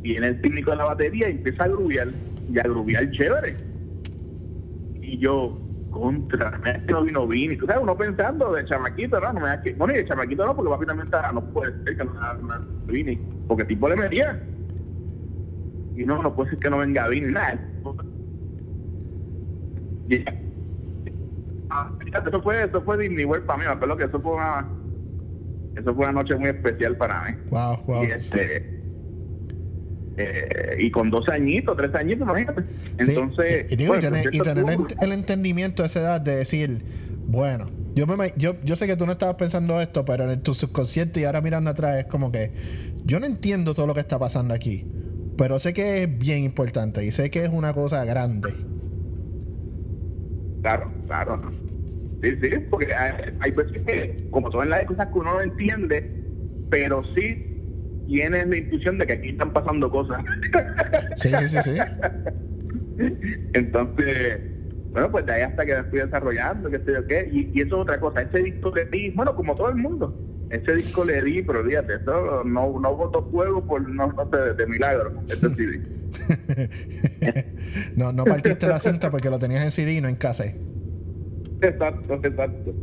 viene 0.00 0.28
el 0.28 0.40
técnico 0.40 0.70
de 0.70 0.76
la 0.78 0.84
batería 0.84 1.28
y 1.28 1.32
empieza 1.32 1.64
a 1.64 1.68
grubiar, 1.68 2.08
y 2.48 2.58
a 2.58 2.62
grubiar 2.62 3.10
chévere. 3.10 3.56
Y 5.00 5.18
yo, 5.18 5.58
contra, 5.90 6.60
no 6.88 7.02
vino 7.02 7.26
Vini. 7.26 7.56
Tú 7.56 7.66
sabes, 7.66 7.82
uno 7.82 7.96
pensando 7.96 8.52
de 8.52 8.64
chamaquito, 8.64 9.20
¿no? 9.20 9.32
no 9.32 9.40
me 9.40 9.48
da 9.48 9.62
que, 9.62 9.74
bueno, 9.74 9.94
y 9.94 9.98
de 9.98 10.06
chamaquito 10.06 10.46
no, 10.46 10.54
porque 10.54 10.70
papi 10.70 10.86
también 10.86 11.06
está, 11.06 11.32
no 11.32 11.44
puede 11.52 11.72
ser 11.84 11.96
que 11.96 12.04
no 12.04 12.12
venga 12.12 12.60
Vini, 12.86 13.16
porque 13.46 13.62
el 13.62 13.68
tipo 13.68 13.88
le 13.88 13.96
metía. 13.96 14.42
Y 15.96 16.04
no, 16.04 16.22
no 16.22 16.34
puede 16.34 16.50
ser 16.50 16.58
que 16.58 16.70
no 16.70 16.78
venga 16.78 17.08
Vini, 17.08 17.32
nada. 17.32 17.58
Y, 20.08 20.24
ah, 21.70 21.92
eso 22.26 22.42
fue, 22.42 22.64
eso 22.64 22.82
fue 22.82 22.98
Disney 22.98 23.24
World 23.24 23.46
para 23.46 23.58
mí, 23.58 23.64
me 23.64 23.72
acuerdo 23.72 23.96
que 23.96 24.04
eso 24.04 24.20
fue 24.20 24.32
una, 24.32 24.66
eso 25.76 25.94
fue 25.94 26.04
una 26.04 26.12
noche 26.12 26.36
muy 26.36 26.48
especial 26.48 26.96
para 26.96 27.22
mí. 27.24 27.36
Wow, 27.50 27.76
wow. 27.86 28.04
Y 28.04 28.10
este, 28.12 28.77
eh, 30.18 30.76
y 30.80 30.90
con 30.90 31.10
12 31.10 31.32
añitos, 31.32 31.76
13 31.76 31.96
añitos, 31.96 32.26
imagínate. 32.26 32.62
Entonces, 32.98 33.66
y, 33.70 33.74
y 33.74 33.76
digo, 33.76 33.94
y 33.94 33.98
bueno, 33.98 34.00
tener, 34.00 34.26
el 34.26 34.34
y 34.34 34.40
tener 34.94 35.18
entendimiento 35.18 35.84
a 35.84 35.86
esa 35.86 36.00
edad 36.00 36.20
de 36.20 36.36
decir, 36.36 36.82
bueno, 37.28 37.66
yo, 37.94 38.06
me, 38.06 38.32
yo, 38.36 38.56
yo 38.64 38.74
sé 38.74 38.88
que 38.88 38.96
tú 38.96 39.06
no 39.06 39.12
estabas 39.12 39.36
pensando 39.36 39.80
esto, 39.80 40.04
pero 40.04 40.30
en 40.30 40.42
tu 40.42 40.54
subconsciente 40.54 41.20
y 41.20 41.24
ahora 41.24 41.40
mirando 41.40 41.70
atrás 41.70 41.98
es 41.98 42.06
como 42.06 42.32
que 42.32 42.50
yo 43.04 43.20
no 43.20 43.26
entiendo 43.26 43.74
todo 43.74 43.86
lo 43.86 43.94
que 43.94 44.00
está 44.00 44.18
pasando 44.18 44.54
aquí, 44.54 44.84
pero 45.36 45.60
sé 45.60 45.72
que 45.72 46.02
es 46.02 46.18
bien 46.18 46.42
importante 46.42 47.04
y 47.04 47.12
sé 47.12 47.30
que 47.30 47.44
es 47.44 47.50
una 47.50 47.72
cosa 47.72 48.04
grande. 48.04 48.52
Claro, 50.62 50.90
claro. 51.06 51.52
Sí, 52.22 52.30
sí, 52.42 52.48
porque 52.68 52.92
hay, 52.92 53.36
hay 53.38 53.50
veces 53.52 53.82
que, 53.86 54.28
como 54.30 54.50
todas 54.50 54.66
las 54.66 54.84
cosas 54.86 55.06
que 55.12 55.18
uno 55.18 55.34
no 55.34 55.40
entiende, 55.40 56.10
pero 56.70 57.04
sí 57.14 57.47
tienes 58.08 58.48
la 58.48 58.56
intuición 58.56 58.98
de 58.98 59.06
que 59.06 59.12
aquí 59.12 59.28
están 59.28 59.52
pasando 59.52 59.90
cosas. 59.90 60.24
Sí, 61.16 61.30
sí, 61.36 61.48
sí, 61.48 61.58
sí. 61.62 61.78
Entonces, 63.52 64.40
bueno, 64.92 65.10
pues 65.10 65.26
de 65.26 65.32
ahí 65.32 65.42
hasta 65.42 65.64
que 65.66 65.74
me 65.74 65.84
fui 65.84 65.98
desarrollando, 66.00 66.70
que 66.70 66.78
sé 66.78 66.92
yo 66.92 67.06
qué, 67.06 67.28
y, 67.30 67.50
y 67.52 67.60
eso 67.60 67.76
es 67.76 67.82
otra 67.82 68.00
cosa, 68.00 68.22
ese 68.22 68.38
disco 68.38 68.72
le 68.74 68.86
di, 68.86 69.10
bueno, 69.10 69.36
como 69.36 69.54
todo 69.54 69.68
el 69.68 69.76
mundo, 69.76 70.16
ese 70.50 70.74
disco 70.74 71.04
le 71.04 71.22
di, 71.22 71.42
pero 71.42 71.62
fíjate, 71.64 71.96
eso 71.96 72.42
no, 72.44 72.80
no 72.80 72.96
votó 72.96 73.28
fuego 73.30 73.64
por, 73.64 73.86
no, 73.88 74.12
no 74.12 74.30
sé, 74.30 74.54
de 74.54 74.66
milagro, 74.66 75.12
CD. 75.26 75.82
no, 77.96 78.12
no 78.12 78.24
partiste 78.24 78.66
la 78.66 78.78
cinta 78.78 79.10
porque 79.10 79.28
lo 79.28 79.38
tenías 79.38 79.62
en 79.62 79.70
CD 79.70 79.94
y 79.94 80.00
no 80.00 80.08
en 80.08 80.16
cassette. 80.16 80.56
Exacto, 81.60 82.14
exacto. 82.22 82.74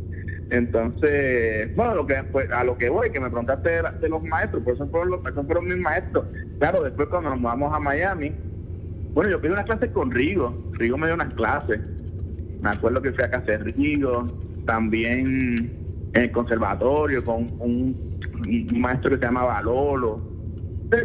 Entonces, 0.50 1.74
bueno, 1.74 1.94
lo 1.94 2.06
que, 2.06 2.22
pues, 2.30 2.50
a 2.52 2.62
lo 2.64 2.78
que 2.78 2.88
voy, 2.88 3.10
que 3.10 3.18
me 3.20 3.28
preguntaste 3.28 3.68
de, 3.68 3.82
de 4.00 4.08
los 4.08 4.22
maestros, 4.22 4.62
pues 4.64 4.76
esos 4.76 4.90
fueron, 4.90 5.10
los, 5.10 5.20
esos 5.26 5.44
fueron 5.46 5.64
mis 5.66 5.76
maestros. 5.78 6.26
Claro, 6.58 6.82
después 6.82 7.08
cuando 7.08 7.30
nos 7.30 7.40
mudamos 7.40 7.74
a 7.74 7.80
Miami, 7.80 8.32
bueno, 9.12 9.30
yo 9.30 9.40
pedí 9.40 9.52
unas 9.52 9.64
clases 9.64 9.90
con 9.90 10.10
Rigo, 10.10 10.70
Rigo 10.74 10.96
me 10.98 11.06
dio 11.06 11.14
unas 11.14 11.34
clases. 11.34 11.80
Me 12.60 12.70
acuerdo 12.70 13.02
que 13.02 13.12
fui 13.12 13.24
a 13.24 13.30
casa 13.30 13.44
de 13.52 13.58
Rigo, 13.58 14.24
también 14.66 15.70
en 16.14 16.22
el 16.22 16.30
conservatorio 16.32 17.24
con 17.24 17.50
un, 17.60 18.18
un 18.46 18.80
maestro 18.80 19.10
que 19.10 19.16
se 19.16 19.22
llamaba 19.24 19.60
Lolo. 19.62 20.20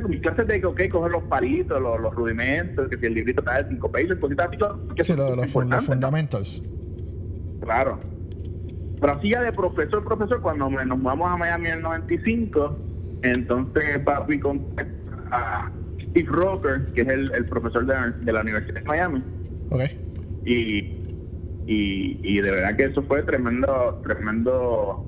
Mis 0.08 0.22
clases 0.22 0.46
de 0.48 0.60
que, 0.62 0.66
ok, 0.68 0.82
coger 0.92 1.12
los 1.12 1.24
palitos, 1.24 1.82
los, 1.82 2.00
los 2.00 2.14
rudimentos, 2.14 2.88
que 2.89 2.98
si 2.98 3.06
el 3.08 3.16
librito 3.16 3.42
está 3.42 3.64
de 3.64 3.70
cinco 3.70 3.92
pages, 3.92 4.16
cositas 4.18 4.48
así, 4.48 4.58
que 4.96 5.04
Sí, 5.04 5.14
son 5.14 5.18
lo- 5.18 5.36
los, 5.36 5.52
fun- 5.52 5.70
los 5.70 5.88
¿no? 5.88 5.94
fundamentals. 5.94 6.62
Claro. 7.62 8.00
Pero 9.02 9.14
así 9.14 9.30
ya 9.32 9.41
de 9.41 9.52
profesor, 9.52 10.04
profesor, 10.04 10.41
cuando 10.41 10.70
me- 10.70 10.86
nos 10.86 10.99
mudamos 10.99 11.28
a 11.32 11.36
Miami 11.36 11.66
en 11.70 11.74
el 11.74 11.82
95, 11.82 12.80
entonces 13.24 13.99
papi 14.06 14.39
contacta 14.39 15.12
a 15.32 15.74
Steve 16.10 16.30
Rocker, 16.30 16.93
que 16.93 17.02
es 17.02 17.08
el, 17.08 17.32
el 17.34 17.47
profesor 17.47 17.84
de, 17.84 17.95
la- 17.95 18.12
de 18.12 18.32
la 18.32 18.41
Universidad 18.41 18.76
de 18.84 18.88
Miami, 18.88 19.24
Ok. 19.70 19.82
y, 20.43 20.78
y, 21.66 22.20
y 22.24 22.41
de 22.41 22.52
verdad 22.52 22.78
que 22.78 22.84
eso 22.86 23.02
fue 23.02 23.24
tremendo, 23.24 23.99
tremendo, 24.04 25.04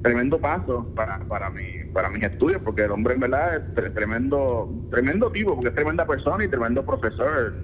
tremendo 0.00 0.40
paso 0.40 0.90
para, 0.94 1.28
para 1.28 1.50
mi, 1.50 1.62
para 1.92 2.08
mis 2.08 2.22
estudios, 2.22 2.62
porque 2.62 2.84
el 2.84 2.90
hombre 2.90 3.12
en 3.14 3.20
verdad 3.20 3.56
es 3.56 3.62
tre- 3.74 3.92
tremendo, 3.92 4.70
tremendo 4.90 5.30
tipo, 5.30 5.54
porque 5.54 5.68
es 5.68 5.74
tremenda 5.74 6.06
persona 6.06 6.42
y 6.42 6.48
tremendo 6.48 6.86
profesor 6.86 7.54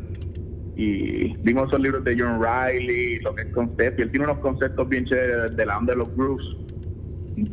y 0.74 1.36
vimos 1.42 1.68
esos 1.68 1.80
libros 1.80 2.04
de 2.04 2.16
John 2.18 2.40
Riley, 2.42 3.18
lo 3.20 3.34
que 3.34 3.42
es 3.42 3.48
concepto, 3.48 4.00
y 4.00 4.04
él 4.04 4.10
tiene 4.10 4.24
unos 4.26 4.38
conceptos 4.38 4.88
bien 4.88 5.04
chéveres 5.04 5.56
de 5.56 5.66
la 5.66 5.78
onda 5.78 5.92
de 5.92 5.98
los 5.98 6.14
grooves, 6.14 6.44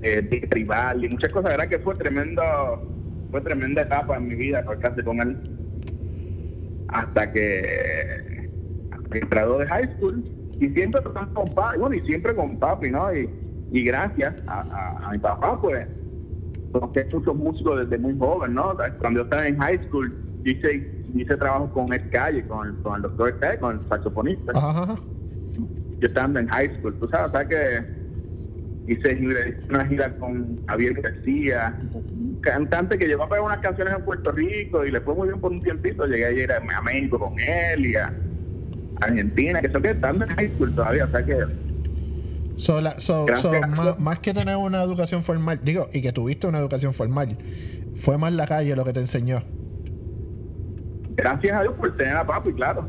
eh, 0.02 0.22
de 0.22 0.40
tribal 0.50 1.04
y 1.06 1.10
muchas 1.10 1.32
cosas, 1.32 1.52
verdad 1.52 1.68
que 1.70 1.80
fue 1.80 1.96
tremendo, 1.96 2.42
fue 3.32 3.42
tremenda 3.42 3.82
etapa 3.82 4.18
en 4.18 4.28
mi 4.28 4.36
vida 4.36 4.64
con 5.04 5.22
él, 5.22 5.38
hasta 6.88 7.32
que, 7.32 8.06
graduó 9.30 9.60
de 9.60 9.68
high 9.68 9.96
school, 9.98 10.26
y 10.60 10.70
siempre 10.70 11.02
con 11.34 11.54
papi, 11.54 11.80
bueno, 11.80 11.96
y 11.96 12.02
siempre 12.02 12.36
con 12.36 12.58
papi, 12.58 12.92
¿no? 12.92 13.14
Y, 13.16 13.30
y 13.70 13.84
gracias 13.84 14.36
a, 14.48 15.00
a- 15.08 15.12
mi 15.12 15.20
papá, 15.20 15.60
pues, 15.62 15.88
conocí 16.72 17.00
muchos 17.14 17.36
músicos 17.36 17.80
desde 17.80 17.98
muy 17.98 18.18
joven, 18.18 18.54
¿no? 18.54 18.78
Cuando 19.00 19.22
yo 19.22 19.24
estaba 19.24 19.48
en 19.48 19.58
high 19.60 19.80
school, 19.88 20.18
hice, 20.44 20.99
hice 21.16 21.36
trabajo 21.38 21.72
con 21.72 21.92
Ed 21.94 22.10
Calle, 22.12 22.46
con 22.48 22.68
el, 22.68 22.76
con 22.82 22.96
el 22.98 23.02
doctor 23.04 23.30
Ed 23.30 23.40
Calle, 23.40 23.60
con 23.60 23.80
el 23.80 23.90
saxofonista. 23.90 24.52
Ajá. 24.56 24.96
Yo 26.00 26.08
estaba 26.08 26.40
en 26.40 26.48
high 26.48 26.78
school, 26.78 26.96
tú 27.00 27.08
sabes, 27.10 27.32
¿sabes 27.32 27.48
que 27.50 28.00
hice 28.92 29.20
una 29.70 29.86
gira 29.86 30.16
con 30.18 30.66
Javier 30.68 30.94
García, 31.02 31.78
un 31.94 32.40
cantante 32.42 32.98
que 32.98 33.06
llegó 33.08 33.24
a 33.24 33.30
pegar 33.30 33.44
unas 33.44 33.60
canciones 33.60 33.94
en 33.94 34.04
Puerto 34.04 34.32
Rico 34.32 34.84
y 34.84 34.92
le 34.92 35.00
fue 35.02 35.14
muy 35.14 35.28
bien 35.28 35.40
por 35.40 35.52
un 35.52 35.62
tiempito. 35.62 36.06
Llegué 36.06 36.26
a 36.26 36.32
ir 36.32 36.52
a, 36.52 36.82
México 36.82 37.20
con 37.20 37.40
él 37.40 37.86
y 37.86 37.96
a 37.96 38.12
Argentina, 39.02 39.62
que 39.62 39.68
eso 39.68 39.82
que 39.82 39.92
estando 39.92 40.26
en 40.26 40.32
high 40.32 40.52
school 40.56 40.74
todavía, 40.74 41.06
o 41.06 41.12
sea 41.12 41.24
que 41.24 41.38
So, 42.58 42.82
la- 42.82 43.00
so- 43.00 43.26
Gracias. 43.26 43.54
so, 43.54 43.68
más, 43.70 44.00
más 44.00 44.20
que 44.20 44.34
tener 44.34 44.58
una 44.58 44.84
educación 44.84 45.24
formal, 45.24 45.62
digo, 45.64 45.88
y 45.94 46.02
que 46.02 46.12
tuviste 46.12 46.46
una 46.46 46.60
educación 46.60 46.94
formal, 46.94 47.38
fue 47.96 48.18
más 48.18 48.34
la 48.34 48.48
calle 48.48 48.76
lo 48.76 48.84
que 48.84 48.92
te 48.92 49.00
enseñó. 49.00 49.42
Gracias 51.22 51.54
a 51.54 51.62
Dios 51.62 51.74
por 51.76 51.96
tener 51.96 52.16
a 52.16 52.26
papi, 52.26 52.54
claro. 52.54 52.88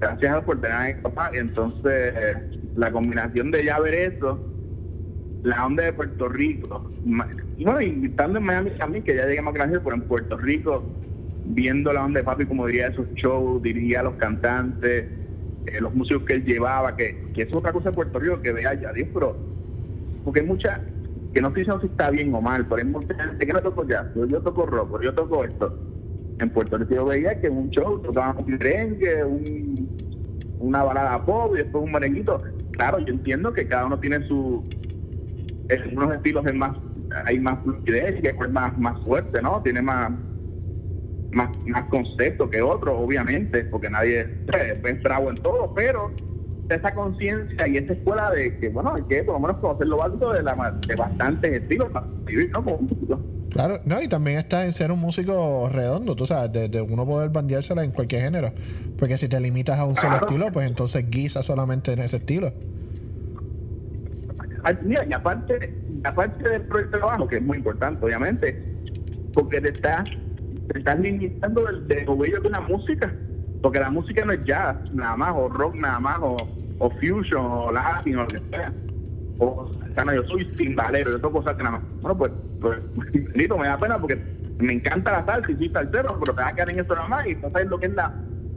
Gracias 0.00 0.30
a 0.30 0.34
Dios 0.34 0.44
por 0.44 0.60
tener 0.60 0.76
a 0.76 1.30
mi 1.30 1.38
entonces, 1.38 2.14
la 2.76 2.90
combinación 2.90 3.50
de 3.50 3.64
ya 3.64 3.78
ver 3.80 3.94
eso, 3.94 4.40
la 5.42 5.66
onda 5.66 5.84
de 5.84 5.92
Puerto 5.92 6.28
Rico, 6.28 6.90
y 7.56 7.64
bueno, 7.64 7.80
y 7.80 8.06
estando 8.06 8.38
en 8.38 8.44
Miami 8.44 8.70
también, 8.70 9.04
que 9.04 9.14
ya 9.14 9.26
llegué 9.26 9.42
más 9.42 9.54
grande, 9.54 9.78
pero 9.80 9.94
en 9.94 10.02
Puerto 10.02 10.36
Rico, 10.36 10.84
viendo 11.44 11.92
la 11.92 12.04
onda 12.04 12.20
de 12.20 12.24
papi, 12.24 12.46
como 12.46 12.66
diría 12.66 12.88
esos 12.88 13.06
shows, 13.14 13.62
dirigía 13.62 14.00
a 14.00 14.04
los 14.04 14.14
cantantes, 14.14 15.06
eh, 15.66 15.80
los 15.80 15.94
músicos 15.94 16.24
que 16.24 16.34
él 16.34 16.44
llevaba, 16.44 16.96
que, 16.96 17.30
que 17.34 17.42
eso 17.42 17.50
es 17.50 17.56
otra 17.56 17.72
cosa 17.72 17.90
de 17.90 17.94
Puerto 17.94 18.18
Rico 18.18 18.40
que 18.40 18.52
vea 18.52 18.74
ya, 18.74 18.92
Dios, 18.92 19.08
pero 19.12 19.36
porque 20.24 20.40
hay 20.40 20.46
mucha, 20.46 20.80
que 21.32 21.42
no 21.42 21.48
estoy 21.48 21.62
diciendo 21.62 21.80
si 21.82 21.88
está 21.88 22.10
bien 22.10 22.34
o 22.34 22.40
mal, 22.40 22.66
pero 22.66 22.76
hay 22.76 22.88
mucha 22.88 23.14
gente 23.14 23.46
que 23.46 23.52
no 23.52 23.60
toco 23.60 23.86
jazz, 23.86 24.06
yo, 24.14 24.40
toco 24.40 24.66
rock, 24.66 25.02
yo 25.02 25.14
toco 25.14 25.44
esto. 25.44 25.93
En 26.40 26.50
Puerto 26.50 26.78
Rico 26.78 27.04
veía 27.04 27.40
que 27.40 27.46
en 27.46 27.56
un 27.56 27.70
show 27.70 28.00
tocaban 28.00 28.38
un 28.38 28.52
merengue, 28.52 29.24
un, 29.24 29.88
una 30.58 30.82
balada 30.82 31.24
pop 31.24 31.52
y 31.54 31.58
después 31.58 31.84
un 31.84 31.92
merenguito. 31.92 32.42
Claro, 32.72 32.98
yo 32.98 33.12
entiendo 33.12 33.52
que 33.52 33.66
cada 33.68 33.86
uno 33.86 33.98
tiene 34.00 34.26
su, 34.26 34.64
unos 35.92 36.14
estilos 36.14 36.44
es 36.46 36.54
más, 36.54 36.76
hay 37.24 37.38
más 37.38 37.62
fluidez 37.62 38.22
y 38.22 38.26
es 38.26 38.50
más, 38.50 38.76
más 38.78 39.00
fuerte, 39.04 39.40
¿no? 39.40 39.62
Tiene 39.62 39.80
más, 39.80 40.10
más, 41.32 41.50
más 41.66 41.84
concepto 41.84 42.50
que 42.50 42.62
otros, 42.62 42.94
obviamente, 42.98 43.64
porque 43.64 43.90
nadie 43.90 44.28
es 44.48 45.02
bravo 45.02 45.30
en 45.30 45.36
todo, 45.36 45.72
pero 45.74 46.10
esa 46.68 46.94
conciencia 46.94 47.68
y 47.68 47.76
esa 47.76 47.92
escuela 47.92 48.30
de 48.30 48.58
que, 48.58 48.68
bueno, 48.70 48.94
hay 48.94 49.02
que 49.02 49.22
por 49.22 49.34
lo 49.34 49.40
menos 49.40 49.58
conocer 49.58 49.86
lo 49.86 49.98
básico 49.98 50.32
de, 50.32 50.42
la, 50.42 50.78
de 50.86 50.96
bastantes 50.96 51.52
estilos 51.52 51.90
para 51.90 52.06
vivir, 52.24 52.50
¿no? 52.52 52.64
Como. 52.64 53.33
Claro, 53.54 53.80
no, 53.84 54.02
y 54.02 54.08
también 54.08 54.36
está 54.38 54.64
en 54.64 54.72
ser 54.72 54.90
un 54.90 54.98
músico 54.98 55.68
redondo, 55.70 56.16
tú 56.16 56.26
sabes, 56.26 56.52
de, 56.52 56.68
de 56.68 56.80
uno 56.82 57.06
poder 57.06 57.30
bandeársela 57.30 57.84
en 57.84 57.92
cualquier 57.92 58.22
género. 58.22 58.52
Porque 58.96 59.16
si 59.16 59.28
te 59.28 59.38
limitas 59.40 59.78
a 59.78 59.84
un 59.86 59.96
solo 59.96 60.16
Claro. 60.18 60.26
estilo, 60.26 60.50
pues 60.52 60.66
entonces 60.66 61.08
guisa 61.08 61.42
solamente 61.42 61.92
en 61.92 62.00
ese 62.00 62.16
estilo. 62.16 62.52
Ay, 64.62 64.78
Mira, 64.82 65.04
y 65.08 65.12
aparte, 65.12 65.82
aparte 66.04 66.48
del 66.48 66.90
trabajo, 66.90 67.26
que 67.28 67.36
es 67.36 67.42
muy 67.42 67.58
importante, 67.58 68.04
obviamente, 68.04 68.62
porque 69.32 69.60
te 69.60 69.70
estás, 69.70 70.08
te 70.68 70.78
estás 70.78 70.98
limitando 70.98 71.64
del, 71.64 71.86
del 71.88 72.06
de 72.06 72.48
una 72.48 72.60
música. 72.60 73.14
Porque 73.60 73.80
la 73.80 73.90
música 73.90 74.24
no 74.24 74.32
es 74.32 74.44
jazz 74.44 74.78
nada 74.92 75.16
más, 75.16 75.32
o 75.36 75.48
rock 75.48 75.76
nada 75.76 76.00
más, 76.00 76.18
o, 76.22 76.50
o 76.78 76.90
fusion, 76.90 77.44
o 77.46 77.72
latin, 77.72 78.16
o 78.18 78.24
lo 78.24 78.32
que 78.32 78.42
sea. 78.50 78.74
O, 79.38 79.70
sea, 79.94 80.14
yo 80.14 80.22
soy 80.24 80.44
timbalero, 80.52 81.12
yo 81.12 81.20
toco 81.20 81.42
nada 81.42 81.70
más. 81.70 81.82
Bueno, 82.00 82.18
pues, 82.18 82.32
pues 82.60 82.78
bendito, 83.12 83.58
me 83.58 83.66
da 83.66 83.78
pena 83.78 83.98
porque 83.98 84.16
me 84.58 84.72
encanta 84.72 85.12
la 85.12 85.26
salsa 85.26 85.50
y 85.50 85.56
soy 85.56 85.68
salsero, 85.70 86.18
pero 86.20 86.34
te 86.34 86.40
vas 86.40 86.52
a 86.52 86.54
quedar 86.54 86.70
en 86.70 86.80
eso 86.80 86.94
nada 86.94 87.08
más 87.08 87.26
y 87.26 87.34
no 87.34 87.50
sabes 87.50 87.68
lo 87.68 87.78
que 87.78 87.86
es 87.86 87.94
la, 87.94 88.14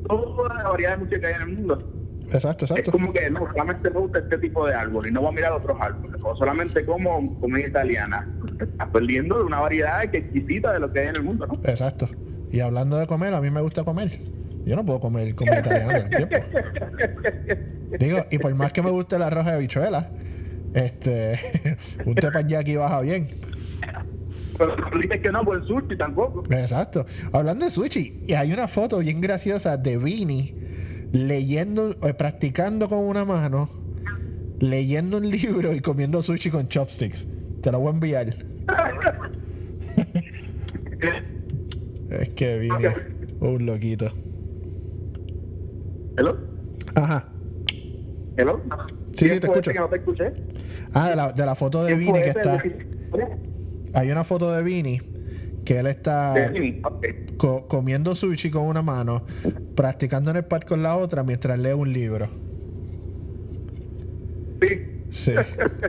toda 0.07 0.53
la 0.55 0.69
variedad 0.69 0.91
de 0.91 0.97
música 0.97 1.19
que 1.19 1.27
hay 1.27 1.33
en 1.33 1.41
el 1.41 1.55
mundo. 1.57 1.93
Exacto, 2.31 2.65
Es 2.65 2.71
exacto. 2.71 2.91
como 2.91 3.13
que 3.13 3.29
no, 3.29 3.47
solamente 3.51 3.89
me 3.89 3.99
gusta 3.99 4.19
este 4.19 4.37
tipo 4.37 4.67
de 4.67 4.73
árbol 4.73 5.07
y 5.07 5.11
no 5.11 5.21
voy 5.21 5.29
a 5.29 5.33
mirar 5.33 5.51
otros 5.53 5.77
árboles. 5.79 6.21
O 6.21 6.35
solamente 6.35 6.85
como 6.85 7.39
comida 7.39 7.67
italiana. 7.67 8.27
Estás 8.59 8.89
perdiendo 8.89 9.37
de 9.37 9.43
una 9.45 9.61
variedad 9.61 10.01
que 10.09 10.17
exquisita 10.17 10.73
de 10.73 10.79
lo 10.79 10.91
que 10.91 10.99
hay 10.99 11.07
en 11.07 11.15
el 11.15 11.23
mundo, 11.23 11.47
¿no? 11.47 11.53
Exacto. 11.63 12.09
Y 12.51 12.59
hablando 12.59 12.97
de 12.97 13.07
comer, 13.07 13.33
a 13.33 13.41
mí 13.41 13.49
me 13.49 13.61
gusta 13.61 13.83
comer. 13.83 14.19
Yo 14.65 14.75
no 14.75 14.85
puedo 14.85 14.99
comer 14.99 15.33
comida 15.35 15.59
italiana. 15.59 16.09
Digo, 17.99 18.25
y 18.29 18.37
por 18.37 18.53
más 18.55 18.73
que 18.73 18.81
me 18.81 18.89
guste 18.89 19.15
el 19.15 19.21
arroz 19.21 19.45
de 19.45 19.51
habichuela, 19.51 20.09
este, 20.77 21.39
un 22.05 22.15
teppanyaki 22.15 22.75
baja 22.75 23.01
bien. 23.01 23.27
Pero 24.57 24.75
dices 24.99 25.21
que 25.21 25.31
no 25.31 25.43
por 25.43 25.57
el 25.57 25.67
sushi 25.67 25.97
tampoco. 25.97 26.43
Exacto. 26.49 27.05
Hablando 27.31 27.65
de 27.65 27.71
sushi, 27.71 28.25
hay 28.35 28.51
una 28.51 28.67
foto 28.67 28.99
bien 28.99 29.21
graciosa 29.21 29.77
de 29.77 29.97
Vini 29.97 30.53
leyendo, 31.11 31.95
eh, 32.01 32.13
practicando 32.13 32.89
con 32.89 32.99
una 32.99 33.23
mano, 33.23 33.69
leyendo 34.59 35.17
un 35.17 35.29
libro 35.29 35.73
y 35.73 35.79
comiendo 35.79 36.23
sushi 36.23 36.49
con 36.49 36.67
chopsticks. 36.67 37.27
Te 37.61 37.71
lo 37.71 37.79
voy 37.79 37.89
a 37.89 37.91
enviar. 37.91 38.27
es 42.09 42.29
que 42.29 42.57
Vini 42.59 42.85
un 43.39 43.65
loquito. 43.65 44.11
¿Hello? 46.17 46.37
Ajá. 46.95 47.29
¿Hello? 48.37 48.61
Sí, 49.17 49.27
sí, 49.27 49.39
¿Quién 49.39 49.39
te 49.39 49.47
escucho. 49.47 49.71
ese 49.71 49.73
que 49.73 49.79
no 49.79 49.89
te 49.89 49.95
escuché? 49.97 50.33
Ah, 50.91 51.09
de 51.09 51.15
la, 51.15 51.31
de 51.31 51.45
la 51.45 51.55
foto 51.55 51.83
de 51.83 51.87
¿Quién 51.95 51.99
Vini 51.99 52.21
que 52.21 52.29
está. 52.29 52.63
Hay 53.93 54.11
una 54.11 54.23
foto 54.23 54.51
de 54.51 54.61
Vini 54.63 55.01
que 55.63 55.79
él 55.79 55.87
está 55.87 56.51
co- 57.37 57.67
comiendo 57.67 58.13
sushi 58.15 58.51
con 58.51 58.63
una 58.63 58.81
mano, 58.81 59.25
practicando 59.75 60.29
en 60.31 60.37
el 60.37 60.45
parque 60.45 60.67
con 60.67 60.83
la 60.83 60.95
otra 60.95 61.23
mientras 61.23 61.57
lee 61.57 61.71
un 61.71 61.91
libro. 61.91 62.29
Sí. 64.61 64.81
Sí, 65.09 65.33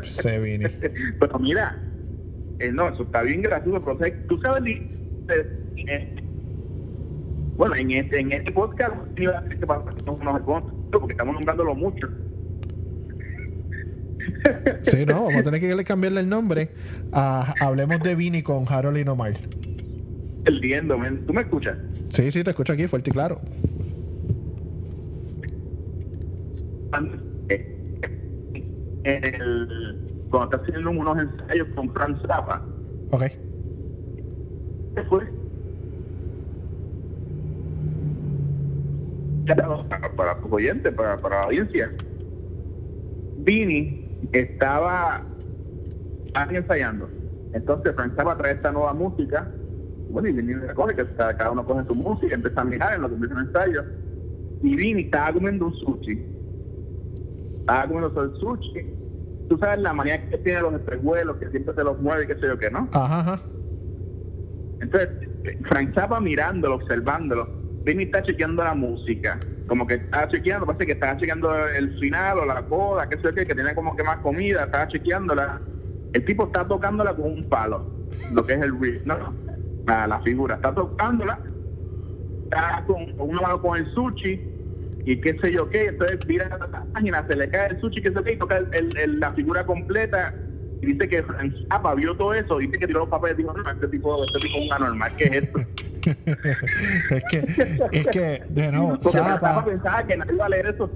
sí, 0.02 0.38
Vini. 0.38 0.66
Pero 1.20 1.38
mira, 1.38 1.76
eh, 2.58 2.70
no, 2.72 2.88
eso 2.88 3.02
está 3.02 3.22
bien 3.22 3.42
gracioso, 3.42 3.84
pero 3.84 3.98
tú 4.28 4.38
sabes, 4.38 4.62
eh, 5.76 6.14
bueno, 7.56 7.74
en 7.74 7.90
este, 7.90 8.20
en 8.20 8.32
este 8.32 8.52
podcast 8.52 8.94
porque 10.90 11.12
estamos 11.12 11.34
nombrándolo 11.34 11.74
mucho. 11.74 12.08
Sí, 14.82 15.04
no, 15.04 15.24
vamos 15.24 15.36
a 15.36 15.42
tener 15.42 15.60
que 15.60 15.84
cambiarle 15.84 16.20
el 16.20 16.28
nombre 16.28 16.70
a 17.12 17.54
Hablemos 17.60 18.00
de 18.00 18.14
Vini 18.14 18.42
con 18.42 18.64
Harold 18.68 18.98
y 18.98 19.04
liendo, 20.60 20.96
men. 20.98 21.24
¿Tú 21.26 21.32
me 21.32 21.42
escuchas? 21.42 21.76
Sí, 22.10 22.30
sí, 22.30 22.42
te 22.42 22.50
escucho 22.50 22.72
aquí 22.72 22.86
fuerte 22.86 23.10
y 23.10 23.12
claro. 23.12 23.40
El, 29.04 30.26
cuando 30.30 30.44
estás 30.56 30.60
haciendo 30.62 30.90
unos 30.90 31.18
ensayos 31.18 31.68
con 31.74 31.92
Franz 31.92 32.20
Zappa, 32.22 32.62
Ok. 33.10 33.22
¿qué 34.94 35.02
fue? 35.08 35.24
Para, 39.46 40.14
para 40.14 40.40
tus 40.40 40.52
oyentes, 40.52 40.92
para, 40.94 41.16
para 41.18 41.36
la 41.40 41.42
audiencia. 41.44 41.90
Vini 43.38 44.07
estaba 44.32 45.24
ensayando. 46.50 47.08
Entonces 47.52 47.94
Frank 47.94 48.14
Zappa 48.16 48.36
trae 48.36 48.52
esta 48.52 48.72
nueva 48.72 48.92
música. 48.92 49.50
Bueno, 50.10 50.28
y 50.28 50.32
Vini 50.32 50.54
recoge 50.54 50.94
que 50.94 51.06
cada 51.14 51.36
cada 51.36 51.50
uno 51.50 51.66
coge 51.66 51.84
su 51.86 51.94
música, 51.94 52.34
empieza 52.34 52.60
a 52.60 52.64
mirar 52.64 52.94
en 52.94 53.02
lo 53.02 53.08
que 53.08 53.14
empieza 53.14 53.34
el 53.34 53.46
ensayo. 53.46 53.84
Y 54.62 54.76
Vini 54.76 55.02
estaba 55.02 55.32
comiendo 55.32 55.66
un 55.66 55.74
sushi. 55.74 56.24
Estaba 57.60 57.82
comiendo 57.86 58.22
el 58.22 58.34
sushi. 58.36 58.86
Tú 59.48 59.58
sabes 59.58 59.80
la 59.80 59.92
manía 59.92 60.28
que 60.28 60.38
tiene 60.38 60.60
los 60.60 60.74
espejuelos, 60.74 61.36
que 61.36 61.48
siempre 61.48 61.74
se 61.74 61.84
los 61.84 61.98
mueve, 62.00 62.26
qué 62.26 62.34
sé 62.34 62.46
yo 62.46 62.58
qué, 62.58 62.70
¿no? 62.70 62.88
Ajá, 62.92 63.20
ajá. 63.20 63.40
Entonces, 64.80 65.08
Frank 65.68 65.94
mirándolo, 66.20 66.76
observándolo, 66.76 67.57
Vini 67.84 68.04
está 68.04 68.22
chequeando 68.22 68.62
la 68.62 68.74
música. 68.74 69.40
Como 69.66 69.86
que 69.86 69.94
estaba 69.94 70.28
chequeando, 70.28 70.66
parece 70.66 70.86
que 70.86 70.92
estaba 70.92 71.16
chequeando 71.18 71.68
el 71.68 71.96
final 71.98 72.38
o 72.38 72.46
la 72.46 72.66
coda, 72.66 73.06
qué 73.08 73.16
sé 73.16 73.22
yo 73.24 73.34
qué, 73.34 73.44
que 73.44 73.54
tenía 73.54 73.74
como 73.74 73.94
que 73.94 74.02
más 74.02 74.18
comida, 74.18 74.64
estaba 74.64 74.88
chequeándola. 74.88 75.62
El 76.12 76.24
tipo 76.24 76.46
está 76.46 76.66
tocándola 76.66 77.14
con 77.14 77.26
un 77.26 77.44
palo, 77.48 77.86
lo 78.28 78.46
que 78.46 78.54
es 78.54 78.60
el 78.62 78.78
riff, 78.80 79.04
¿no? 79.04 79.36
La, 79.84 80.06
la 80.06 80.20
figura. 80.20 80.54
Está 80.54 80.74
tocándola, 80.74 81.42
está 82.44 82.84
con, 82.86 83.12
con 83.12 83.28
una 83.30 83.58
con 83.58 83.78
el 83.78 83.86
sushi 83.92 84.42
y 85.04 85.20
qué 85.20 85.36
sé 85.40 85.52
yo 85.52 85.68
qué. 85.68 85.86
Entonces 85.86 86.18
mira 86.26 86.48
la 86.48 86.84
página, 86.92 87.26
se 87.28 87.36
le 87.36 87.48
cae 87.50 87.68
el 87.70 87.78
sushi, 87.80 88.00
qué 88.02 88.08
sé 88.08 88.14
yo 88.14 88.24
qué, 88.24 88.32
y 88.32 88.38
toca 88.38 88.56
el- 88.56 88.96
el- 88.96 89.20
la 89.20 89.32
figura 89.32 89.64
completa. 89.66 90.34
Dice 90.92 91.08
que 91.08 91.22
Frank 91.22 91.52
Zappa 91.68 91.94
vio 91.94 92.16
todo 92.16 92.32
eso, 92.32 92.58
dice 92.58 92.78
que 92.78 92.86
tiró 92.86 93.00
los 93.00 93.08
papeles 93.08 93.38
y 93.38 93.42
dijo, 93.42 93.52
no, 93.52 93.70
este 93.70 93.88
tipo, 93.88 94.24
este 94.24 94.38
tipo 94.38 94.58
es 94.58 94.66
un 94.66 94.72
anormal, 94.72 95.12
¿qué 95.16 95.24
es 95.24 95.32
esto? 95.32 95.58
es 97.10 97.24
que, 97.30 97.38
es 97.92 98.06
que, 98.06 98.42
de 98.48 98.72
nuevo, 98.72 98.96
Zapa, 98.96 99.64
pensaba 99.64 100.06
que 100.06 100.16
nadie 100.16 100.34
iba 100.34 100.46
a 100.46 100.48
leer 100.48 100.66
eso. 100.66 100.90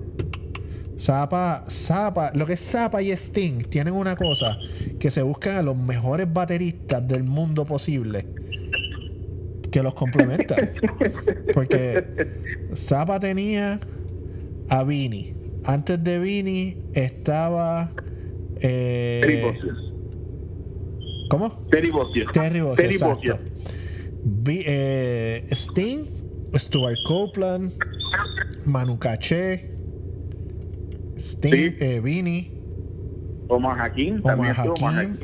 Zapa, 0.99 1.64
Zapa, 1.68 2.32
lo 2.34 2.47
que 2.47 2.55
es 2.55 2.61
Zapa 2.61 3.03
y 3.03 3.11
Sting 3.11 3.64
tienen 3.68 3.93
una 3.93 4.16
cosa, 4.16 4.57
que 4.99 5.11
se 5.11 5.20
buscan 5.20 5.57
a 5.57 5.62
los 5.62 5.76
mejores 5.76 6.32
bateristas 6.32 7.07
del 7.07 7.24
mundo 7.24 7.66
posible 7.66 8.24
que 9.72 9.82
los 9.82 9.95
complementan. 9.95 10.70
Porque 11.55 12.05
Zapa 12.74 13.18
tenía 13.18 13.80
a 14.68 14.84
Vini. 14.84 15.34
Antes 15.64 16.03
de 16.05 16.18
Vini 16.18 16.76
estaba. 16.95 17.90
Eh, 18.62 19.20
Terry. 19.22 19.58
¿Cómo? 21.28 21.66
Terry 21.70 21.90
Bossius. 21.90 22.32
Terry 22.32 22.58
exacto. 22.78 23.38
Eh, 24.46 25.46
Sting, 25.50 26.04
Stuart 26.54 26.96
Copeland, 27.06 27.72
Manu 28.64 28.98
Caché, 28.98 29.70
Sting, 31.16 31.50
Sí. 31.52 31.74
eh, 31.80 32.00
Vini. 32.02 32.52
Omar 33.48 33.78
Hakim. 33.80 34.20
Omar 34.24 34.54
Hakim. 34.58 35.16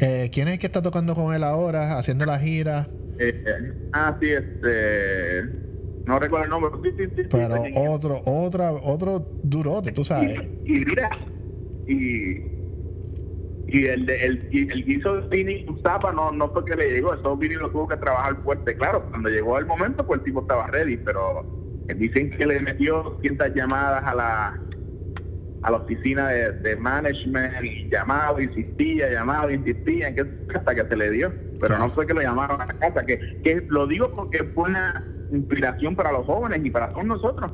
Eh, 0.00 0.28
¿Quién 0.32 0.48
es 0.48 0.54
el 0.54 0.58
que 0.60 0.66
está 0.66 0.82
tocando 0.82 1.14
con 1.14 1.34
él 1.34 1.44
ahora, 1.44 1.96
haciendo 1.98 2.26
la 2.26 2.38
gira? 2.38 2.88
Eh, 3.18 3.44
ah, 3.92 4.16
sí, 4.20 4.28
este. 4.30 5.42
No 6.06 6.18
recuerdo 6.18 6.44
el 6.44 6.50
nombre, 6.50 6.70
pero 7.30 7.64
sí, 7.64 7.72
otro, 7.76 8.20
otra, 8.26 8.72
otro 8.72 9.26
durote, 9.42 9.92
tú 9.92 10.04
sabes. 10.04 10.38
Y, 10.66 10.82
y 10.82 10.84
mira, 10.84 11.08
y. 11.86 12.54
Y 13.66 13.86
el, 13.86 14.08
el, 14.10 14.48
el 14.52 14.84
guiso 14.84 15.16
de 15.22 15.28
Vini 15.28 15.64
Zappa 15.82 16.12
no, 16.12 16.30
no 16.30 16.50
fue 16.52 16.66
que 16.66 16.76
le 16.76 16.90
llegó, 16.90 17.14
eso 17.14 17.34
Vini 17.34 17.54
lo 17.54 17.70
tuvo 17.70 17.88
que 17.88 17.96
trabajar 17.96 18.36
fuerte. 18.42 18.76
Claro, 18.76 19.06
cuando 19.08 19.30
llegó 19.30 19.58
el 19.58 19.64
momento, 19.64 20.06
pues 20.06 20.18
el 20.20 20.24
tipo 20.24 20.42
estaba 20.42 20.66
ready, 20.66 20.98
pero 20.98 21.46
dicen 21.96 22.30
que 22.30 22.46
le 22.46 22.60
metió 22.60 23.18
cientas 23.22 23.52
llamadas 23.54 24.04
a 24.04 24.14
la 24.14 24.60
a 25.62 25.70
la 25.70 25.78
oficina 25.78 26.28
de, 26.28 26.52
de 26.60 26.76
management 26.76 27.54
y 27.64 27.88
llamaba, 27.90 28.42
insistía, 28.42 29.10
llamaba, 29.10 29.50
insistía, 29.50 30.08
en 30.08 30.14
que, 30.14 30.26
hasta 30.54 30.74
que 30.74 30.84
se 30.86 30.94
le 30.94 31.10
dio. 31.10 31.32
Pero 31.58 31.78
no 31.78 31.90
fue 31.92 32.06
que 32.06 32.12
lo 32.12 32.20
llamaron 32.20 32.60
a 32.60 32.66
la 32.66 32.74
casa, 32.78 33.06
que, 33.06 33.18
que 33.42 33.64
lo 33.70 33.86
digo 33.86 34.12
porque 34.14 34.44
fue 34.54 34.64
una 34.68 35.26
inspiración 35.30 35.96
para 35.96 36.12
los 36.12 36.26
jóvenes 36.26 36.60
y 36.62 36.70
para 36.70 36.90
todos 36.92 37.06
nosotros. 37.06 37.50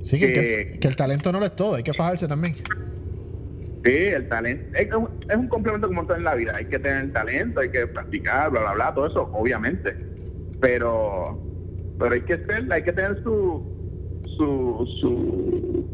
Sí, 0.00 0.18
que, 0.18 0.32
que- 0.32 0.40
que- 0.72 0.78
que 0.80 0.88
el 0.88 0.96
talento 0.96 1.30
no 1.32 1.38
lo 1.38 1.44
es 1.44 1.54
todo, 1.54 1.74
hay 1.74 1.82
que 1.82 1.92
fajarse 1.92 2.26
también. 2.26 2.54
Sí, 3.84 3.92
el 3.92 4.28
talento. 4.28 4.64
Es, 4.78 4.88
es 5.28 5.36
un 5.36 5.48
complemento 5.48 5.88
como 5.88 6.04
todo 6.06 6.16
en 6.16 6.24
la 6.24 6.34
vida. 6.34 6.54
Hay 6.56 6.66
que 6.66 6.78
tener 6.78 7.12
talento, 7.12 7.60
hay 7.60 7.70
que 7.70 7.86
practicar, 7.86 8.50
bla, 8.50 8.60
bla, 8.60 8.74
bla, 8.74 8.94
todo 8.94 9.06
eso, 9.06 9.30
obviamente. 9.32 9.96
Pero, 10.60 11.40
pero 11.98 12.12
hay 12.12 12.22
que 12.22 12.36
ser, 12.38 12.72
hay 12.72 12.82
que 12.84 12.92
tener 12.92 13.20
su, 13.24 14.22
su, 14.36 14.86
su, 15.00 15.88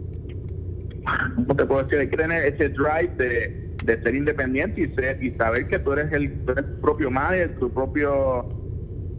¿cómo 1.34 1.56
te 1.56 1.64
puedo 1.64 1.82
decir? 1.82 1.98
Hay 2.00 2.08
que 2.08 2.16
tener 2.18 2.44
ese 2.44 2.68
drive 2.68 3.12
de, 3.16 3.74
de 3.84 4.02
ser 4.02 4.14
independiente 4.14 4.82
y 4.82 4.94
ser, 4.94 5.22
y 5.22 5.30
saber 5.36 5.66
que 5.68 5.78
tú 5.78 5.92
eres 5.92 6.12
el, 6.12 6.44
tú 6.44 6.52
eres 6.52 6.66
tu 6.66 6.80
propio 6.82 7.10
manager, 7.10 7.58
tu 7.58 7.72
propio 7.72 8.48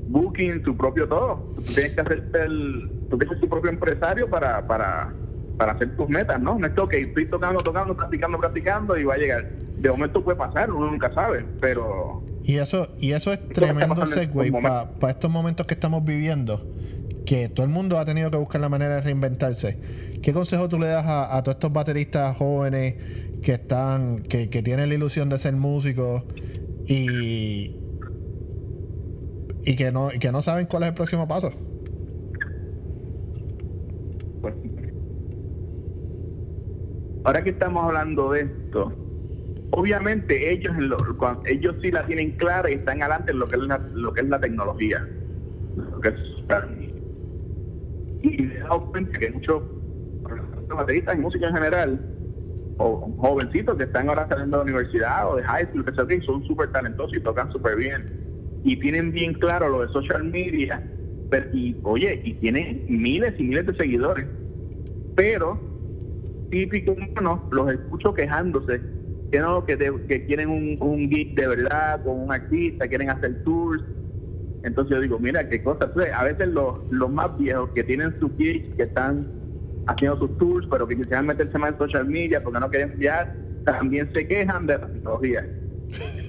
booking, 0.10 0.62
tu 0.62 0.78
propio 0.78 1.08
todo. 1.08 1.54
Tú 1.56 1.74
tienes 1.74 1.96
que 1.96 2.02
hacer 2.02 2.24
el, 2.36 2.92
tú 3.10 3.18
tienes 3.18 3.40
tu 3.40 3.50
propio 3.50 3.72
empresario 3.72 4.30
para, 4.30 4.66
para, 4.68 5.14
para 5.60 5.74
hacer 5.74 5.94
tus 5.98 6.08
metas, 6.08 6.42
¿no? 6.42 6.58
No 6.58 6.66
es 6.66 6.74
que, 6.74 6.80
ok, 6.80 6.94
estoy 6.94 7.26
tocando, 7.28 7.60
tocando, 7.60 7.94
practicando, 7.94 8.38
practicando 8.40 8.98
y 8.98 9.04
va 9.04 9.16
a 9.16 9.18
llegar. 9.18 9.50
De 9.78 9.92
momento 9.92 10.24
puede 10.24 10.38
pasar, 10.38 10.72
uno 10.72 10.90
nunca 10.90 11.14
sabe, 11.14 11.46
pero 11.60 12.24
Y 12.46 12.56
eso, 12.56 12.88
y 12.98 13.12
eso 13.12 13.34
es 13.34 13.46
tremendo 13.50 14.06
segue 14.06 14.52
para 14.54 15.12
estos 15.12 15.30
momentos 15.30 15.68
que 15.68 15.74
estamos 15.74 16.06
viviendo, 16.06 16.66
que 17.26 17.50
todo 17.50 17.66
el 17.66 17.74
mundo 17.74 18.00
ha 18.00 18.06
tenido 18.06 18.32
que 18.32 18.38
buscar 18.38 18.62
la 18.62 18.70
manera 18.70 18.96
de 18.96 19.02
reinventarse. 19.02 19.78
¿Qué 20.24 20.32
consejo 20.32 20.70
tú 20.70 20.80
le 20.80 20.88
das 20.88 21.06
a, 21.06 21.36
a 21.36 21.44
todos 21.44 21.58
estos 21.58 21.74
bateristas 21.74 22.38
jóvenes 22.38 22.96
que 23.44 23.52
están, 23.52 24.24
que, 24.24 24.50
que 24.50 24.64
tienen 24.64 24.88
la 24.88 24.96
ilusión 24.96 25.28
de 25.28 25.38
ser 25.40 25.58
músicos 25.58 26.24
y, 26.88 27.76
y 29.66 29.76
que 29.76 29.92
no, 29.92 30.14
y 30.14 30.20
que 30.20 30.32
no 30.32 30.42
saben 30.42 30.68
cuál 30.68 30.84
es 30.84 30.90
el 30.90 30.96
próximo 30.96 31.28
paso? 31.28 31.52
pues, 34.42 34.54
ahora 37.24 37.44
que 37.44 37.52
estamos 37.52 37.84
hablando 37.86 38.32
de 38.32 38.42
esto, 38.42 38.94
obviamente 39.72 40.52
ellos 40.52 40.76
lo- 40.78 40.98
cuan- 41.18 41.40
ellos 41.46 41.76
sí 41.82 41.92
la 41.92 42.06
tienen 42.06 42.32
clara 42.32 42.70
y 42.70 42.76
están 42.76 43.02
adelante 43.02 43.32
en 43.32 43.40
lo 43.40 43.48
que 43.48 43.56
es 43.58 43.62
la, 43.64 43.78
lo 43.94 44.14
que 44.14 44.22
es 44.22 44.28
la 44.28 44.40
tecnología. 44.40 45.08
Lo 45.76 46.00
que 46.00 46.10
es- 46.10 46.16
Y 48.22 48.44
he 48.52 48.60
dado 48.60 48.92
cuenta 48.92 49.18
que 49.18 49.32
muchos 49.32 49.64
bateristas 50.70 51.16
y 51.16 51.20
música 51.20 51.48
en 51.48 51.54
general, 51.56 52.16
o 52.78 53.14
jovencitos 53.18 53.78
que 53.78 53.84
están 53.84 54.10
ahora 54.10 54.28
saliendo 54.28 54.58
de 54.58 54.64
la 54.66 54.72
universidad 54.72 55.30
o 55.32 55.36
de 55.36 55.44
high 55.44 55.68
school, 55.68 55.86
que 55.86 56.22
son 56.22 56.44
súper 56.44 56.72
talentosos 56.72 57.16
y 57.16 57.22
tocan 57.22 57.52
súper 57.52 57.76
bien. 57.76 58.06
Y 58.64 58.80
tienen 58.80 59.12
bien 59.12 59.34
claro 59.34 59.70
lo 59.70 59.82
de 59.82 59.88
social 59.90 60.24
media. 60.24 60.86
y, 61.54 61.78
oye, 61.84 62.22
y 62.26 62.34
tienen 62.36 62.86
miles 62.88 63.40
y 63.40 63.44
miles 63.44 63.66
de 63.68 63.76
seguidores. 63.76 64.28
Pero, 65.16 65.69
típico, 66.50 66.96
no, 67.22 67.48
los 67.52 67.72
escucho 67.72 68.14
quejándose 68.14 68.82
que 69.32 69.40
no, 69.40 69.66
que, 69.66 69.78
que 70.08 70.26
quieren 70.26 70.50
un, 70.50 70.78
un 70.80 71.10
geek 71.10 71.36
de 71.36 71.48
verdad 71.48 72.04
con 72.04 72.20
un 72.20 72.32
artista, 72.32 72.88
quieren 72.88 73.10
hacer 73.10 73.44
tours. 73.44 73.84
Entonces 74.64 74.96
yo 74.96 75.02
digo, 75.02 75.20
mira 75.20 75.48
qué 75.48 75.64
cosa. 75.64 75.92
a 76.16 76.24
veces 76.24 76.48
los, 76.48 76.80
los 76.90 77.12
más 77.12 77.38
viejos 77.38 77.70
que 77.76 77.84
tienen 77.84 78.20
sus 78.20 78.36
geeks, 78.38 78.76
que 78.76 78.84
están 78.84 79.28
haciendo 79.88 80.18
sus 80.20 80.38
tours, 80.38 80.68
pero 80.70 80.88
que 80.88 80.96
quisieran 80.96 81.28
meterse 81.28 81.58
más 81.58 81.74
en 81.74 81.78
social 81.78 82.06
media 82.06 82.44
porque 82.44 82.60
no 82.60 82.70
quieren 82.70 82.92
enviar, 82.92 83.36
también 83.66 84.12
se 84.14 84.28
quejan 84.28 84.68
de 84.68 84.78
la 84.78 84.88
tecnología. 84.88 85.48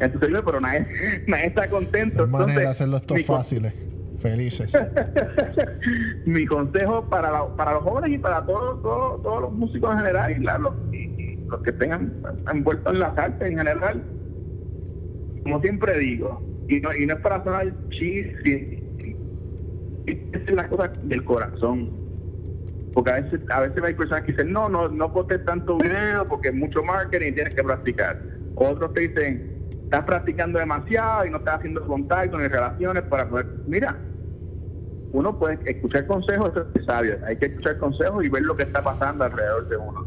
Entonces, 0.00 0.42
pero 0.44 0.60
nadie, 0.60 0.86
nadie 1.26 1.46
está 1.46 1.68
contento. 1.68 2.24
Entonces, 2.24 2.56
de 2.56 2.66
hacerlo 2.66 2.96
esto 2.98 3.14
fáciles, 3.26 3.74
felices. 4.20 4.72
mi 6.26 6.46
consejo 6.46 7.04
para, 7.08 7.46
para 7.56 7.74
los 7.74 7.82
jóvenes 7.82 8.12
y 8.12 8.18
para 8.18 8.44
todos, 8.44 8.82
todos, 8.82 9.22
todos 9.22 9.42
los 9.42 9.52
músicos 9.52 9.92
en 9.92 9.98
general, 9.98 10.30
y 10.32 10.34
claro, 10.40 10.74
los 11.48 11.62
que 11.62 11.72
tengan 11.72 12.12
envueltos 12.52 12.92
en 12.92 13.00
las 13.00 13.16
artes 13.18 13.48
en 13.48 13.58
general, 13.58 14.02
como 15.42 15.60
siempre 15.60 15.98
digo, 15.98 16.42
y 16.68 16.80
no, 16.80 16.94
y 16.94 17.06
no 17.06 17.14
es 17.14 17.20
para 17.20 17.42
sonar 17.42 17.72
chiste, 17.90 18.82
es 20.06 20.52
la 20.52 20.68
cosa 20.68 20.92
del 21.02 21.24
corazón. 21.24 21.90
Porque 22.92 23.10
a 23.10 23.20
veces, 23.20 23.40
a 23.50 23.60
veces 23.60 23.82
hay 23.82 23.94
personas 23.94 24.24
que 24.24 24.32
dicen, 24.32 24.52
no, 24.52 24.68
no, 24.68 24.88
no 24.88 25.12
postes 25.12 25.44
tanto 25.44 25.78
video 25.78 26.26
porque 26.26 26.48
es 26.48 26.54
mucho 26.54 26.82
marketing 26.82 27.28
y 27.28 27.32
tienes 27.32 27.54
que 27.54 27.62
practicar. 27.62 28.20
Otros 28.56 28.92
te 28.94 29.08
dicen, 29.08 29.78
estás 29.84 30.04
practicando 30.04 30.58
demasiado 30.58 31.26
y 31.26 31.30
no 31.30 31.38
estás 31.38 31.58
haciendo 31.58 31.86
contacto 31.86 32.38
ni 32.38 32.48
relaciones 32.48 33.02
para 33.04 33.28
poder. 33.28 33.46
Mira, 33.66 33.96
uno 35.12 35.38
puede 35.38 35.58
escuchar 35.64 36.06
consejos, 36.06 36.50
eso 36.50 36.66
es 36.74 36.84
sabio. 36.84 37.18
Hay 37.26 37.36
que 37.36 37.46
escuchar 37.46 37.78
consejos 37.78 38.24
y 38.24 38.28
ver 38.28 38.42
lo 38.42 38.56
que 38.56 38.62
está 38.62 38.82
pasando 38.82 39.24
alrededor 39.24 39.68
de 39.68 39.76
uno. 39.76 40.06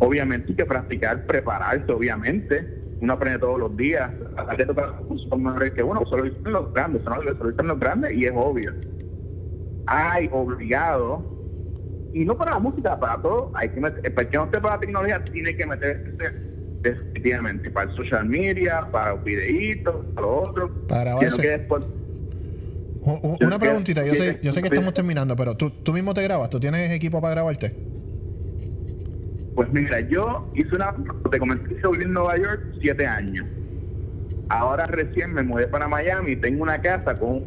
Obviamente 0.00 0.48
hay 0.50 0.56
que 0.56 0.66
practicar, 0.66 1.26
prepararse, 1.26 1.90
obviamente. 1.90 2.76
Uno 3.00 3.12
aprende 3.14 3.38
todos 3.38 3.58
los 3.58 3.76
días. 3.76 4.10
Hay 4.36 4.58
son 5.28 5.42
mejores 5.42 5.72
que 5.72 5.82
uno, 5.82 6.04
solo 6.06 6.24
dicen 6.24 6.52
los 6.52 6.72
grandes, 6.72 7.02
solo 7.04 7.50
dicen 7.50 7.66
los 7.66 7.78
grandes 7.78 8.12
y 8.12 8.26
es 8.26 8.32
obvio. 8.34 8.72
Hay 9.86 10.28
obligado, 10.32 11.24
y 12.12 12.24
no 12.24 12.36
para 12.36 12.52
la 12.52 12.58
música, 12.58 12.98
para 12.98 13.20
todo, 13.22 13.50
hay 13.54 13.70
que 13.70 13.80
meter, 13.80 14.14
para 14.14 14.28
que 14.28 14.36
no 14.36 14.44
esté 14.44 14.60
para 14.60 14.74
la 14.74 14.80
tecnología, 14.80 15.24
tiene 15.24 15.56
que 15.56 15.66
meterse 15.66 16.12
definitivamente 16.80 17.70
para 17.70 17.90
el 17.90 17.96
social 17.96 18.26
media, 18.26 18.88
para 18.90 19.14
los 19.14 19.24
videitos, 19.24 20.04
para 20.14 20.26
lo 20.26 20.42
otro. 20.42 20.86
Para 20.88 21.16
después, 21.16 21.86
una 23.02 23.58
preguntita, 23.58 24.04
yo 24.04 24.14
sé, 24.14 24.40
yo 24.42 24.52
sé 24.52 24.60
que 24.62 24.68
estamos 24.68 24.92
terminando, 24.92 25.36
pero 25.36 25.56
¿tú, 25.56 25.70
tú 25.70 25.92
mismo 25.92 26.14
te 26.14 26.22
grabas, 26.22 26.50
¿tú 26.50 26.60
tienes 26.60 26.90
equipo 26.90 27.20
para 27.20 27.34
grabarte? 27.34 27.74
Pues 29.54 29.72
mira, 29.72 30.00
yo 30.00 30.48
hice 30.54 30.76
una, 30.76 30.94
te 31.30 31.38
comenté, 31.38 31.74
viví 31.74 32.04
en 32.04 32.12
Nueva 32.12 32.36
York 32.36 32.60
siete 32.80 33.06
años. 33.06 33.46
Ahora 34.50 34.86
recién 34.86 35.32
me 35.32 35.42
mudé 35.42 35.66
para 35.66 35.88
Miami 35.88 36.32
y 36.32 36.36
tengo 36.36 36.62
una 36.62 36.80
casa 36.80 37.18
con 37.18 37.42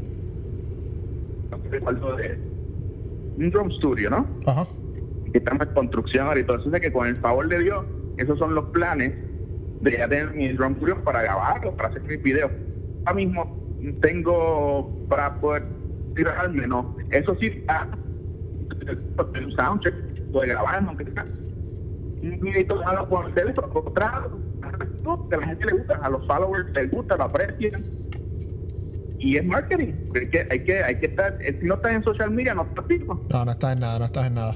un 3.38 3.50
drum 3.50 3.72
studio, 3.72 4.10
¿no? 4.10 4.28
Ajá. 4.46 4.68
Que 5.32 5.38
estamos 5.38 5.68
en 5.68 5.74
construcción 5.74 6.28
ahora 6.28 6.40
y 6.40 6.44
todo 6.44 6.58
eso. 6.58 6.76
es 6.76 6.82
que 6.82 6.92
con 6.92 7.08
el 7.08 7.16
favor 7.18 7.48
de 7.48 7.60
Dios, 7.60 7.86
esos 8.18 8.38
son 8.38 8.56
los 8.56 8.66
planes 8.66 9.14
de 9.82 9.92
ya 9.92 10.08
tener 10.08 10.34
mi 10.34 10.50
drum 10.50 10.76
studio 10.76 11.04
para 11.04 11.24
grabarlo, 11.24 11.76
para 11.76 11.90
hacer 11.90 12.04
mis 12.04 12.22
videos. 12.22 12.52
Ahora 13.06 13.16
mismo 13.16 13.61
tengo 14.02 15.08
para 15.10 15.36
poder 15.40 15.66
tirarme, 16.16 16.68
¿no? 16.68 16.96
Eso 17.10 17.36
sí, 17.40 17.48
está 17.48 17.88
un 19.18 19.52
soundcheck, 19.54 19.96
puede 20.32 20.50
grabar, 20.50 20.84
aunque 20.88 21.06
sea 21.12 21.26
y 22.22 22.64
todo 22.66 23.10
por 23.10 23.28
el 23.28 23.34
teléfono, 23.34 23.70
que 25.30 25.36
a 25.36 25.40
la 25.40 25.48
gente 25.48 25.66
le 25.66 25.74
gusta, 25.74 26.00
a 26.04 26.10
los 26.10 26.26
followers 26.28 26.72
les 26.74 26.92
gusta, 26.92 27.18
lo 27.18 27.24
aprecian. 27.24 27.84
Y 29.18 29.38
es 29.38 29.46
marketing. 29.46 29.94
Hay 30.16 30.28
que, 30.30 30.48
hay 30.50 30.64
que, 30.64 30.84
hay 30.84 30.96
que 31.00 31.06
estar, 31.08 31.38
eh, 31.42 31.58
si 31.60 31.68
no 31.68 31.76
estás 31.76 31.92
en 31.94 32.04
social 32.04 32.32
media, 32.32 32.54
no 32.54 32.64
estás 32.64 32.88
vivo. 32.88 33.20
No, 33.30 33.46
no 33.46 33.52
estás 33.52 33.74
en 33.74 33.80
nada, 33.80 34.00
no 34.00 34.06
estás 34.06 34.28
en 34.28 34.34
nada. 34.36 34.56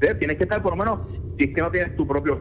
Tienes 0.00 0.36
que 0.36 0.44
estar 0.44 0.62
por 0.62 0.72
lo 0.72 0.76
menos, 0.76 1.00
si 1.38 1.44
es 1.44 1.54
que 1.54 1.60
no 1.60 1.70
tienes 1.70 1.96
tu 1.96 2.06
propio 2.06 2.40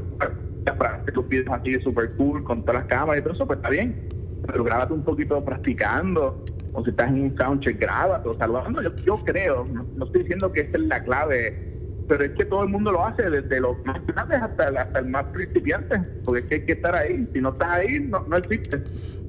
para 0.77 0.95
hacer 0.95 1.13
tus 1.13 1.27
videos 1.27 1.47
así 1.51 1.71
de 1.71 1.81
super 1.81 2.11
cool 2.15 2.43
con 2.43 2.61
todas 2.61 2.81
las 2.81 2.85
cámaras 2.85 3.19
y 3.19 3.23
todo 3.23 3.33
eso, 3.33 3.45
pues 3.45 3.57
está 3.57 3.69
bien. 3.69 4.10
Pero 4.45 4.63
grábate 4.63 4.93
un 4.93 5.03
poquito 5.03 5.43
practicando, 5.43 6.43
o 6.73 6.83
si 6.83 6.89
estás 6.89 7.09
en 7.09 7.21
un 7.23 7.37
soundcheck, 7.37 7.79
grábate 7.79 8.29
o 8.29 8.37
saludando. 8.37 8.81
Yo, 8.81 8.95
yo 8.97 9.17
creo, 9.23 9.65
no, 9.65 10.05
estoy 10.05 10.21
diciendo 10.21 10.51
que 10.51 10.61
esta 10.61 10.77
es 10.77 10.83
la 10.85 11.03
clave 11.03 11.71
pero 12.07 12.25
es 12.25 12.31
que 12.31 12.43
todo 12.43 12.63
el 12.63 12.69
mundo 12.69 12.91
lo 12.91 13.05
hace, 13.05 13.29
desde 13.29 13.61
los 13.61 13.77
más 13.85 14.05
grandes 14.05 14.41
hasta, 14.41 14.67
hasta 14.67 14.99
el 14.99 15.05
más 15.05 15.23
principiante, 15.27 15.97
porque 16.25 16.41
es 16.41 16.45
que 16.47 16.55
hay 16.55 16.65
que 16.65 16.71
estar 16.73 16.93
ahí. 16.93 17.25
Si 17.31 17.39
no 17.39 17.51
estás 17.51 17.69
ahí, 17.69 18.01
no, 18.01 18.25
no 18.27 18.35
existe. 18.35 18.83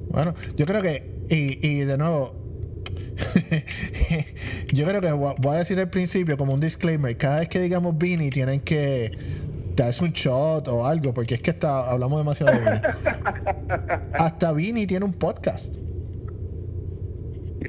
Bueno, 0.09 0.33
yo 0.57 0.65
creo 0.65 0.81
que, 0.81 1.23
y, 1.29 1.65
y 1.65 1.85
de 1.85 1.97
nuevo, 1.97 2.35
yo 4.73 4.85
creo 4.85 5.01
que 5.01 5.11
voy 5.11 5.55
a 5.55 5.59
decir 5.59 5.79
al 5.79 5.89
principio 5.89 6.37
como 6.37 6.53
un 6.53 6.59
disclaimer, 6.59 7.15
cada 7.15 7.39
vez 7.39 7.49
que 7.49 7.59
digamos 7.59 7.97
Vini 7.97 8.29
tienen 8.29 8.59
que 8.59 9.11
darse 9.75 10.03
un 10.03 10.11
shot 10.11 10.67
o 10.67 10.85
algo, 10.85 11.13
porque 11.13 11.35
es 11.35 11.41
que 11.41 11.51
está, 11.51 11.89
hablamos 11.89 12.19
demasiado 12.19 12.53
de 12.53 12.59
Vini. 12.59 12.81
Hasta 14.13 14.51
Vini 14.51 14.87
tiene 14.87 15.05
un 15.05 15.13
podcast 15.13 15.75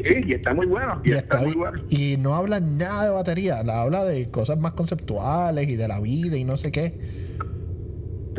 y 0.05 0.35
está 0.35 0.55
muy 0.55 0.67
bueno. 0.67 1.01
Y, 1.05 1.13
está, 1.13 1.41
muy 1.41 1.53
bueno. 1.53 1.83
Y 1.89 2.17
no 2.19 2.35
habla 2.35 2.61
nada 2.61 3.05
de 3.05 3.11
batería, 3.11 3.63
la 3.63 3.83
habla 3.83 4.05
de 4.05 4.31
cosas 4.31 4.59
más 4.59 4.73
conceptuales 4.73 5.69
y 5.69 5.77
de 5.77 5.89
la 5.89 6.01
vida 6.01 6.37
y 6.37 6.45
no 6.45 6.57
sé 6.57 6.73
qué. 6.73 6.99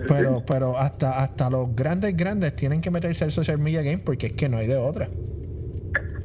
Pero, 0.07 0.43
pero 0.45 0.77
hasta, 0.77 1.21
hasta 1.21 1.49
los 1.49 1.73
grandes, 1.73 2.15
grandes 2.17 2.55
tienen 2.55 2.81
que 2.81 2.91
meterse 2.91 3.23
al 3.23 3.31
social 3.31 3.57
media 3.59 3.81
game 3.81 3.99
porque 3.99 4.27
es 4.27 4.33
que 4.33 4.49
no 4.49 4.57
hay 4.57 4.67
de 4.67 4.75
otra. 4.75 5.09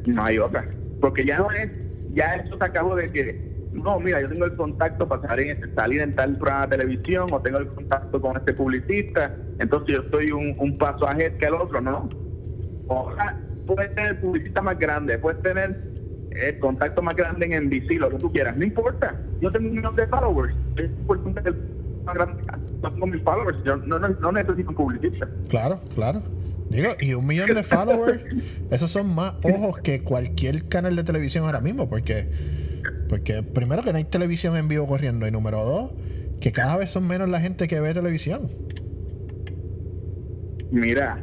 No 0.06 0.24
hay 0.24 0.38
otra. 0.38 0.68
Porque 1.00 1.24
ya 1.24 1.38
no 1.38 1.50
es, 1.52 1.70
ya 2.12 2.34
eso 2.34 2.58
se 2.58 2.64
acabó 2.64 2.96
de 2.96 3.10
que, 3.10 3.49
no, 3.72 4.00
mira, 4.00 4.20
yo 4.20 4.28
tengo 4.28 4.44
el 4.46 4.56
contacto 4.56 5.06
para 5.08 5.22
salir, 5.22 5.58
salir 5.74 6.00
en 6.00 6.14
tal 6.14 6.36
programa 6.36 6.66
de 6.66 6.78
televisión 6.78 7.28
o 7.32 7.40
tengo 7.40 7.58
el 7.58 7.68
contacto 7.68 8.20
con 8.20 8.36
este 8.36 8.52
publicista, 8.52 9.34
entonces 9.58 9.96
yo 9.96 10.02
estoy 10.02 10.32
un, 10.32 10.54
un 10.58 10.76
paso 10.76 11.08
ahead 11.08 11.34
que 11.38 11.46
el 11.46 11.54
otro, 11.54 11.80
¿no? 11.80 12.08
Ojalá 12.88 13.38
puedes 13.66 13.94
tener 13.94 14.20
publicista 14.20 14.60
más 14.60 14.78
grande, 14.78 15.18
puedes 15.18 15.40
tener 15.42 15.90
el 16.30 16.58
contacto 16.58 17.02
más 17.02 17.14
grande 17.16 17.46
en 17.46 17.66
NBC, 17.66 17.98
lo 17.98 18.10
que 18.10 18.18
tú 18.18 18.32
quieras, 18.32 18.56
no 18.56 18.64
importa. 18.64 19.16
Yo 19.40 19.50
tengo 19.50 19.68
un 19.68 19.76
millón 19.76 19.96
de 19.96 20.06
followers, 20.06 20.54
es 20.76 20.90
importante 20.90 21.42
que 21.42 21.52
más 22.04 22.14
grande, 22.14 22.42
tengo 22.82 23.06
mis 23.06 23.22
followers, 23.22 23.58
yo 23.64 23.76
no, 23.76 23.98
no, 23.98 24.08
no 24.08 24.32
necesito 24.32 24.70
un 24.70 24.74
publicista. 24.74 25.28
Claro, 25.48 25.80
claro. 25.94 26.22
Digo, 26.70 26.90
y 27.00 27.14
un 27.14 27.26
millón 27.26 27.52
de 27.52 27.62
followers, 27.64 28.20
esos 28.70 28.90
son 28.90 29.12
más 29.14 29.34
ojos 29.42 29.78
que 29.78 30.02
cualquier 30.02 30.68
canal 30.68 30.94
de 30.94 31.02
televisión 31.02 31.44
ahora 31.44 31.60
mismo, 31.60 31.88
porque, 31.88 32.28
porque 33.08 33.42
primero 33.42 33.82
que 33.82 33.92
no 33.92 33.98
hay 33.98 34.04
televisión 34.04 34.56
en 34.56 34.68
vivo 34.68 34.86
corriendo, 34.86 35.26
y 35.26 35.30
número 35.30 35.64
dos, 35.64 35.92
que 36.40 36.52
cada 36.52 36.76
vez 36.76 36.90
son 36.90 37.06
menos 37.06 37.28
la 37.28 37.40
gente 37.40 37.68
que 37.68 37.80
ve 37.80 37.92
televisión. 37.92 38.48
Mira, 40.70 41.18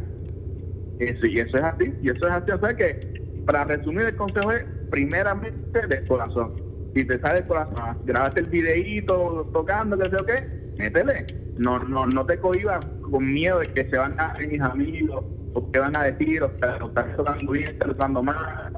eso, 1.00 1.26
y 1.26 1.40
eso 1.40 1.58
es 1.58 1.64
así, 1.64 1.94
y 2.02 2.10
eso 2.10 2.28
es 2.28 2.34
así. 2.34 2.52
O 2.52 2.60
sea 2.60 2.76
que, 2.76 3.42
para 3.46 3.64
resumir, 3.64 4.02
el 4.02 4.16
consejo 4.16 4.52
es 4.52 4.66
primeramente 4.90 5.88
del 5.88 6.06
corazón. 6.08 6.54
Si 6.94 7.06
te 7.06 7.20
sale 7.20 7.40
el 7.40 7.48
corazón, 7.48 7.98
grabate 8.06 8.42
el 8.42 8.48
videíto 8.48 9.50
tocando, 9.54 9.98
que 9.98 10.10
sé 10.10 10.16
o 10.16 10.26
qué, 10.26 10.74
métele. 10.78 11.26
No, 11.58 11.80
no, 11.80 12.06
no 12.06 12.26
te 12.26 12.38
cohibas 12.40 12.86
con 13.10 13.34
miedo 13.34 13.60
de 13.60 13.68
que 13.68 13.90
se 13.90 13.98
van 13.98 14.20
a 14.20 14.36
mis 14.40 14.62
amigos, 14.62 15.24
o 15.54 15.72
que 15.72 15.80
van 15.80 15.96
a 15.96 16.04
decir, 16.04 16.44
o, 16.44 16.48
estás 16.48 17.16
tocando 17.16 17.52
bien, 17.52 17.72
estás 17.72 17.90
tocando 17.90 18.24
mal. 18.24 18.78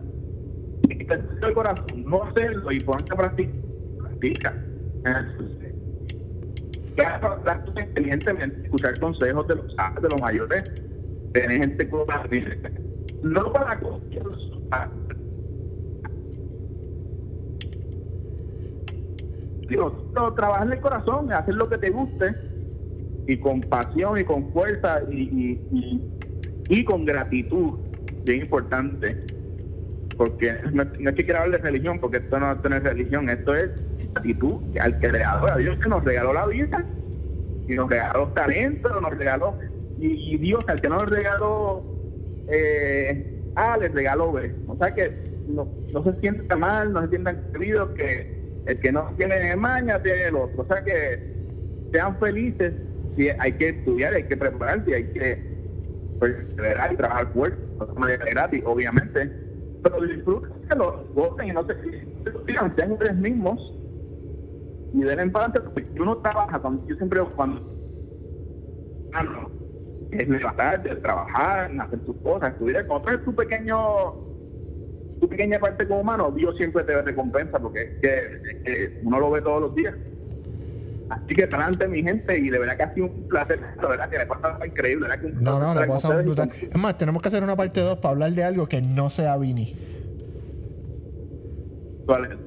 El 0.90 1.54
corazón, 1.54 2.04
no 2.06 2.24
hacerlo 2.24 2.72
y 2.72 2.80
ponerte 2.80 3.14
a 3.14 3.18
practicar. 3.18 3.56
Practica. 4.00 4.54
Claro, 6.96 7.42
inteligentemente, 7.78 8.64
escuchar 8.64 9.00
consejos 9.00 9.48
de 9.48 9.56
los, 9.56 9.76
de 10.02 10.10
los 10.10 10.20
mayores 10.20 10.64
tener 11.32 11.60
gente 11.60 11.90
con 11.90 12.06
no 13.22 13.54
para 13.54 13.80
digo, 19.68 20.12
no, 20.16 20.34
trabajar 20.34 20.68
en 20.68 20.74
el 20.74 20.80
corazón, 20.80 21.32
hacer 21.32 21.54
lo 21.54 21.70
que 21.70 21.78
te 21.78 21.90
guste 21.92 22.36
y 23.28 23.38
con 23.38 23.62
pasión 23.62 24.18
y 24.18 24.24
con 24.24 24.52
fuerza 24.52 25.02
y, 25.12 25.22
y, 25.22 26.02
y, 26.70 26.84
con 26.84 27.06
gratitud, 27.06 27.74
bien 28.24 28.42
importante. 28.42 29.26
Porque 30.20 30.54
no, 30.74 30.84
no 30.84 31.10
es 31.12 31.16
que 31.16 31.24
quiera 31.24 31.44
hablar 31.44 31.62
de 31.62 31.70
religión, 31.70 31.98
porque 31.98 32.18
esto 32.18 32.38
no, 32.42 32.52
esto 32.52 32.68
no 32.68 32.76
es 32.76 32.84
religión, 32.84 33.30
esto 33.30 33.56
es 33.56 33.72
actitud 34.16 34.62
al 34.82 35.00
creador, 35.00 35.52
a 35.52 35.56
Dios 35.56 35.80
que 35.80 35.88
nos 35.88 36.04
regaló 36.04 36.34
la 36.34 36.46
vida, 36.46 36.86
y 37.66 37.74
nos 37.74 37.90
regaló 37.90 38.28
talento, 38.34 39.00
nos 39.00 39.18
regaló, 39.18 39.58
y, 39.98 40.38
Dios 40.38 40.66
al 40.68 40.82
que 40.82 40.90
nos 40.90 41.10
regaló 41.10 41.86
eh, 42.50 43.34
A, 43.56 43.78
les 43.78 43.94
regaló 43.94 44.34
B. 44.34 44.54
O 44.68 44.76
sea 44.76 44.94
que 44.94 45.24
no, 45.48 45.70
no 45.94 46.04
se 46.04 46.20
sientan 46.20 46.60
mal, 46.60 46.92
no 46.92 47.02
se 47.04 47.08
sientan 47.12 47.42
queridos, 47.54 47.92
que 47.92 48.62
el 48.66 48.78
que 48.78 48.92
no 48.92 49.14
tiene 49.16 49.56
maña 49.56 50.02
tiene 50.02 50.24
el. 50.26 50.36
O 50.36 50.66
sea 50.68 50.84
que 50.84 51.34
sean 51.94 52.20
felices, 52.20 52.74
si 53.16 53.30
hay 53.30 53.54
que 53.54 53.70
estudiar, 53.70 54.14
hay 54.14 54.26
que 54.26 54.36
prepararse, 54.36 54.94
hay 54.94 55.06
que 55.14 55.42
perseverar 56.20 56.92
y 56.92 56.98
trabajar 56.98 57.32
fuerte, 57.32 57.62
de 57.86 58.00
manera 58.00 58.26
gratis, 58.26 58.64
obviamente, 58.66 59.48
pero 59.82 60.02
disfruten, 60.02 60.52
lo 60.78 61.06
gocen 61.14 61.50
y 61.50 61.52
no 61.52 61.66
se 61.66 61.76
sigan, 62.48 62.76
sean 62.76 62.92
ustedes 62.92 63.16
mismos 63.16 63.60
y 64.94 65.02
den 65.02 65.32
para 65.32 65.48
porque 65.48 65.88
uno 66.00 66.18
trabaja, 66.18 66.60
cuando, 66.60 66.86
yo 66.88 66.96
siempre 66.96 67.22
cuando 67.36 67.62
es 70.12 70.28
levantarte, 70.28 70.96
trabajar, 70.98 71.72
hacer 71.80 72.00
tus 72.00 72.16
cosas, 72.18 72.50
estudiar, 72.50 72.88
cuando 72.88 73.20
tu 73.20 73.36
pequeño 73.36 74.30
tu 75.20 75.28
pequeña 75.28 75.60
parte 75.60 75.88
como 75.88 76.02
humano, 76.02 76.32
Dios 76.32 76.56
siempre 76.58 76.84
te 76.84 77.02
recompensa 77.02 77.60
porque 77.60 78.00
es 78.02 78.62
que, 78.64 79.00
uno 79.04 79.20
lo 79.20 79.32
ve 79.32 79.42
todos 79.42 79.62
los 79.62 79.76
días. 79.76 79.94
Así 81.10 81.34
que 81.34 81.44
adelante 81.46 81.88
mi 81.88 82.04
gente 82.04 82.38
y 82.38 82.50
de 82.50 82.60
verdad 82.60 82.78
que 82.78 82.84
ha 82.84 82.94
sido 82.94 83.08
un 83.08 83.28
placer, 83.28 83.60
la 83.82 83.88
verdad 83.88 84.10
que 84.10 84.18
le 84.20 84.26
pasa 84.28 84.60
increíble, 84.66 85.08
¿verdad? 85.08 85.22
Que 85.22 85.34
no, 85.34 85.60
no, 85.60 85.80
le 85.80 85.88
pasa 85.88 86.16
brutal. 86.16 86.52
Es 86.62 86.78
más, 86.78 86.98
tenemos 86.98 87.22
que 87.22 87.28
hacer 87.30 87.44
una 87.44 87.56
parte 87.56 87.82
2 87.82 87.98
para 87.98 88.12
hablar 88.12 88.32
de 88.32 88.44
algo 88.44 88.68
que 88.68 88.82
no 88.82 89.10
sea 89.10 89.36
Vini. 89.38 89.76
¿Cuál 92.06 92.40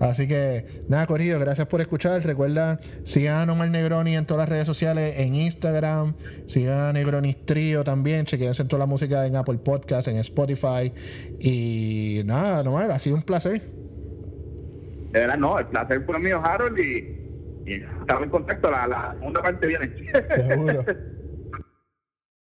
Así 0.00 0.28
que 0.28 0.64
nada, 0.88 1.06
Corrido, 1.06 1.40
gracias 1.40 1.66
por 1.66 1.80
escuchar. 1.80 2.24
Recuerda, 2.24 2.78
sigan 3.04 3.38
a 3.38 3.46
Nomar 3.46 3.68
Negroni 3.68 4.16
en 4.16 4.26
todas 4.26 4.42
las 4.42 4.48
redes 4.48 4.66
sociales, 4.66 5.14
en 5.18 5.34
Instagram, 5.34 6.14
sigan 6.46 6.78
a 6.78 6.92
Negroni 6.92 7.34
Trio 7.34 7.82
también, 7.82 8.24
chequense 8.24 8.64
toda 8.64 8.80
la 8.80 8.86
música 8.86 9.26
en 9.26 9.34
Apple 9.34 9.58
Podcast, 9.58 10.06
en 10.06 10.16
Spotify. 10.18 10.92
Y 11.40 12.22
nada, 12.24 12.62
Nomar, 12.62 12.90
ha 12.92 12.98
sido 13.00 13.16
un 13.16 13.22
placer. 13.22 13.60
De 15.12 15.20
verdad, 15.20 15.38
no, 15.38 15.58
el 15.58 15.66
placer 15.66 16.04
fue 16.04 16.18
mío, 16.20 16.40
Harold, 16.44 16.78
y 16.78 17.17
estamos 17.74 18.24
en 18.24 18.30
contacto. 18.30 18.70
La, 18.70 18.86
la 18.86 19.12
segunda 19.18 19.42
parte 19.42 19.66
viene. 19.66 19.92
Seguro. 20.46 20.84